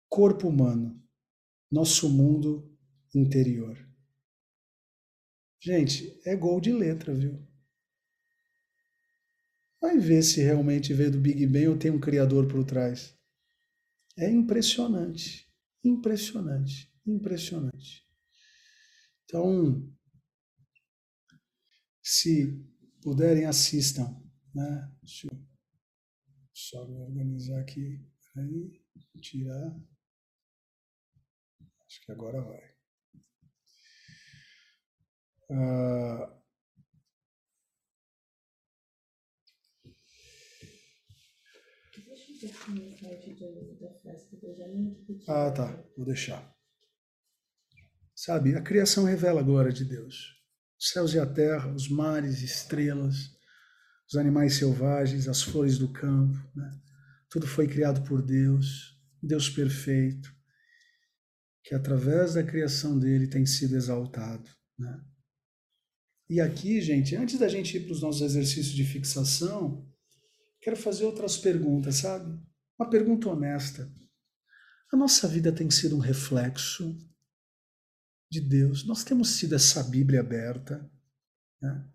Corpo 0.10 0.50
humano, 0.50 1.02
nosso 1.72 2.10
mundo 2.10 2.70
interior. 3.16 3.78
Gente, 5.64 6.20
é 6.26 6.36
gol 6.36 6.60
de 6.60 6.74
letra, 6.74 7.14
viu? 7.14 7.40
Vai 9.80 9.98
ver 9.98 10.22
se 10.22 10.42
realmente 10.42 10.94
veio 10.94 11.12
do 11.12 11.20
Big 11.20 11.48
Bang 11.48 11.70
ou 11.70 11.78
tem 11.78 11.92
um 11.92 12.00
criador 12.00 12.46
por 12.48 12.66
trás. 12.66 13.21
É 14.18 14.30
impressionante, 14.30 15.50
impressionante, 15.84 16.94
impressionante. 17.06 18.06
Então, 19.24 19.90
se 22.04 22.62
puderem, 23.02 23.46
assistam. 23.46 24.22
Né? 24.54 24.94
Deixa 25.02 25.28
eu 25.28 25.40
só 26.54 26.86
me 26.88 27.00
organizar 27.00 27.60
aqui. 27.62 28.06
Aí, 28.36 28.82
tirar. 29.22 29.80
Acho 31.86 32.06
que 32.06 32.12
agora 32.12 32.42
vai. 32.42 32.72
Uh, 35.50 36.41
Ah, 45.28 45.52
tá. 45.52 45.84
Vou 45.96 46.06
deixar. 46.06 46.56
Sabe, 48.16 48.56
a 48.56 48.62
criação 48.62 49.04
revela 49.04 49.42
a 49.42 49.44
glória 49.44 49.72
de 49.72 49.86
Deus. 49.86 50.40
Os 50.80 50.90
céus 50.90 51.14
e 51.14 51.20
a 51.20 51.26
terra, 51.26 51.74
os 51.74 51.88
mares, 51.90 52.42
estrelas, 52.42 53.16
os 54.08 54.16
animais 54.16 54.56
selvagens, 54.56 55.28
as 55.28 55.42
flores 55.42 55.78
do 55.78 55.92
campo, 55.92 56.38
né? 56.56 56.70
tudo 57.30 57.48
foi 57.48 57.68
criado 57.68 58.04
por 58.08 58.22
Deus, 58.22 59.00
Deus 59.22 59.50
perfeito, 59.50 60.36
que 61.64 61.76
através 61.76 62.34
da 62.34 62.44
criação 62.44 63.00
dele 63.00 63.28
tem 63.28 63.46
sido 63.46 63.76
exaltado. 63.76 64.50
Né? 64.78 65.02
E 66.30 66.42
aqui, 66.42 66.82
gente, 66.82 67.16
antes 67.16 67.40
da 67.40 67.48
gente 67.48 67.78
ir 67.78 67.82
para 67.82 67.94
os 67.94 68.02
nossos 68.02 68.22
exercícios 68.22 68.74
de 68.76 68.84
fixação, 68.84 69.91
quero 70.62 70.78
fazer 70.78 71.06
outras 71.06 71.38
perguntas, 71.38 71.98
sabe? 71.98 72.40
Uma 72.80 72.90
pergunta 72.90 73.30
honesta. 73.30 73.92
A 74.92 74.96
nossa 74.96 75.28
vida 75.28 75.52
tem 75.52 75.70
sido 75.70 75.96
um 75.96 76.00
reflexo 76.00 76.98
de 78.30 78.40
Deus. 78.40 78.86
Nós 78.86 79.04
temos 79.04 79.30
sido 79.32 79.56
essa 79.56 79.84
Bíblia 79.84 80.22
aberta. 80.22 80.90
Né? 81.62 81.90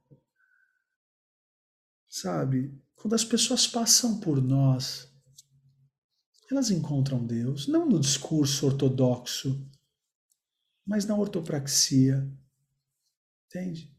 Sabe, 2.08 2.78
quando 2.94 3.14
as 3.14 3.24
pessoas 3.24 3.66
passam 3.66 4.20
por 4.20 4.42
nós, 4.42 5.10
elas 6.50 6.70
encontram 6.70 7.26
Deus, 7.26 7.66
não 7.66 7.88
no 7.88 8.00
discurso 8.00 8.66
ortodoxo, 8.66 9.68
mas 10.86 11.04
na 11.04 11.16
ortopraxia. 11.16 12.30
Entende? 13.46 13.95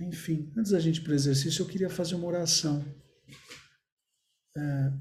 Enfim, 0.00 0.52
antes 0.56 0.72
da 0.72 0.80
gente 0.80 0.98
ir 0.98 1.02
para 1.02 1.12
o 1.12 1.14
exercício, 1.14 1.62
eu 1.62 1.68
queria 1.68 1.88
fazer 1.88 2.14
uma 2.14 2.26
oração. 2.26 2.84
É, 4.56 4.92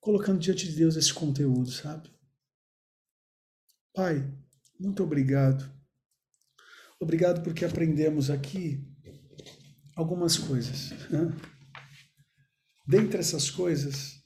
colocando 0.00 0.40
diante 0.40 0.68
de 0.68 0.76
Deus 0.76 0.96
esse 0.96 1.12
conteúdo, 1.12 1.70
sabe? 1.70 2.10
Pai, 3.94 4.32
muito 4.78 5.02
obrigado. 5.02 5.70
Obrigado 6.98 7.42
porque 7.42 7.64
aprendemos 7.64 8.30
aqui 8.30 8.86
algumas 9.94 10.36
coisas. 10.38 10.90
Né? 11.10 11.28
Dentre 12.86 13.18
essas 13.18 13.50
coisas, 13.50 14.22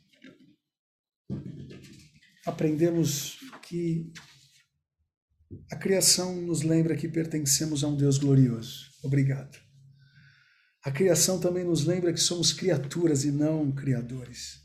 aprendemos 2.46 3.38
que 3.62 4.12
a 5.70 5.76
criação 5.76 6.40
nos 6.42 6.62
lembra 6.62 6.96
que 6.96 7.08
pertencemos 7.08 7.84
a 7.84 7.88
um 7.88 7.96
Deus 7.96 8.18
glorioso. 8.18 8.90
Obrigado. 9.02 9.58
A 10.84 10.90
criação 10.90 11.40
também 11.40 11.64
nos 11.64 11.84
lembra 11.84 12.12
que 12.12 12.20
somos 12.20 12.52
criaturas 12.52 13.24
e 13.24 13.32
não 13.32 13.72
criadores. 13.72 14.62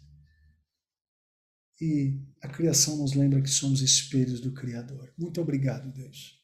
E 1.82 2.22
a 2.42 2.50
criação 2.50 2.98
nos 2.98 3.14
lembra 3.14 3.42
que 3.42 3.50
somos 3.50 3.82
espelhos 3.82 4.42
do 4.42 4.52
Criador. 4.52 5.14
Muito 5.18 5.40
obrigado, 5.40 5.92
Deus. 5.94 6.42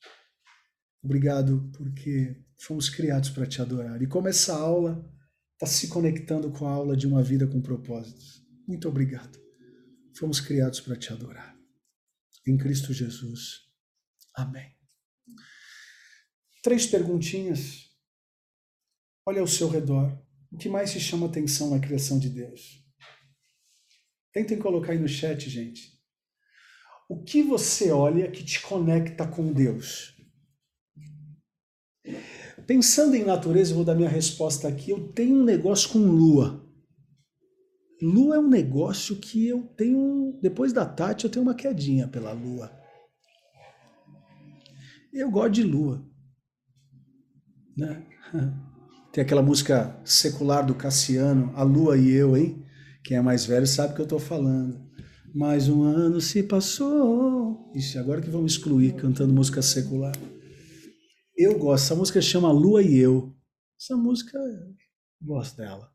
Obrigado 1.04 1.70
porque 1.78 2.42
fomos 2.58 2.90
criados 2.90 3.30
para 3.30 3.46
te 3.46 3.62
adorar. 3.62 4.02
E 4.02 4.08
como 4.08 4.30
essa 4.30 4.54
aula 4.54 5.06
está 5.54 5.68
se 5.68 5.90
conectando 5.90 6.50
com 6.52 6.66
a 6.66 6.72
aula 6.72 6.96
de 6.96 7.06
uma 7.06 7.22
vida 7.22 7.46
com 7.48 7.62
propósitos. 7.62 8.42
Muito 8.66 8.88
obrigado. 8.88 9.38
Fomos 10.18 10.40
criados 10.40 10.80
para 10.80 10.96
te 10.96 11.12
adorar. 11.12 11.54
Em 12.48 12.58
Cristo 12.58 12.94
Jesus. 12.94 13.65
Amém. 14.36 14.76
Três 16.62 16.86
perguntinhas. 16.86 17.90
Olha 19.26 19.42
ao 19.42 19.48
seu 19.48 19.70
redor. 19.70 20.18
O 20.52 20.58
que 20.58 20.70
mais 20.70 20.92
te 20.92 21.00
chama 21.00 21.28
atenção 21.28 21.70
na 21.70 21.80
criação 21.80 22.20
de 22.20 22.30
Deus? 22.30 22.84
Tentem 24.32 24.60
colocar 24.60 24.92
aí 24.92 25.00
no 25.00 25.08
chat, 25.08 25.50
gente. 25.50 25.96
O 27.08 27.24
que 27.24 27.44
você 27.44 27.92
olha 27.92 28.32
que 28.32 28.44
te 28.44 28.62
conecta 28.62 29.28
com 29.28 29.54
Deus? 29.54 30.16
Pensando 32.68 33.16
em 33.16 33.24
natureza, 33.24 33.72
eu 33.72 33.76
vou 33.76 33.86
dar 33.86 33.96
minha 33.96 34.10
resposta 34.10 34.68
aqui. 34.68 34.92
Eu 34.92 35.12
tenho 35.14 35.36
um 35.36 35.44
negócio 35.44 35.90
com 35.90 36.00
lua. 36.00 36.66
Lua 38.02 38.36
é 38.36 38.40
um 38.40 38.50
negócio 38.50 39.18
que 39.18 39.48
eu 39.48 39.64
tenho. 39.78 40.38
Depois 40.42 40.74
da 40.74 40.86
Tati, 40.86 41.26
eu 41.26 41.32
tenho 41.32 41.44
uma 41.44 41.56
quedinha 41.56 42.08
pela 42.08 42.32
lua. 42.32 42.85
Eu 45.16 45.32
gosto 45.32 45.54
de 45.54 45.64
lua. 45.64 46.06
Né? 47.78 48.06
Tem 49.14 49.24
aquela 49.24 49.42
música 49.42 49.98
secular 50.04 50.66
do 50.66 50.76
Cassiano, 50.76 51.54
A 51.56 51.64
Lua 51.64 51.98
e 51.98 52.12
Eu, 52.12 52.36
hein? 52.36 52.68
Quem 53.02 53.16
é 53.16 53.22
mais 53.22 53.46
velho 53.46 53.66
sabe 53.66 53.94
o 53.94 53.96
que 53.96 54.02
eu 54.02 54.06
estou 54.06 54.20
falando. 54.20 54.92
Mais 55.34 55.70
um 55.70 55.84
ano 55.84 56.20
se 56.20 56.44
passou. 56.44 57.72
Ixi, 57.74 57.98
agora 57.98 58.22
que 58.22 58.30
vamos 58.30 58.52
excluir 58.52 58.94
cantando 58.98 59.34
música 59.34 59.62
secular. 59.62 60.14
Eu 61.34 61.58
gosto. 61.58 61.86
Essa 61.86 61.96
música 61.96 62.22
chama 62.22 62.52
Lua 62.52 62.84
e 62.84 62.98
Eu. 62.98 63.34
Essa 63.80 63.96
música, 63.96 64.38
eu 64.38 64.76
gosto 65.22 65.56
dela. 65.56 65.90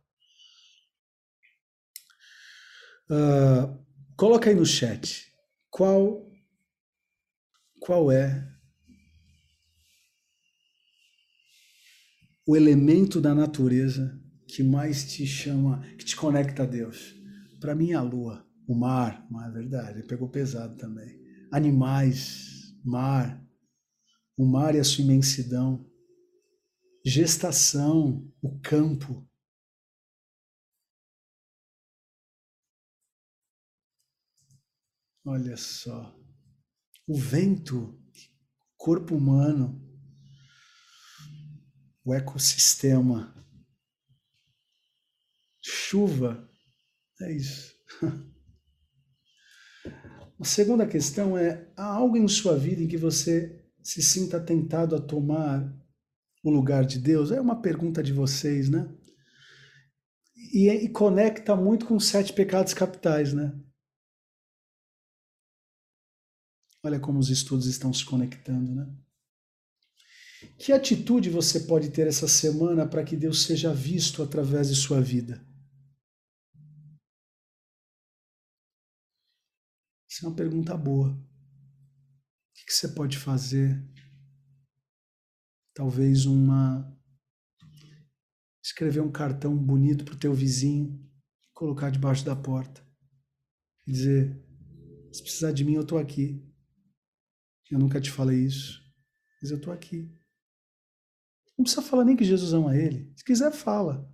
Uh, 3.11 3.85
coloca 4.17 4.49
aí 4.49 4.57
no 4.57 4.65
chat. 4.65 5.31
Qual, 5.69 6.27
qual 7.81 8.11
é 8.11 8.51
o 12.47 12.57
elemento 12.57 13.21
da 13.21 13.35
natureza 13.35 14.19
que 14.47 14.63
mais 14.63 15.05
te 15.13 15.27
chama, 15.27 15.81
que 15.97 16.05
te 16.05 16.17
conecta 16.17 16.63
a 16.65 16.67
Deus? 16.67 17.15
Para 17.61 17.75
mim, 17.75 17.93
a 17.93 18.03
lua, 18.03 18.47
o 18.67 18.75
mar, 18.75 19.27
não 19.31 19.45
é 19.45 19.51
verdade, 19.51 20.03
pegou 20.05 20.29
pesado 20.29 20.77
também. 20.77 21.21
Animais, 21.53 22.75
mar, 22.85 23.45
o 24.37 24.47
mar 24.47 24.75
e 24.75 24.79
a 24.79 24.85
sua 24.85 25.05
imensidão, 25.05 25.87
gestação, 27.05 28.27
o 28.43 28.59
campo. 28.61 29.29
Olha 35.25 35.57
só, 35.57 36.19
o 37.07 37.17
vento, 37.17 38.01
corpo 38.77 39.15
humano, 39.15 39.90
o 42.05 42.15
ecossistema, 42.15 43.35
chuva, 45.63 46.49
É 47.21 47.33
isso. 47.33 47.75
A 50.41 50.45
segunda 50.45 50.87
questão 50.87 51.37
é: 51.37 51.71
há 51.77 51.85
algo 51.85 52.17
em 52.17 52.27
sua 52.27 52.57
vida 52.57 52.83
em 52.83 52.89
que 52.89 52.97
você 52.97 53.63
se 53.83 54.03
sinta 54.03 54.41
tentado 54.41 54.97
a 54.97 55.01
tomar 55.01 55.71
o 56.43 56.51
lugar 56.51 56.87
de 56.87 56.99
Deus? 56.99 57.31
É 57.31 57.39
uma 57.39 57.61
pergunta 57.61 58.03
de 58.03 58.13
vocês, 58.13 58.71
né? 58.71 58.89
E, 60.35 60.69
e 60.69 60.89
conecta 60.89 61.55
muito 61.55 61.85
com 61.85 61.95
os 61.97 62.09
sete 62.09 62.33
pecados 62.33 62.73
capitais, 62.73 63.35
né? 63.35 63.53
Olha 66.83 66.99
como 66.99 67.19
os 67.19 67.29
estudos 67.29 67.67
estão 67.67 67.93
se 67.93 68.07
conectando, 68.07 68.75
né? 68.75 68.91
Que 70.63 70.73
atitude 70.73 71.31
você 71.31 71.61
pode 71.61 71.91
ter 71.91 72.07
essa 72.07 72.29
semana 72.29 72.87
para 72.87 73.03
que 73.03 73.17
Deus 73.17 73.45
seja 73.45 73.73
visto 73.73 74.23
através 74.23 74.69
de 74.69 74.77
sua 74.77 75.01
vida? 75.01 75.43
Essa 80.07 80.27
é 80.27 80.29
uma 80.29 80.37
pergunta 80.37 80.77
boa. 80.77 81.13
O 81.13 82.67
que 82.67 82.75
você 82.75 82.89
pode 82.89 83.17
fazer? 83.17 83.83
Talvez 85.73 86.27
uma 86.27 86.95
escrever 88.63 89.01
um 89.01 89.11
cartão 89.11 89.57
bonito 89.57 90.05
para 90.05 90.15
o 90.15 90.19
teu 90.19 90.35
vizinho, 90.35 91.11
colocar 91.55 91.89
debaixo 91.89 92.23
da 92.23 92.37
porta 92.37 92.87
e 93.87 93.93
dizer: 93.93 94.45
se 95.11 95.23
precisar 95.23 95.53
de 95.53 95.65
mim, 95.65 95.77
eu 95.77 95.83
estou 95.83 95.97
aqui. 95.97 96.47
Eu 97.71 97.79
nunca 97.79 97.99
te 97.99 98.11
falei 98.11 98.45
isso, 98.45 98.79
mas 99.41 99.51
eu 99.51 99.57
estou 99.57 99.73
aqui. 99.73 100.21
Não 101.61 101.65
precisa 101.65 101.83
falar 101.83 102.07
nem 102.07 102.17
que 102.17 102.25
Jesus 102.25 102.55
ama 102.55 102.75
ele. 102.75 103.13
Se 103.15 103.23
quiser, 103.23 103.53
fala. 103.53 104.11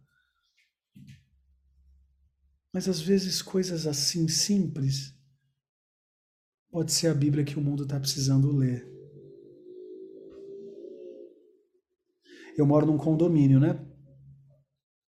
Mas 2.75 2.89
às 2.89 3.01
vezes 3.01 3.41
coisas 3.41 3.87
assim 3.87 4.27
simples 4.27 5.17
pode 6.73 6.91
ser 6.93 7.07
a 7.07 7.15
Bíblia 7.15 7.45
que 7.45 7.57
o 7.57 7.61
mundo 7.61 7.85
está 7.85 8.01
precisando 8.01 8.51
ler. 8.51 8.85
Eu 12.59 12.67
moro 12.67 12.85
num 12.85 12.99
condomínio, 12.99 13.61
né? 13.61 13.79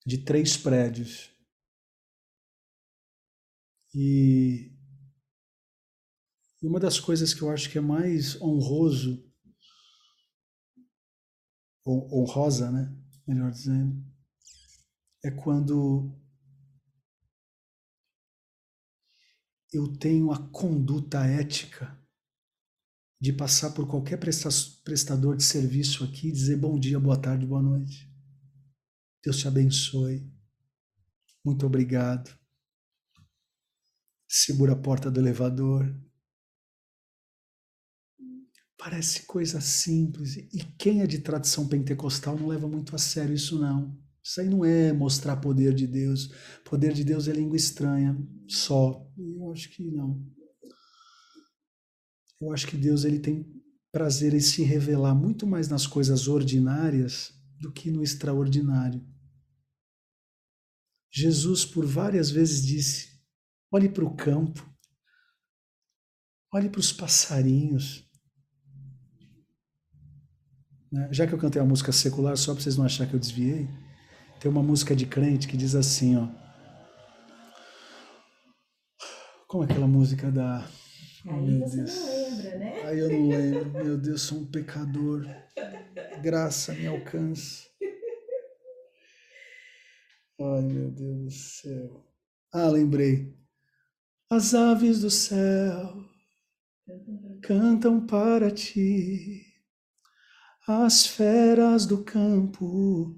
De 0.06 0.18
três 0.18 0.56
prédios. 0.56 1.32
E 3.92 4.72
uma 6.62 6.78
das 6.78 7.00
coisas 7.00 7.34
que 7.34 7.42
eu 7.42 7.50
acho 7.50 7.68
que 7.68 7.78
é 7.78 7.80
mais 7.80 8.40
honroso 8.40 9.27
honrosa, 11.90 12.70
né? 12.70 12.94
Melhor 13.26 13.50
dizendo, 13.50 14.04
é 15.24 15.30
quando 15.30 16.14
eu 19.72 19.96
tenho 19.98 20.32
a 20.32 20.38
conduta 20.50 21.24
ética 21.26 21.98
de 23.20 23.32
passar 23.32 23.72
por 23.72 23.86
qualquer 23.88 24.16
prestador 24.16 25.36
de 25.36 25.42
serviço 25.42 26.04
aqui 26.04 26.28
e 26.28 26.32
dizer 26.32 26.56
bom 26.56 26.78
dia, 26.78 27.00
boa 27.00 27.20
tarde, 27.20 27.44
boa 27.44 27.60
noite. 27.60 28.08
Deus 29.22 29.38
te 29.38 29.48
abençoe. 29.48 30.30
Muito 31.44 31.66
obrigado. 31.66 32.30
Segura 34.28 34.72
a 34.72 34.76
porta 34.76 35.10
do 35.10 35.18
elevador. 35.18 35.92
Parece 38.78 39.22
coisa 39.26 39.60
simples. 39.60 40.36
E 40.36 40.64
quem 40.78 41.02
é 41.02 41.06
de 41.06 41.18
tradição 41.18 41.66
pentecostal 41.66 42.38
não 42.38 42.46
leva 42.46 42.68
muito 42.68 42.94
a 42.94 42.98
sério 42.98 43.34
isso, 43.34 43.58
não. 43.58 43.98
Isso 44.22 44.40
aí 44.40 44.48
não 44.48 44.64
é 44.64 44.92
mostrar 44.92 45.36
poder 45.36 45.74
de 45.74 45.86
Deus. 45.86 46.30
Poder 46.64 46.92
de 46.92 47.02
Deus 47.02 47.26
é 47.26 47.32
língua 47.32 47.56
estranha, 47.56 48.16
só. 48.46 49.04
Eu 49.16 49.50
acho 49.50 49.68
que 49.70 49.82
não. 49.90 50.24
Eu 52.40 52.52
acho 52.52 52.66
que 52.68 52.76
Deus 52.76 53.04
ele 53.04 53.18
tem 53.18 53.44
prazer 53.90 54.32
em 54.32 54.40
se 54.40 54.62
revelar 54.62 55.14
muito 55.14 55.46
mais 55.46 55.68
nas 55.68 55.86
coisas 55.86 56.28
ordinárias 56.28 57.32
do 57.60 57.72
que 57.72 57.90
no 57.90 58.02
extraordinário. 58.02 59.04
Jesus 61.10 61.64
por 61.64 61.84
várias 61.84 62.30
vezes 62.30 62.64
disse: 62.64 63.20
olhe 63.72 63.88
para 63.88 64.04
o 64.04 64.14
campo, 64.14 64.64
olhe 66.52 66.68
para 66.68 66.80
os 66.80 66.92
passarinhos, 66.92 68.07
né? 70.92 71.08
Já 71.10 71.26
que 71.26 71.32
eu 71.32 71.38
cantei 71.38 71.60
a 71.60 71.64
música 71.64 71.92
secular, 71.92 72.36
só 72.36 72.52
para 72.52 72.62
vocês 72.62 72.76
não 72.76 72.84
acharem 72.84 73.08
que 73.10 73.16
eu 73.16 73.20
desviei, 73.20 73.68
tem 74.40 74.50
uma 74.50 74.62
música 74.62 74.94
de 74.94 75.06
crente 75.06 75.48
que 75.48 75.56
diz 75.56 75.74
assim, 75.74 76.16
ó. 76.16 76.28
Como 79.46 79.64
é 79.64 79.66
aquela 79.66 79.86
música 79.86 80.30
da. 80.30 80.68
Oh, 81.26 81.30
Aí 81.30 81.40
meu 81.50 81.66
você 81.66 81.76
Deus. 81.76 81.94
não 81.96 82.06
lembra, 82.06 82.58
né? 82.58 82.82
Aí 82.84 82.98
eu 82.98 83.08
não 83.10 83.28
lembro. 83.28 83.84
Meu 83.84 83.98
Deus, 83.98 84.22
sou 84.22 84.38
um 84.38 84.46
pecador. 84.46 85.26
Graça 86.22 86.72
me 86.74 86.86
alcance. 86.86 87.66
Ai, 90.40 90.62
meu 90.62 90.90
Deus 90.90 91.24
do 91.24 91.30
céu. 91.30 92.04
Ah, 92.52 92.68
lembrei. 92.68 93.34
As 94.30 94.54
aves 94.54 95.00
do 95.00 95.10
céu 95.10 96.04
cantam 97.42 98.06
para 98.06 98.50
ti 98.50 99.47
as 100.70 101.06
feras 101.06 101.86
do 101.86 102.04
campo 102.04 103.16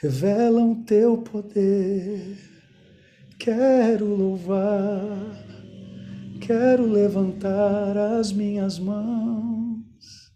revelam 0.00 0.82
teu 0.82 1.18
poder. 1.18 2.38
Quero 3.38 4.06
louvar, 4.06 5.44
quero 6.40 6.86
levantar 6.86 7.98
as 7.98 8.32
minhas 8.32 8.78
mãos 8.78 10.32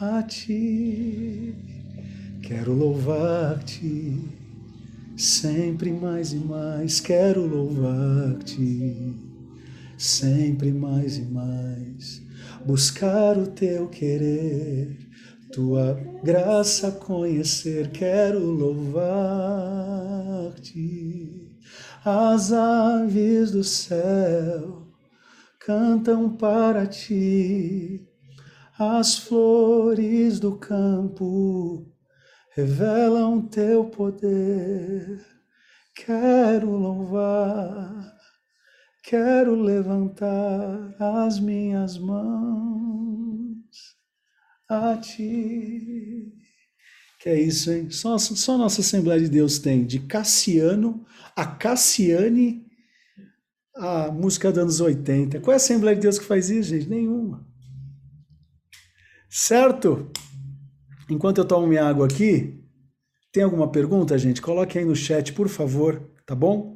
a 0.00 0.22
ti. 0.22 1.54
Quero 2.42 2.72
louvar-te 2.72 4.18
sempre 5.14 5.92
mais 5.92 6.32
e 6.32 6.38
mais. 6.38 7.00
Quero 7.00 7.44
louvar-te 7.44 9.14
sempre 9.98 10.72
mais 10.72 11.18
e 11.18 11.22
mais. 11.26 12.22
Buscar 12.64 13.36
o 13.36 13.46
teu 13.46 13.88
querer 13.88 15.12
tua 15.54 15.94
graça 16.24 16.90
conhecer, 16.90 17.92
quero 17.92 18.40
louvar-te. 18.40 19.04
As 22.04 22.52
aves 22.52 23.52
do 23.52 23.62
céu 23.62 24.88
cantam 25.60 26.36
para 26.36 26.86
ti, 26.86 28.04
as 28.76 29.16
flores 29.16 30.40
do 30.40 30.56
campo 30.56 31.86
revelam 32.56 33.40
teu 33.40 33.84
poder. 33.84 35.24
Quero 35.94 36.70
louvar, 36.70 38.12
quero 39.04 39.54
levantar 39.54 40.96
as 40.98 41.38
minhas 41.38 41.96
mãos 41.96 43.33
a 44.68 44.96
ti. 44.96 46.32
Que 47.20 47.28
é 47.30 47.40
isso, 47.40 47.72
hein? 47.72 47.90
Só, 47.90 48.18
só 48.18 48.58
nossa 48.58 48.80
Assembleia 48.80 49.20
de 49.20 49.28
Deus 49.28 49.58
tem 49.58 49.86
de 49.86 50.00
Cassiano 50.00 51.04
a 51.34 51.46
Cassiane 51.46 52.64
a 53.76 54.10
música 54.10 54.50
dos 54.50 54.58
anos 54.58 54.80
80. 54.80 55.40
Qual 55.40 55.52
é 55.52 55.54
a 55.54 55.56
Assembleia 55.56 55.96
de 55.96 56.02
Deus 56.02 56.18
que 56.18 56.24
faz 56.24 56.48
isso, 56.50 56.68
gente? 56.68 56.88
Nenhuma. 56.88 57.46
Certo? 59.28 60.10
Enquanto 61.10 61.38
eu 61.38 61.44
tomo 61.44 61.66
minha 61.66 61.84
água 61.84 62.06
aqui, 62.06 62.62
tem 63.32 63.42
alguma 63.42 63.70
pergunta, 63.70 64.16
gente? 64.16 64.40
Coloque 64.40 64.78
aí 64.78 64.84
no 64.84 64.94
chat, 64.94 65.32
por 65.32 65.48
favor, 65.48 66.00
tá 66.24 66.34
bom? 66.34 66.73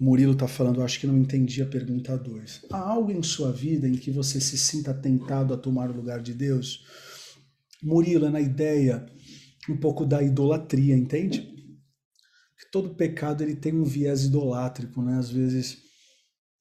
Murilo 0.00 0.32
está 0.32 0.46
falando, 0.46 0.80
acho 0.80 1.00
que 1.00 1.06
não 1.08 1.18
entendi 1.18 1.60
a 1.60 1.66
pergunta 1.66 2.16
2. 2.16 2.66
Há 2.70 2.78
algo 2.78 3.10
em 3.10 3.22
sua 3.22 3.50
vida 3.50 3.88
em 3.88 3.94
que 3.94 4.12
você 4.12 4.40
se 4.40 4.56
sinta 4.56 4.94
tentado 4.94 5.52
a 5.52 5.56
tomar 5.56 5.90
o 5.90 5.96
lugar 5.96 6.22
de 6.22 6.32
Deus? 6.32 6.84
Murilo 7.82 8.26
é 8.26 8.30
na 8.30 8.40
ideia 8.40 9.04
um 9.68 9.76
pouco 9.76 10.06
da 10.06 10.22
idolatria, 10.22 10.96
entende? 10.96 11.40
Que 11.40 12.70
todo 12.70 12.94
pecado 12.94 13.42
ele 13.42 13.56
tem 13.56 13.74
um 13.74 13.84
viés 13.84 14.24
idolátrico, 14.24 15.02
né? 15.02 15.18
Às 15.18 15.30
vezes 15.30 15.78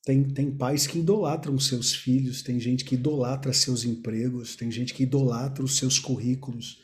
tem, 0.04 0.24
tem 0.24 0.58
pais 0.58 0.88
que 0.88 1.00
idolatram 1.00 1.60
seus 1.60 1.94
filhos, 1.94 2.42
tem 2.42 2.60
gente 2.60 2.84
que 2.84 2.96
idolatra 2.96 3.54
seus 3.54 3.84
empregos, 3.84 4.56
tem 4.56 4.72
gente 4.72 4.96
que 4.96 5.04
idolatra 5.04 5.64
os 5.64 5.78
seus 5.78 6.00
currículos. 6.00 6.78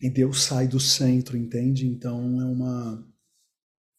E 0.00 0.08
Deus 0.08 0.44
sai 0.44 0.68
do 0.68 0.78
centro, 0.78 1.36
entende? 1.36 1.86
Então 1.86 2.40
é 2.40 2.44
uma 2.44 3.13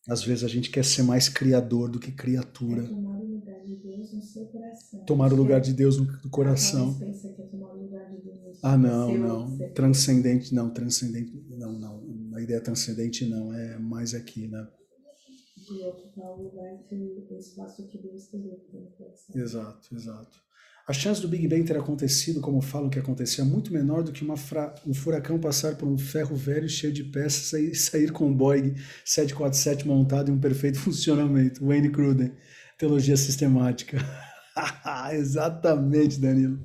às 0.08 0.24
vezes 0.24 0.44
a 0.44 0.48
gente 0.48 0.70
quer 0.70 0.86
ser 0.86 1.04
mais 1.04 1.28
criador 1.28 1.90
do 1.90 2.00
que 2.00 2.12
criatura. 2.12 2.84
É 2.84 2.88
tomar 2.88 3.18
o 3.20 3.26
lugar 3.26 3.64
de 3.64 3.76
Deus 3.76 4.14
no 4.14 4.22
seu 4.22 4.46
coração. 4.46 5.06
Tomar 5.06 5.34
o 5.34 5.36
lugar 5.36 5.62
de 5.62 5.74
Deus 5.74 5.98
no 5.98 6.30
coração. 6.30 7.00
Ah, 8.62 8.78
não, 8.78 9.18
não. 9.18 9.58
Transcendente, 9.74 10.54
não. 10.54 10.70
Transcendente, 10.70 11.32
não, 11.50 11.74
não. 11.74 12.04
A 12.36 12.42
ideia 12.42 12.62
transcendente 12.62 13.28
não. 13.28 13.54
É 13.54 13.78
mais 13.78 14.14
aqui, 14.14 14.48
né? 14.48 14.68
e 15.72 15.84
ocupar 15.84 16.32
o 16.32 16.44
lugar 16.44 16.78
que 16.88 16.96
o 16.96 17.38
espaço 17.38 17.88
que 17.88 17.98
Deus 17.98 18.28
tem 18.28 18.52
Exato, 19.34 19.96
exato. 19.96 20.45
A 20.88 20.94
chance 20.94 21.20
do 21.20 21.28
Big 21.28 21.48
Bang 21.48 21.64
ter 21.64 21.78
acontecido, 21.78 22.40
como 22.42 22.62
falam 22.62 22.92
que 22.92 23.00
aconteceu, 23.00 23.44
é 23.44 23.48
muito 23.48 23.74
menor 23.74 24.04
do 24.04 24.12
que 24.12 24.24
fra... 24.38 24.76
um 24.86 24.94
furacão 24.94 25.40
passar 25.40 25.76
por 25.78 25.88
um 25.88 25.98
ferro 25.98 26.36
velho 26.36 26.70
cheio 26.70 26.94
de 26.94 27.04
peças 27.04 27.54
e 27.54 27.74
sair 27.74 28.12
com 28.12 28.28
um 28.28 28.34
Boeing 28.34 28.76
747 29.04 29.88
montado 29.88 30.30
em 30.30 30.36
um 30.36 30.40
perfeito 30.40 30.78
funcionamento. 30.80 31.66
Wayne 31.66 31.90
Cruden, 31.90 32.34
Teologia 32.78 33.18
Sistemática. 33.18 33.98
Exatamente, 35.14 36.20
Danilo. 36.20 36.60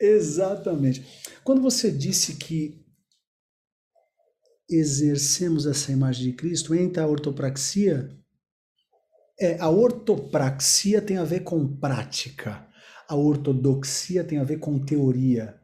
Exatamente. 0.00 1.04
Quando 1.44 1.60
você 1.60 1.90
disse 1.90 2.36
que 2.36 2.82
exercemos 4.70 5.66
essa 5.66 5.92
imagem 5.92 6.30
de 6.30 6.32
Cristo, 6.32 6.74
entra 6.74 7.02
a 7.02 7.06
ortopraxia. 7.06 8.08
É, 9.38 9.58
a 9.60 9.68
ortopraxia 9.68 11.02
tem 11.02 11.18
a 11.18 11.24
ver 11.24 11.40
com 11.40 11.76
prática 11.76 12.71
a 13.12 13.14
ortodoxia 13.14 14.24
tem 14.24 14.38
a 14.38 14.42
ver 14.42 14.58
com 14.58 14.78
teoria, 14.78 15.60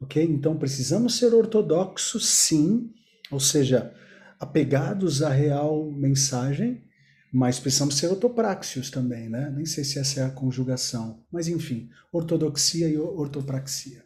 ok? 0.00 0.22
Então 0.22 0.56
precisamos 0.56 1.18
ser 1.18 1.34
ortodoxos, 1.34 2.28
sim, 2.28 2.92
ou 3.28 3.40
seja, 3.40 3.92
apegados 4.38 5.20
à 5.20 5.28
real 5.28 5.90
mensagem, 5.90 6.84
mas 7.32 7.58
precisamos 7.58 7.96
ser 7.96 8.06
ortopráxios 8.06 8.88
também, 8.88 9.28
né? 9.28 9.50
Nem 9.50 9.66
sei 9.66 9.82
se 9.82 9.98
essa 9.98 10.20
é 10.20 10.22
a 10.22 10.30
conjugação, 10.30 11.24
mas 11.32 11.48
enfim, 11.48 11.90
ortodoxia 12.12 12.88
e 12.88 12.96
ortopraxia. 12.96 14.04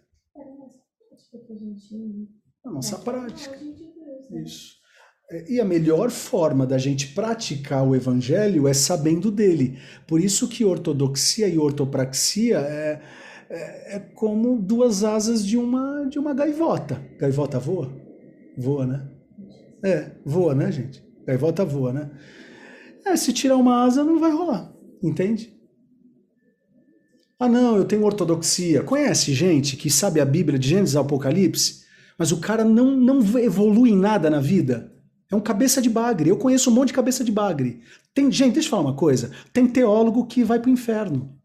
A 2.65 2.71
nossa 2.71 2.97
prática. 2.99 3.59
Isso. 4.43 4.77
É, 5.31 5.53
e 5.53 5.61
a 5.61 5.65
melhor 5.65 6.11
forma 6.11 6.67
da 6.67 6.79
gente 6.79 7.09
praticar 7.09 7.87
o 7.87 7.95
evangelho 7.95 8.69
é 8.69 8.73
sabendo 8.73 9.31
dele. 9.31 9.79
Por 10.07 10.21
isso 10.21 10.49
que 10.49 10.65
ortodoxia 10.65 11.49
e 11.49 11.59
ortopraxia 11.59 12.59
é, 12.59 13.01
é, 13.51 13.97
é, 13.97 13.99
como 14.15 14.61
duas 14.61 15.03
asas 15.03 15.45
de 15.45 15.57
uma, 15.57 16.05
de 16.05 16.19
uma 16.19 16.33
gaivota. 16.33 17.03
Gaivota 17.19 17.59
voa? 17.59 17.91
Voa, 18.57 18.87
né? 18.87 19.09
É, 19.83 20.13
voa, 20.25 20.55
né, 20.55 20.71
gente? 20.71 21.05
Gaivota 21.27 21.65
voa, 21.65 21.93
né? 21.93 22.11
É, 23.05 23.17
se 23.17 23.33
tirar 23.33 23.57
uma 23.57 23.85
asa 23.85 24.05
não 24.05 24.19
vai 24.19 24.31
rolar, 24.33 24.73
entende? 25.03 25.55
Ah, 27.39 27.49
não, 27.49 27.77
eu 27.77 27.85
tenho 27.85 28.05
ortodoxia. 28.05 28.83
Conhece 28.83 29.35
gente 29.35 29.77
que 29.77 29.91
sabe 29.91 30.21
a 30.21 30.25
Bíblia 30.25 30.59
de 30.59 30.69
Gênesis 30.69 30.97
ao 30.97 31.05
Apocalipse, 31.05 31.85
mas 32.19 32.33
o 32.33 32.41
cara 32.41 32.65
não, 32.65 32.97
não 32.97 33.21
evolui 33.39 33.91
em 33.91 33.97
nada 33.97 34.31
na 34.31 34.41
vida? 34.41 34.96
É 35.31 35.35
um 35.35 35.41
cabeça 35.41 35.83
de 35.83 35.91
bagre. 35.91 36.31
Eu 36.31 36.39
conheço 36.39 36.71
um 36.71 36.75
monte 36.75 36.89
de 36.89 36.95
cabeça 36.95 37.25
de 37.25 37.33
bagre. 37.33 37.83
Tem, 38.15 38.31
gente, 38.31 38.55
deixa 38.55 38.69
eu 38.69 38.71
falar 38.71 38.83
uma 38.83 38.97
coisa. 38.97 39.33
Tem 39.53 39.67
teólogo 39.67 40.27
que 40.27 40.45
vai 40.45 40.61
para 40.61 40.71
o 40.71 40.73
inferno. 40.73 41.37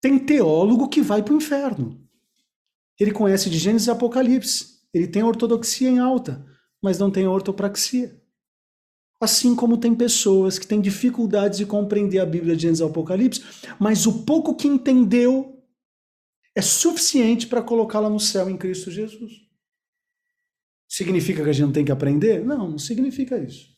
Tem 0.00 0.18
teólogo 0.18 0.88
que 0.88 1.02
vai 1.02 1.22
para 1.22 1.34
o 1.34 1.36
inferno. 1.36 2.00
Ele 2.98 3.10
conhece 3.10 3.50
de 3.50 3.58
Gênesis 3.58 3.88
e 3.88 3.90
Apocalipse. 3.90 4.76
Ele 4.94 5.08
tem 5.08 5.22
a 5.22 5.26
ortodoxia 5.26 5.90
em 5.90 5.98
alta, 5.98 6.46
mas 6.80 6.98
não 6.98 7.10
tem 7.10 7.24
a 7.24 7.30
ortopraxia. 7.30 8.22
Assim 9.20 9.54
como 9.54 9.78
tem 9.78 9.94
pessoas 9.94 10.58
que 10.58 10.66
têm 10.66 10.80
dificuldades 10.80 11.58
de 11.58 11.66
compreender 11.66 12.18
a 12.18 12.26
Bíblia 12.26 12.54
de 12.54 12.62
Gênesis 12.62 12.80
e 12.80 12.88
Apocalipse, 12.88 13.42
mas 13.80 14.06
o 14.06 14.24
pouco 14.24 14.54
que 14.54 14.68
entendeu 14.68 15.62
é 16.54 16.62
suficiente 16.62 17.46
para 17.46 17.62
colocá-la 17.62 18.08
no 18.08 18.20
céu 18.20 18.48
em 18.48 18.56
Cristo 18.56 18.90
Jesus. 18.90 19.45
Significa 20.88 21.42
que 21.42 21.50
a 21.50 21.52
gente 21.52 21.66
não 21.66 21.72
tem 21.72 21.84
que 21.84 21.92
aprender? 21.92 22.44
Não, 22.44 22.70
não 22.70 22.78
significa 22.78 23.38
isso. 23.38 23.68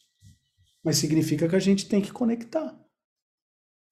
Mas 0.84 0.98
significa 0.98 1.48
que 1.48 1.56
a 1.56 1.60
gente 1.60 1.88
tem 1.88 2.00
que 2.00 2.12
conectar. 2.12 2.78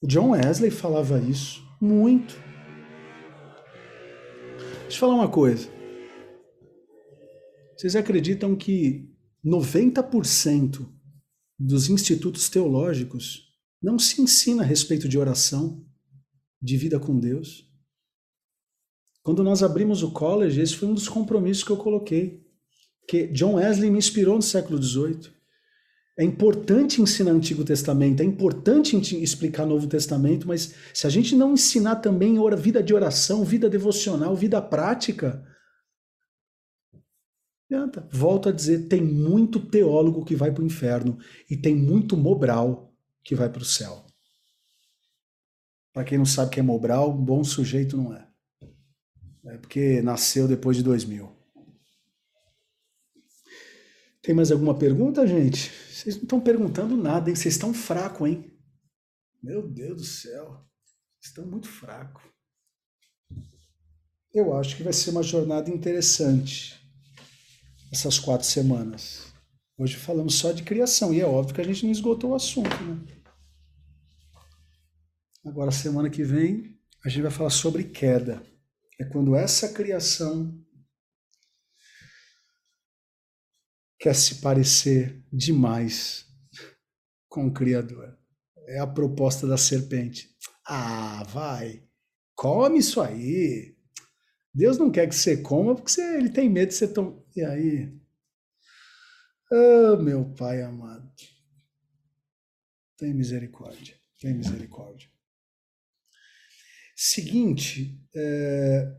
O 0.03 0.07
John 0.07 0.31
Wesley 0.31 0.71
falava 0.71 1.19
isso 1.21 1.67
muito. 1.81 2.35
Deixa 4.83 4.97
eu 4.97 5.01
falar 5.01 5.15
uma 5.15 5.31
coisa. 5.31 5.69
Vocês 7.77 7.97
acreditam 7.97 8.55
que 8.55 9.11
90% 9.45 10.89
dos 11.59 11.89
institutos 11.89 12.49
teológicos 12.49 13.47
não 13.83 13.99
se 13.99 14.21
ensina 14.23 14.63
a 14.63 14.67
respeito 14.67 15.09
de 15.09 15.19
oração, 15.19 15.85
de 16.63 16.77
vida 16.77 17.01
com 17.01 17.19
Deus? 17.19 17.67
Quando 19.23 19.43
nós 19.43 19.63
abrimos 19.63 20.03
o 20.03 20.13
college, 20.13 20.61
esse 20.61 20.77
foi 20.77 20.89
um 20.89 20.95
dos 20.95 21.09
compromissos 21.09 21.65
que 21.65 21.71
eu 21.71 21.77
coloquei 21.77 22.46
que 23.07 23.27
John 23.29 23.55
Wesley 23.55 23.91
me 23.91 23.99
inspirou 23.99 24.37
no 24.37 24.43
século 24.43 24.83
XVIII. 24.83 25.35
É 26.19 26.25
importante 26.25 27.03
ensinar 27.03 27.33
Antigo 27.33 27.63
Testamento, 27.63 28.23
é 28.23 28.25
importante 28.25 28.97
explicar 29.23 29.67
Novo 29.67 29.87
Testamento, 29.87 30.49
mas 30.49 30.75
se 30.95 31.07
a 31.07 31.11
gente 31.11 31.37
não 31.37 31.53
ensinar 31.53 31.97
também 31.97 32.37
vida 32.57 32.83
de 32.83 32.95
oração, 32.95 33.45
vida 33.45 33.69
devocional, 33.69 34.35
vida 34.35 34.61
prática, 34.63 35.47
adianta. 37.71 38.09
Volto 38.11 38.49
a 38.49 38.53
dizer, 38.53 38.89
tem 38.89 39.03
muito 39.03 39.61
teólogo 39.61 40.25
que 40.25 40.35
vai 40.35 40.51
para 40.51 40.63
o 40.63 40.67
inferno 40.67 41.19
e 41.51 41.57
tem 41.57 41.77
muito 41.77 42.17
Mobral 42.17 42.95
que 43.23 43.35
vai 43.35 43.51
para 43.51 43.63
o 43.63 43.67
céu. 43.67 44.07
Para 45.93 46.05
quem 46.05 46.17
não 46.17 46.27
sabe 46.27 46.49
o 46.49 46.51
que 46.53 46.61
é 46.61 46.63
Mobral, 46.63 47.11
um 47.11 47.25
bom 47.25 47.45
sujeito 47.45 47.97
não 47.97 48.15
é. 48.15 48.27
É 49.47 49.59
porque 49.59 50.01
nasceu 50.03 50.49
depois 50.49 50.77
de 50.77 50.83
2000. 50.83 51.36
Tem 54.27 54.35
mais 54.35 54.51
alguma 54.51 54.77
pergunta, 54.77 55.25
gente? 55.25 55.71
Vocês 55.89 56.17
não 56.17 56.25
estão 56.25 56.41
perguntando 56.41 56.97
nada, 56.97 57.31
hein? 57.31 57.37
Vocês 57.37 57.55
estão 57.55 57.73
fracos, 57.73 58.29
hein? 58.29 58.53
Meu 59.41 59.63
Deus 59.63 59.99
do 59.99 60.05
céu. 60.05 60.67
Estão 61.23 61.47
muito 61.47 61.69
fracos. 61.69 62.25
Eu 64.35 64.53
acho 64.57 64.77
que 64.77 64.83
vai 64.83 64.93
ser 64.93 65.11
uma 65.11 65.23
jornada 65.23 65.71
interessante 65.71 66.75
essas 67.93 68.19
quatro 68.19 68.45
semanas. 68.45 69.33
Hoje 69.79 69.95
falamos 69.95 70.35
só 70.35 70.51
de 70.51 70.65
criação 70.65 71.15
e 71.15 71.21
é 71.21 71.25
óbvio 71.25 71.55
que 71.55 71.61
a 71.61 71.65
gente 71.65 71.85
não 71.85 71.93
esgotou 71.93 72.31
o 72.31 72.35
assunto, 72.35 72.83
né? 72.83 73.01
Agora, 75.45 75.71
semana 75.71 76.11
que 76.11 76.25
vem, 76.25 76.77
a 77.05 77.09
gente 77.09 77.23
vai 77.23 77.31
falar 77.31 77.51
sobre 77.51 77.85
queda. 77.85 78.43
É 78.99 79.05
quando 79.05 79.37
essa 79.37 79.69
criação 79.69 80.66
quer 84.07 84.15
se 84.15 84.37
parecer 84.37 85.21
demais 85.33 86.33
com 87.29 87.49
o 87.49 87.53
Criador. 87.53 88.17
É 88.69 88.79
a 88.79 88.87
proposta 88.87 89.49
da 89.49 89.57
serpente. 89.59 90.33
Ah, 90.65 91.25
vai, 91.25 91.83
come 92.33 92.79
isso 92.79 93.01
aí. 93.01 93.77
Deus 94.55 94.79
não 94.79 94.93
quer 94.93 95.09
que 95.09 95.15
você 95.17 95.37
coma 95.43 95.75
porque 95.75 95.91
você, 95.91 96.19
ele 96.19 96.31
tem 96.31 96.49
medo 96.49 96.69
de 96.69 96.77
você 96.77 96.87
tomar. 96.87 97.21
E 97.35 97.43
aí? 97.43 98.01
Oh, 99.51 99.97
meu 99.97 100.33
Pai 100.35 100.63
amado. 100.63 101.13
Tem 102.97 103.13
misericórdia. 103.13 103.97
Tem 104.21 104.35
misericórdia. 104.35 105.11
Seguinte, 106.95 108.01
é, 108.15 108.97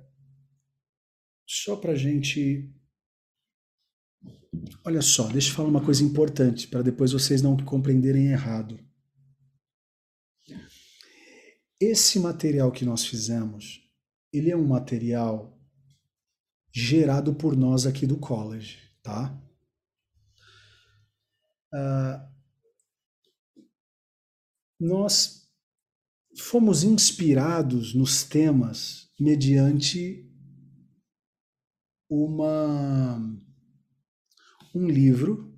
só 1.45 1.77
para 1.77 1.95
gente 1.95 2.76
Olha 4.83 5.01
só, 5.01 5.27
deixa 5.27 5.49
eu 5.49 5.55
falar 5.55 5.69
uma 5.69 5.83
coisa 5.83 6.03
importante 6.03 6.67
para 6.67 6.81
depois 6.81 7.11
vocês 7.11 7.41
não 7.41 7.57
compreenderem 7.57 8.27
errado. 8.27 8.79
Esse 11.79 12.19
material 12.19 12.71
que 12.71 12.85
nós 12.85 13.05
fizemos, 13.05 13.81
ele 14.33 14.49
é 14.49 14.57
um 14.57 14.65
material 14.65 15.57
gerado 16.71 17.33
por 17.35 17.55
nós 17.55 17.85
aqui 17.85 18.05
do 18.07 18.17
college, 18.17 18.79
tá? 19.03 19.39
Uh, 21.73 22.37
nós 24.79 25.47
fomos 26.37 26.83
inspirados 26.83 27.93
nos 27.93 28.23
temas 28.23 29.11
mediante 29.19 30.23
uma 32.09 33.19
um 34.77 34.87
livro, 34.87 35.53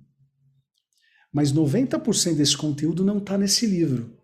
mas 1.32 1.52
90% 1.52 2.36
desse 2.36 2.56
conteúdo 2.56 3.04
não 3.04 3.18
está 3.18 3.38
nesse 3.38 3.66
livro. 3.66 4.16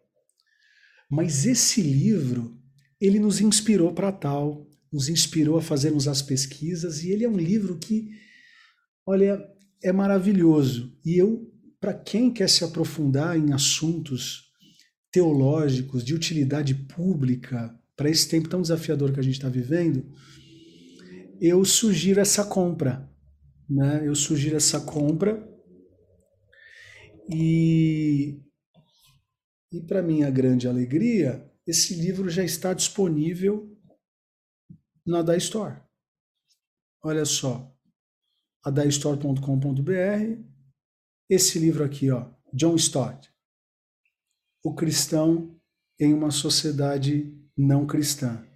Mas 1.10 1.46
esse 1.46 1.80
livro, 1.80 2.58
ele 3.00 3.20
nos 3.20 3.40
inspirou 3.40 3.92
para 3.92 4.10
tal, 4.10 4.68
nos 4.92 5.08
inspirou 5.08 5.56
a 5.56 5.62
fazermos 5.62 6.08
as 6.08 6.20
pesquisas, 6.22 7.02
e 7.04 7.10
ele 7.10 7.24
é 7.24 7.28
um 7.28 7.36
livro 7.36 7.78
que, 7.78 8.10
olha, 9.06 9.40
é 9.82 9.92
maravilhoso. 9.92 10.98
E 11.04 11.16
eu, 11.16 11.48
para 11.80 11.94
quem 11.94 12.32
quer 12.32 12.48
se 12.48 12.64
aprofundar 12.64 13.38
em 13.38 13.52
assuntos 13.52 14.46
teológicos, 15.12 16.04
de 16.04 16.14
utilidade 16.14 16.74
pública, 16.74 17.72
para 17.96 18.10
esse 18.10 18.28
tempo 18.28 18.48
tão 18.48 18.60
desafiador 18.60 19.12
que 19.12 19.20
a 19.20 19.22
gente 19.22 19.36
está 19.36 19.48
vivendo, 19.48 20.04
eu 21.40 21.64
sugiro 21.64 22.20
essa 22.20 22.44
compra 22.44 23.08
né, 23.68 24.06
eu 24.06 24.14
sugiro 24.14 24.56
essa 24.56 24.80
compra. 24.80 25.46
E, 27.28 28.40
e 29.72 29.80
para 29.82 30.02
minha 30.02 30.30
grande 30.30 30.68
alegria, 30.68 31.50
esse 31.66 31.94
livro 31.94 32.30
já 32.30 32.44
está 32.44 32.72
disponível 32.72 33.76
na 35.04 35.22
da 35.22 35.36
Store. 35.36 35.80
Olha 37.02 37.24
só, 37.24 37.76
adaistore.com.br. 38.64 40.42
Esse 41.28 41.58
livro 41.58 41.84
aqui, 41.84 42.10
ó, 42.10 42.30
John 42.52 42.76
Stott, 42.76 43.28
O 44.64 44.74
Cristão 44.74 45.60
em 45.98 46.14
uma 46.14 46.30
Sociedade 46.30 47.32
Não 47.56 47.86
Cristã. 47.86 48.46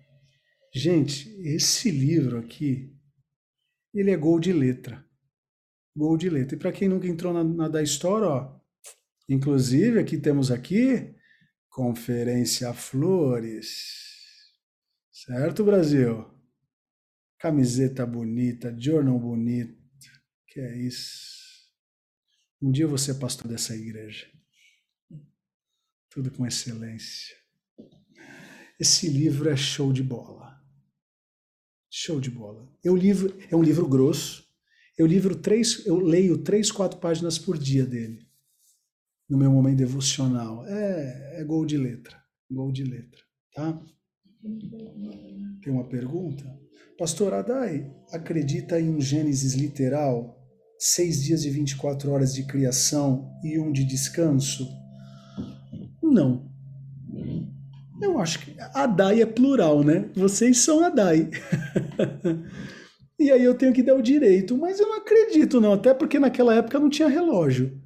Gente, 0.72 1.28
esse 1.40 1.90
livro 1.90 2.38
aqui, 2.38 2.96
ele 3.92 4.10
é 4.10 4.16
gol 4.16 4.38
de 4.38 4.52
letra. 4.52 5.04
Gol 5.96 6.16
de 6.16 6.30
letra. 6.30 6.56
E 6.56 6.58
para 6.58 6.72
quem 6.72 6.88
nunca 6.88 7.06
entrou 7.06 7.32
na, 7.32 7.42
na 7.42 7.68
da 7.68 7.82
Store, 7.82 8.24
ó, 8.24 8.60
inclusive 9.28 9.98
aqui 9.98 10.18
temos 10.18 10.50
aqui 10.50 11.14
Conferência 11.68 12.72
Flores. 12.74 14.10
Certo, 15.12 15.64
Brasil? 15.64 16.26
Camiseta 17.38 18.04
bonita, 18.06 18.74
jornal 18.78 19.18
bonito. 19.18 19.78
Que 20.46 20.60
é 20.60 20.76
isso. 20.78 21.40
Um 22.60 22.70
dia 22.70 22.86
vou 22.86 22.98
ser 22.98 23.14
pastor 23.14 23.48
dessa 23.48 23.74
igreja. 23.74 24.26
Tudo 26.10 26.30
com 26.30 26.46
excelência. 26.46 27.36
Esse 28.78 29.08
livro 29.08 29.48
é 29.48 29.56
show 29.56 29.92
de 29.92 30.02
bola. 30.02 30.59
Show 31.90 32.20
de 32.20 32.30
bola. 32.30 32.68
Eu 32.84 32.96
livro, 32.96 33.36
é 33.50 33.56
um 33.56 33.62
livro 33.62 33.86
grosso. 33.88 34.48
Eu 34.96 35.06
livro 35.06 35.34
três, 35.34 35.84
eu 35.86 35.98
leio 35.98 36.38
três, 36.38 36.70
quatro 36.70 36.98
páginas 36.98 37.38
por 37.38 37.58
dia 37.58 37.84
dele 37.84 38.30
no 39.30 39.38
meu 39.38 39.50
momento 39.50 39.78
devocional. 39.78 40.66
É, 40.66 41.40
é 41.40 41.44
gol 41.44 41.64
de 41.64 41.76
letra, 41.76 42.20
gol 42.50 42.72
de 42.72 42.82
letra, 42.82 43.20
tá? 43.54 43.80
Tem 45.62 45.72
uma 45.72 45.88
pergunta? 45.88 46.44
Pastor 46.98 47.32
Adai 47.32 47.90
acredita 48.12 48.80
em 48.80 48.90
um 48.90 49.00
Gênesis 49.00 49.54
literal, 49.54 50.36
seis 50.78 51.22
dias 51.22 51.44
e 51.44 51.50
24 51.50 52.10
horas 52.10 52.34
de 52.34 52.44
criação 52.44 53.30
e 53.44 53.58
um 53.58 53.70
de 53.70 53.84
descanso? 53.84 54.68
Não. 56.02 56.49
Eu 58.00 58.18
acho 58.18 58.40
que 58.40 58.54
Adai 58.74 59.20
é 59.20 59.26
plural, 59.26 59.82
né? 59.82 60.08
Vocês 60.14 60.58
são 60.58 60.84
Adai. 60.84 61.30
e 63.18 63.30
aí 63.30 63.44
eu 63.44 63.54
tenho 63.54 63.72
que 63.72 63.82
dar 63.82 63.94
o 63.94 64.02
direito, 64.02 64.56
mas 64.56 64.80
eu 64.80 64.88
não 64.88 64.96
acredito 64.96 65.60
não, 65.60 65.72
até 65.72 65.92
porque 65.92 66.18
naquela 66.18 66.54
época 66.54 66.78
não 66.78 66.88
tinha 66.88 67.08
relógio. 67.08 67.78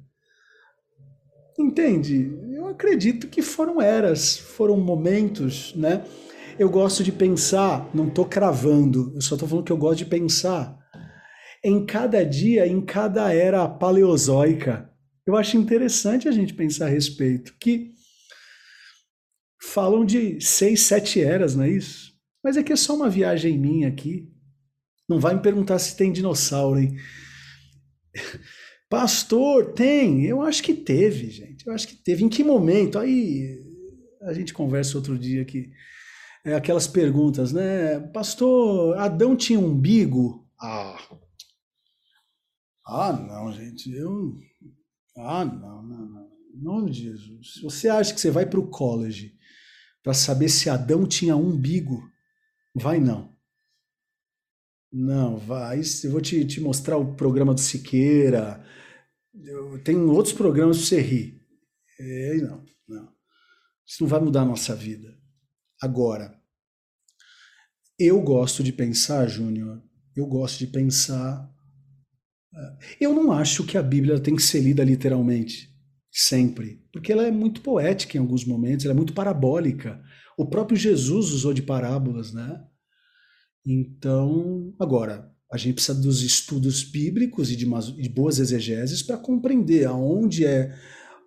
Entende? 1.57 2.33
Eu 2.51 2.67
acredito 2.67 3.27
que 3.27 3.41
foram 3.41 3.81
eras, 3.81 4.37
foram 4.37 4.77
momentos, 4.77 5.73
né? 5.75 6.03
Eu 6.57 6.69
gosto 6.69 7.03
de 7.03 7.11
pensar, 7.11 7.89
não 7.93 8.07
estou 8.07 8.25
cravando, 8.25 9.11
eu 9.13 9.21
só 9.21 9.35
estou 9.35 9.47
falando 9.47 9.65
que 9.65 9.71
eu 9.71 9.77
gosto 9.77 9.97
de 9.97 10.05
pensar 10.05 10.77
em 11.65 11.83
cada 11.83 12.23
dia, 12.23 12.67
em 12.67 12.79
cada 12.79 13.33
era 13.33 13.67
paleozoica. 13.67 14.87
Eu 15.25 15.35
acho 15.35 15.57
interessante 15.57 16.27
a 16.27 16.31
gente 16.31 16.53
pensar 16.53 16.85
a 16.85 16.89
respeito, 16.89 17.55
que 17.59 17.94
falam 19.65 20.05
de 20.05 20.39
seis, 20.39 20.81
sete 20.81 21.21
eras, 21.21 21.55
não 21.55 21.63
é 21.63 21.69
isso? 21.69 22.13
Mas 22.43 22.57
é 22.57 22.63
que 22.63 22.73
é 22.73 22.75
só 22.75 22.95
uma 22.95 23.09
viagem 23.09 23.57
minha 23.57 23.87
aqui. 23.87 24.31
Não 25.09 25.19
vai 25.19 25.35
me 25.35 25.41
perguntar 25.41 25.79
se 25.79 25.95
tem 25.95 26.11
dinossauro, 26.11 26.79
hein? 26.79 26.95
Pastor, 28.89 29.73
tem? 29.73 30.25
Eu 30.25 30.41
acho 30.41 30.63
que 30.63 30.73
teve, 30.73 31.29
gente. 31.29 31.65
Eu 31.65 31.73
acho 31.73 31.87
que 31.87 31.95
teve. 31.95 32.23
Em 32.23 32.29
que 32.29 32.43
momento? 32.43 32.99
Aí 32.99 33.59
a 34.21 34.33
gente 34.33 34.53
conversa 34.53 34.97
outro 34.97 35.17
dia 35.17 35.41
aqui. 35.41 35.71
É, 36.45 36.53
aquelas 36.53 36.87
perguntas, 36.87 37.51
né? 37.51 37.99
Pastor, 37.99 38.95
Adão 38.97 39.35
tinha 39.35 39.59
um 39.59 39.65
umbigo? 39.65 40.47
Ah. 40.61 40.97
Ah, 42.85 43.11
não, 43.13 43.51
gente. 43.51 43.91
Eu. 43.91 44.37
Ah, 45.17 45.43
não, 45.43 45.81
não, 45.83 46.05
não. 46.05 46.29
Em 46.53 46.63
nome 46.63 46.91
de 46.91 47.03
Jesus. 47.03 47.53
Se 47.53 47.61
você 47.61 47.89
acha 47.89 48.13
que 48.13 48.21
você 48.21 48.29
vai 48.29 48.45
para 48.45 48.59
o 48.59 48.69
college 48.69 49.34
para 50.05 50.13
saber 50.13 50.49
se 50.49 50.69
Adão 50.69 51.07
tinha 51.07 51.35
um 51.35 51.47
umbigo, 51.47 52.07
vai 52.75 52.99
não. 52.99 53.35
Não, 54.93 55.35
vai. 55.35 55.81
Eu 56.03 56.11
vou 56.11 56.21
te, 56.21 56.45
te 56.45 56.61
mostrar 56.61 56.95
o 56.95 57.15
programa 57.15 57.55
do 57.55 57.59
Siqueira, 57.59 58.63
eu, 59.33 59.83
tem 59.83 59.97
outros 59.97 60.31
programas 60.31 60.77
para 60.77 60.85
você 60.85 61.01
rir. 61.01 61.41
É, 61.99 62.35
não, 62.35 62.63
não. 62.87 63.11
Isso 63.83 64.03
não 64.03 64.07
vai 64.07 64.19
mudar 64.19 64.41
a 64.41 64.45
nossa 64.45 64.75
vida. 64.75 65.17
Agora, 65.81 66.39
eu 67.97 68.21
gosto 68.21 68.63
de 68.63 68.71
pensar, 68.71 69.25
Júnior, 69.25 69.81
eu 70.15 70.27
gosto 70.27 70.59
de 70.59 70.67
pensar. 70.67 71.51
É, 72.53 72.77
eu 73.01 73.11
não 73.11 73.31
acho 73.31 73.65
que 73.65 73.75
a 73.75 73.81
Bíblia 73.81 74.19
tem 74.19 74.35
que 74.35 74.43
ser 74.43 74.59
lida 74.59 74.83
literalmente, 74.83 75.74
sempre, 76.17 76.81
porque 76.93 77.11
ela 77.11 77.27
é 77.27 77.31
muito 77.31 77.59
poética 77.59 78.17
em 78.17 78.21
alguns 78.21 78.45
momentos, 78.45 78.85
ela 78.85 78.93
é 78.93 78.95
muito 78.95 79.13
parabólica. 79.13 80.01
O 80.37 80.45
próprio 80.45 80.77
Jesus 80.77 81.31
usou 81.31 81.53
de 81.53 81.61
parábolas, 81.61 82.31
né? 82.31 82.63
Então, 83.65 84.73
agora, 84.79 85.29
a 85.51 85.57
gente 85.57 85.75
precisa 85.75 85.99
dos 85.99 86.21
estudos 86.21 86.83
bíblicos 86.83 87.51
e 87.51 87.55
de, 87.57 87.65
de 87.65 88.09
boas 88.09 88.39
exegeses 88.39 89.03
para 89.03 89.17
compreender 89.17 89.85
aonde 89.85 90.45
é 90.45 90.73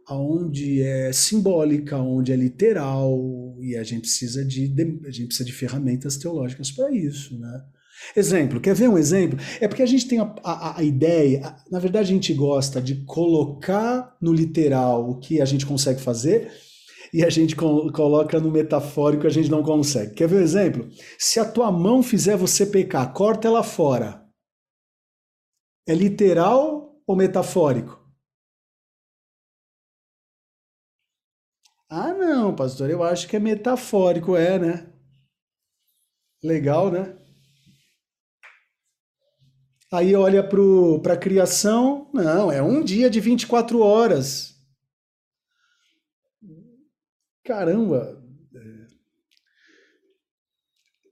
aonde 0.07 0.81
é 0.81 1.13
simbólica, 1.13 1.97
aonde 1.97 2.33
é 2.33 2.37
literal, 2.37 3.59
e 3.61 3.77
a 3.77 3.83
gente 3.83 4.01
precisa 4.03 4.43
de 4.43 4.75
a 5.07 5.11
gente 5.11 5.27
precisa 5.27 5.45
de 5.45 5.53
ferramentas 5.53 6.17
teológicas 6.17 6.71
para 6.71 6.91
isso, 6.91 7.39
né? 7.39 7.63
Exemplo, 8.17 8.61
quer 8.61 8.75
ver 8.75 8.89
um 8.89 8.99
exemplo? 8.99 9.39
É 9.61 9.69
porque 9.69 9.83
a 9.83 9.87
gente 9.87 10.07
tem 10.09 10.19
a, 10.19 10.35
a, 10.45 10.79
a 10.79 10.83
ideia, 10.83 11.47
a, 11.47 11.57
na 11.71 11.79
verdade 11.79 12.11
a 12.11 12.15
gente 12.15 12.33
gosta 12.35 12.81
de 12.81 12.97
colocar 13.05 14.17
no 14.21 14.33
literal 14.33 15.09
o 15.11 15.19
que 15.19 15.41
a 15.41 15.45
gente 15.45 15.67
consegue 15.67 16.01
fazer 16.01 16.51
e 17.13 17.25
a 17.25 17.31
gente 17.31 17.57
coloca 17.57 18.39
no 18.41 18.51
metafórico 18.51 19.27
a 19.27 19.31
gente 19.31 19.51
não 19.51 19.63
consegue. 19.63 20.15
Quer 20.15 20.29
ver 20.29 20.37
um 20.37 20.41
exemplo? 20.43 20.89
Se 21.19 21.41
a 21.41 21.45
tua 21.45 21.71
mão 21.73 22.03
fizer 22.03 22.37
você 22.37 22.67
pecar, 22.67 23.13
corta 23.13 23.49
ela 23.49 23.63
fora. 23.63 24.23
É 25.89 25.93
literal 25.93 27.03
ou 27.05 27.17
metafórico? 27.17 27.99
Ah, 31.91 32.15
não, 32.15 32.55
pastor, 32.57 32.89
eu 32.89 33.03
acho 33.03 33.29
que 33.29 33.37
é 33.37 33.39
metafórico, 33.39 34.35
é, 34.37 34.59
né? 34.59 34.87
Legal, 36.43 36.91
né? 36.91 37.18
Aí 39.91 40.15
olha 40.15 40.47
para 40.47 41.15
a 41.15 41.19
criação, 41.19 42.11
não, 42.13 42.53
é 42.53 42.63
um 42.63 42.85
dia 42.85 43.09
de 43.09 43.21
24 43.21 43.81
horas. 43.81 44.55
Caramba, 47.43 48.23
é, 48.55 48.87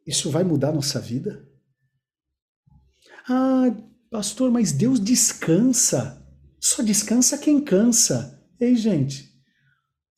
isso 0.06 0.30
vai 0.30 0.44
mudar 0.44 0.68
a 0.68 0.74
nossa 0.74 1.00
vida? 1.00 1.48
Ah, 3.26 3.74
pastor, 4.10 4.50
mas 4.50 4.72
Deus 4.72 5.00
descansa. 5.00 6.22
Só 6.60 6.82
descansa 6.82 7.38
quem 7.38 7.64
cansa. 7.64 8.46
Ei, 8.60 8.76
gente, 8.76 9.22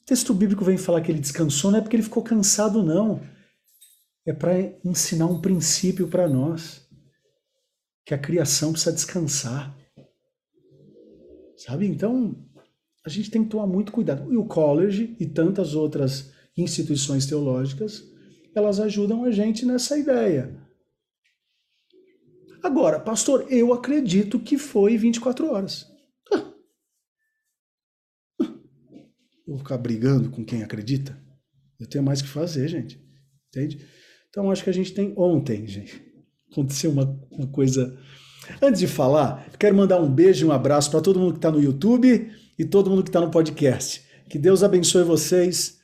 o 0.02 0.04
texto 0.04 0.34
bíblico 0.34 0.64
vem 0.64 0.76
falar 0.76 1.00
que 1.00 1.12
ele 1.12 1.20
descansou, 1.20 1.70
não 1.70 1.78
é 1.78 1.80
porque 1.82 1.94
ele 1.94 2.02
ficou 2.02 2.24
cansado, 2.24 2.82
não. 2.82 3.20
É 4.26 4.32
para 4.32 4.58
ensinar 4.84 5.26
um 5.26 5.40
princípio 5.40 6.08
para 6.08 6.28
nós. 6.28 6.87
Que 8.08 8.14
a 8.14 8.18
criação 8.18 8.72
precisa 8.72 8.90
descansar. 8.90 9.78
Sabe? 11.58 11.86
Então, 11.86 12.42
a 13.04 13.10
gente 13.10 13.30
tem 13.30 13.44
que 13.44 13.50
tomar 13.50 13.66
muito 13.66 13.92
cuidado. 13.92 14.32
E 14.32 14.36
o 14.38 14.46
college 14.46 15.14
e 15.20 15.26
tantas 15.26 15.74
outras 15.74 16.32
instituições 16.56 17.26
teológicas, 17.26 18.02
elas 18.54 18.80
ajudam 18.80 19.24
a 19.24 19.30
gente 19.30 19.66
nessa 19.66 19.98
ideia. 19.98 20.58
Agora, 22.62 22.98
pastor, 22.98 23.46
eu 23.52 23.74
acredito 23.74 24.40
que 24.40 24.56
foi 24.56 24.96
24 24.96 25.46
horas. 25.52 25.86
Eu 28.40 29.54
vou 29.54 29.58
ficar 29.58 29.76
brigando 29.76 30.30
com 30.30 30.42
quem 30.46 30.62
acredita? 30.62 31.22
Eu 31.78 31.86
tenho 31.86 32.02
mais 32.02 32.22
que 32.22 32.28
fazer, 32.28 32.68
gente. 32.68 32.98
Entende? 33.48 33.86
Então, 34.30 34.50
acho 34.50 34.64
que 34.64 34.70
a 34.70 34.74
gente 34.74 34.94
tem. 34.94 35.12
Ontem, 35.14 35.66
gente, 35.66 36.07
aconteceu 36.50 36.90
uma, 36.90 37.16
uma 37.30 37.46
coisa. 37.46 37.96
Antes 38.62 38.80
de 38.80 38.86
falar, 38.86 39.46
quero 39.58 39.76
mandar 39.76 40.00
um 40.00 40.10
beijo 40.10 40.46
e 40.46 40.48
um 40.48 40.52
abraço 40.52 40.90
para 40.90 41.00
todo 41.00 41.18
mundo 41.18 41.32
que 41.32 41.38
está 41.38 41.50
no 41.50 41.62
YouTube 41.62 42.30
e 42.58 42.64
todo 42.64 42.90
mundo 42.90 43.02
que 43.02 43.10
está 43.10 43.20
no 43.20 43.30
podcast. 43.30 44.02
Que 44.28 44.38
Deus 44.38 44.62
abençoe 44.62 45.04
vocês 45.04 45.77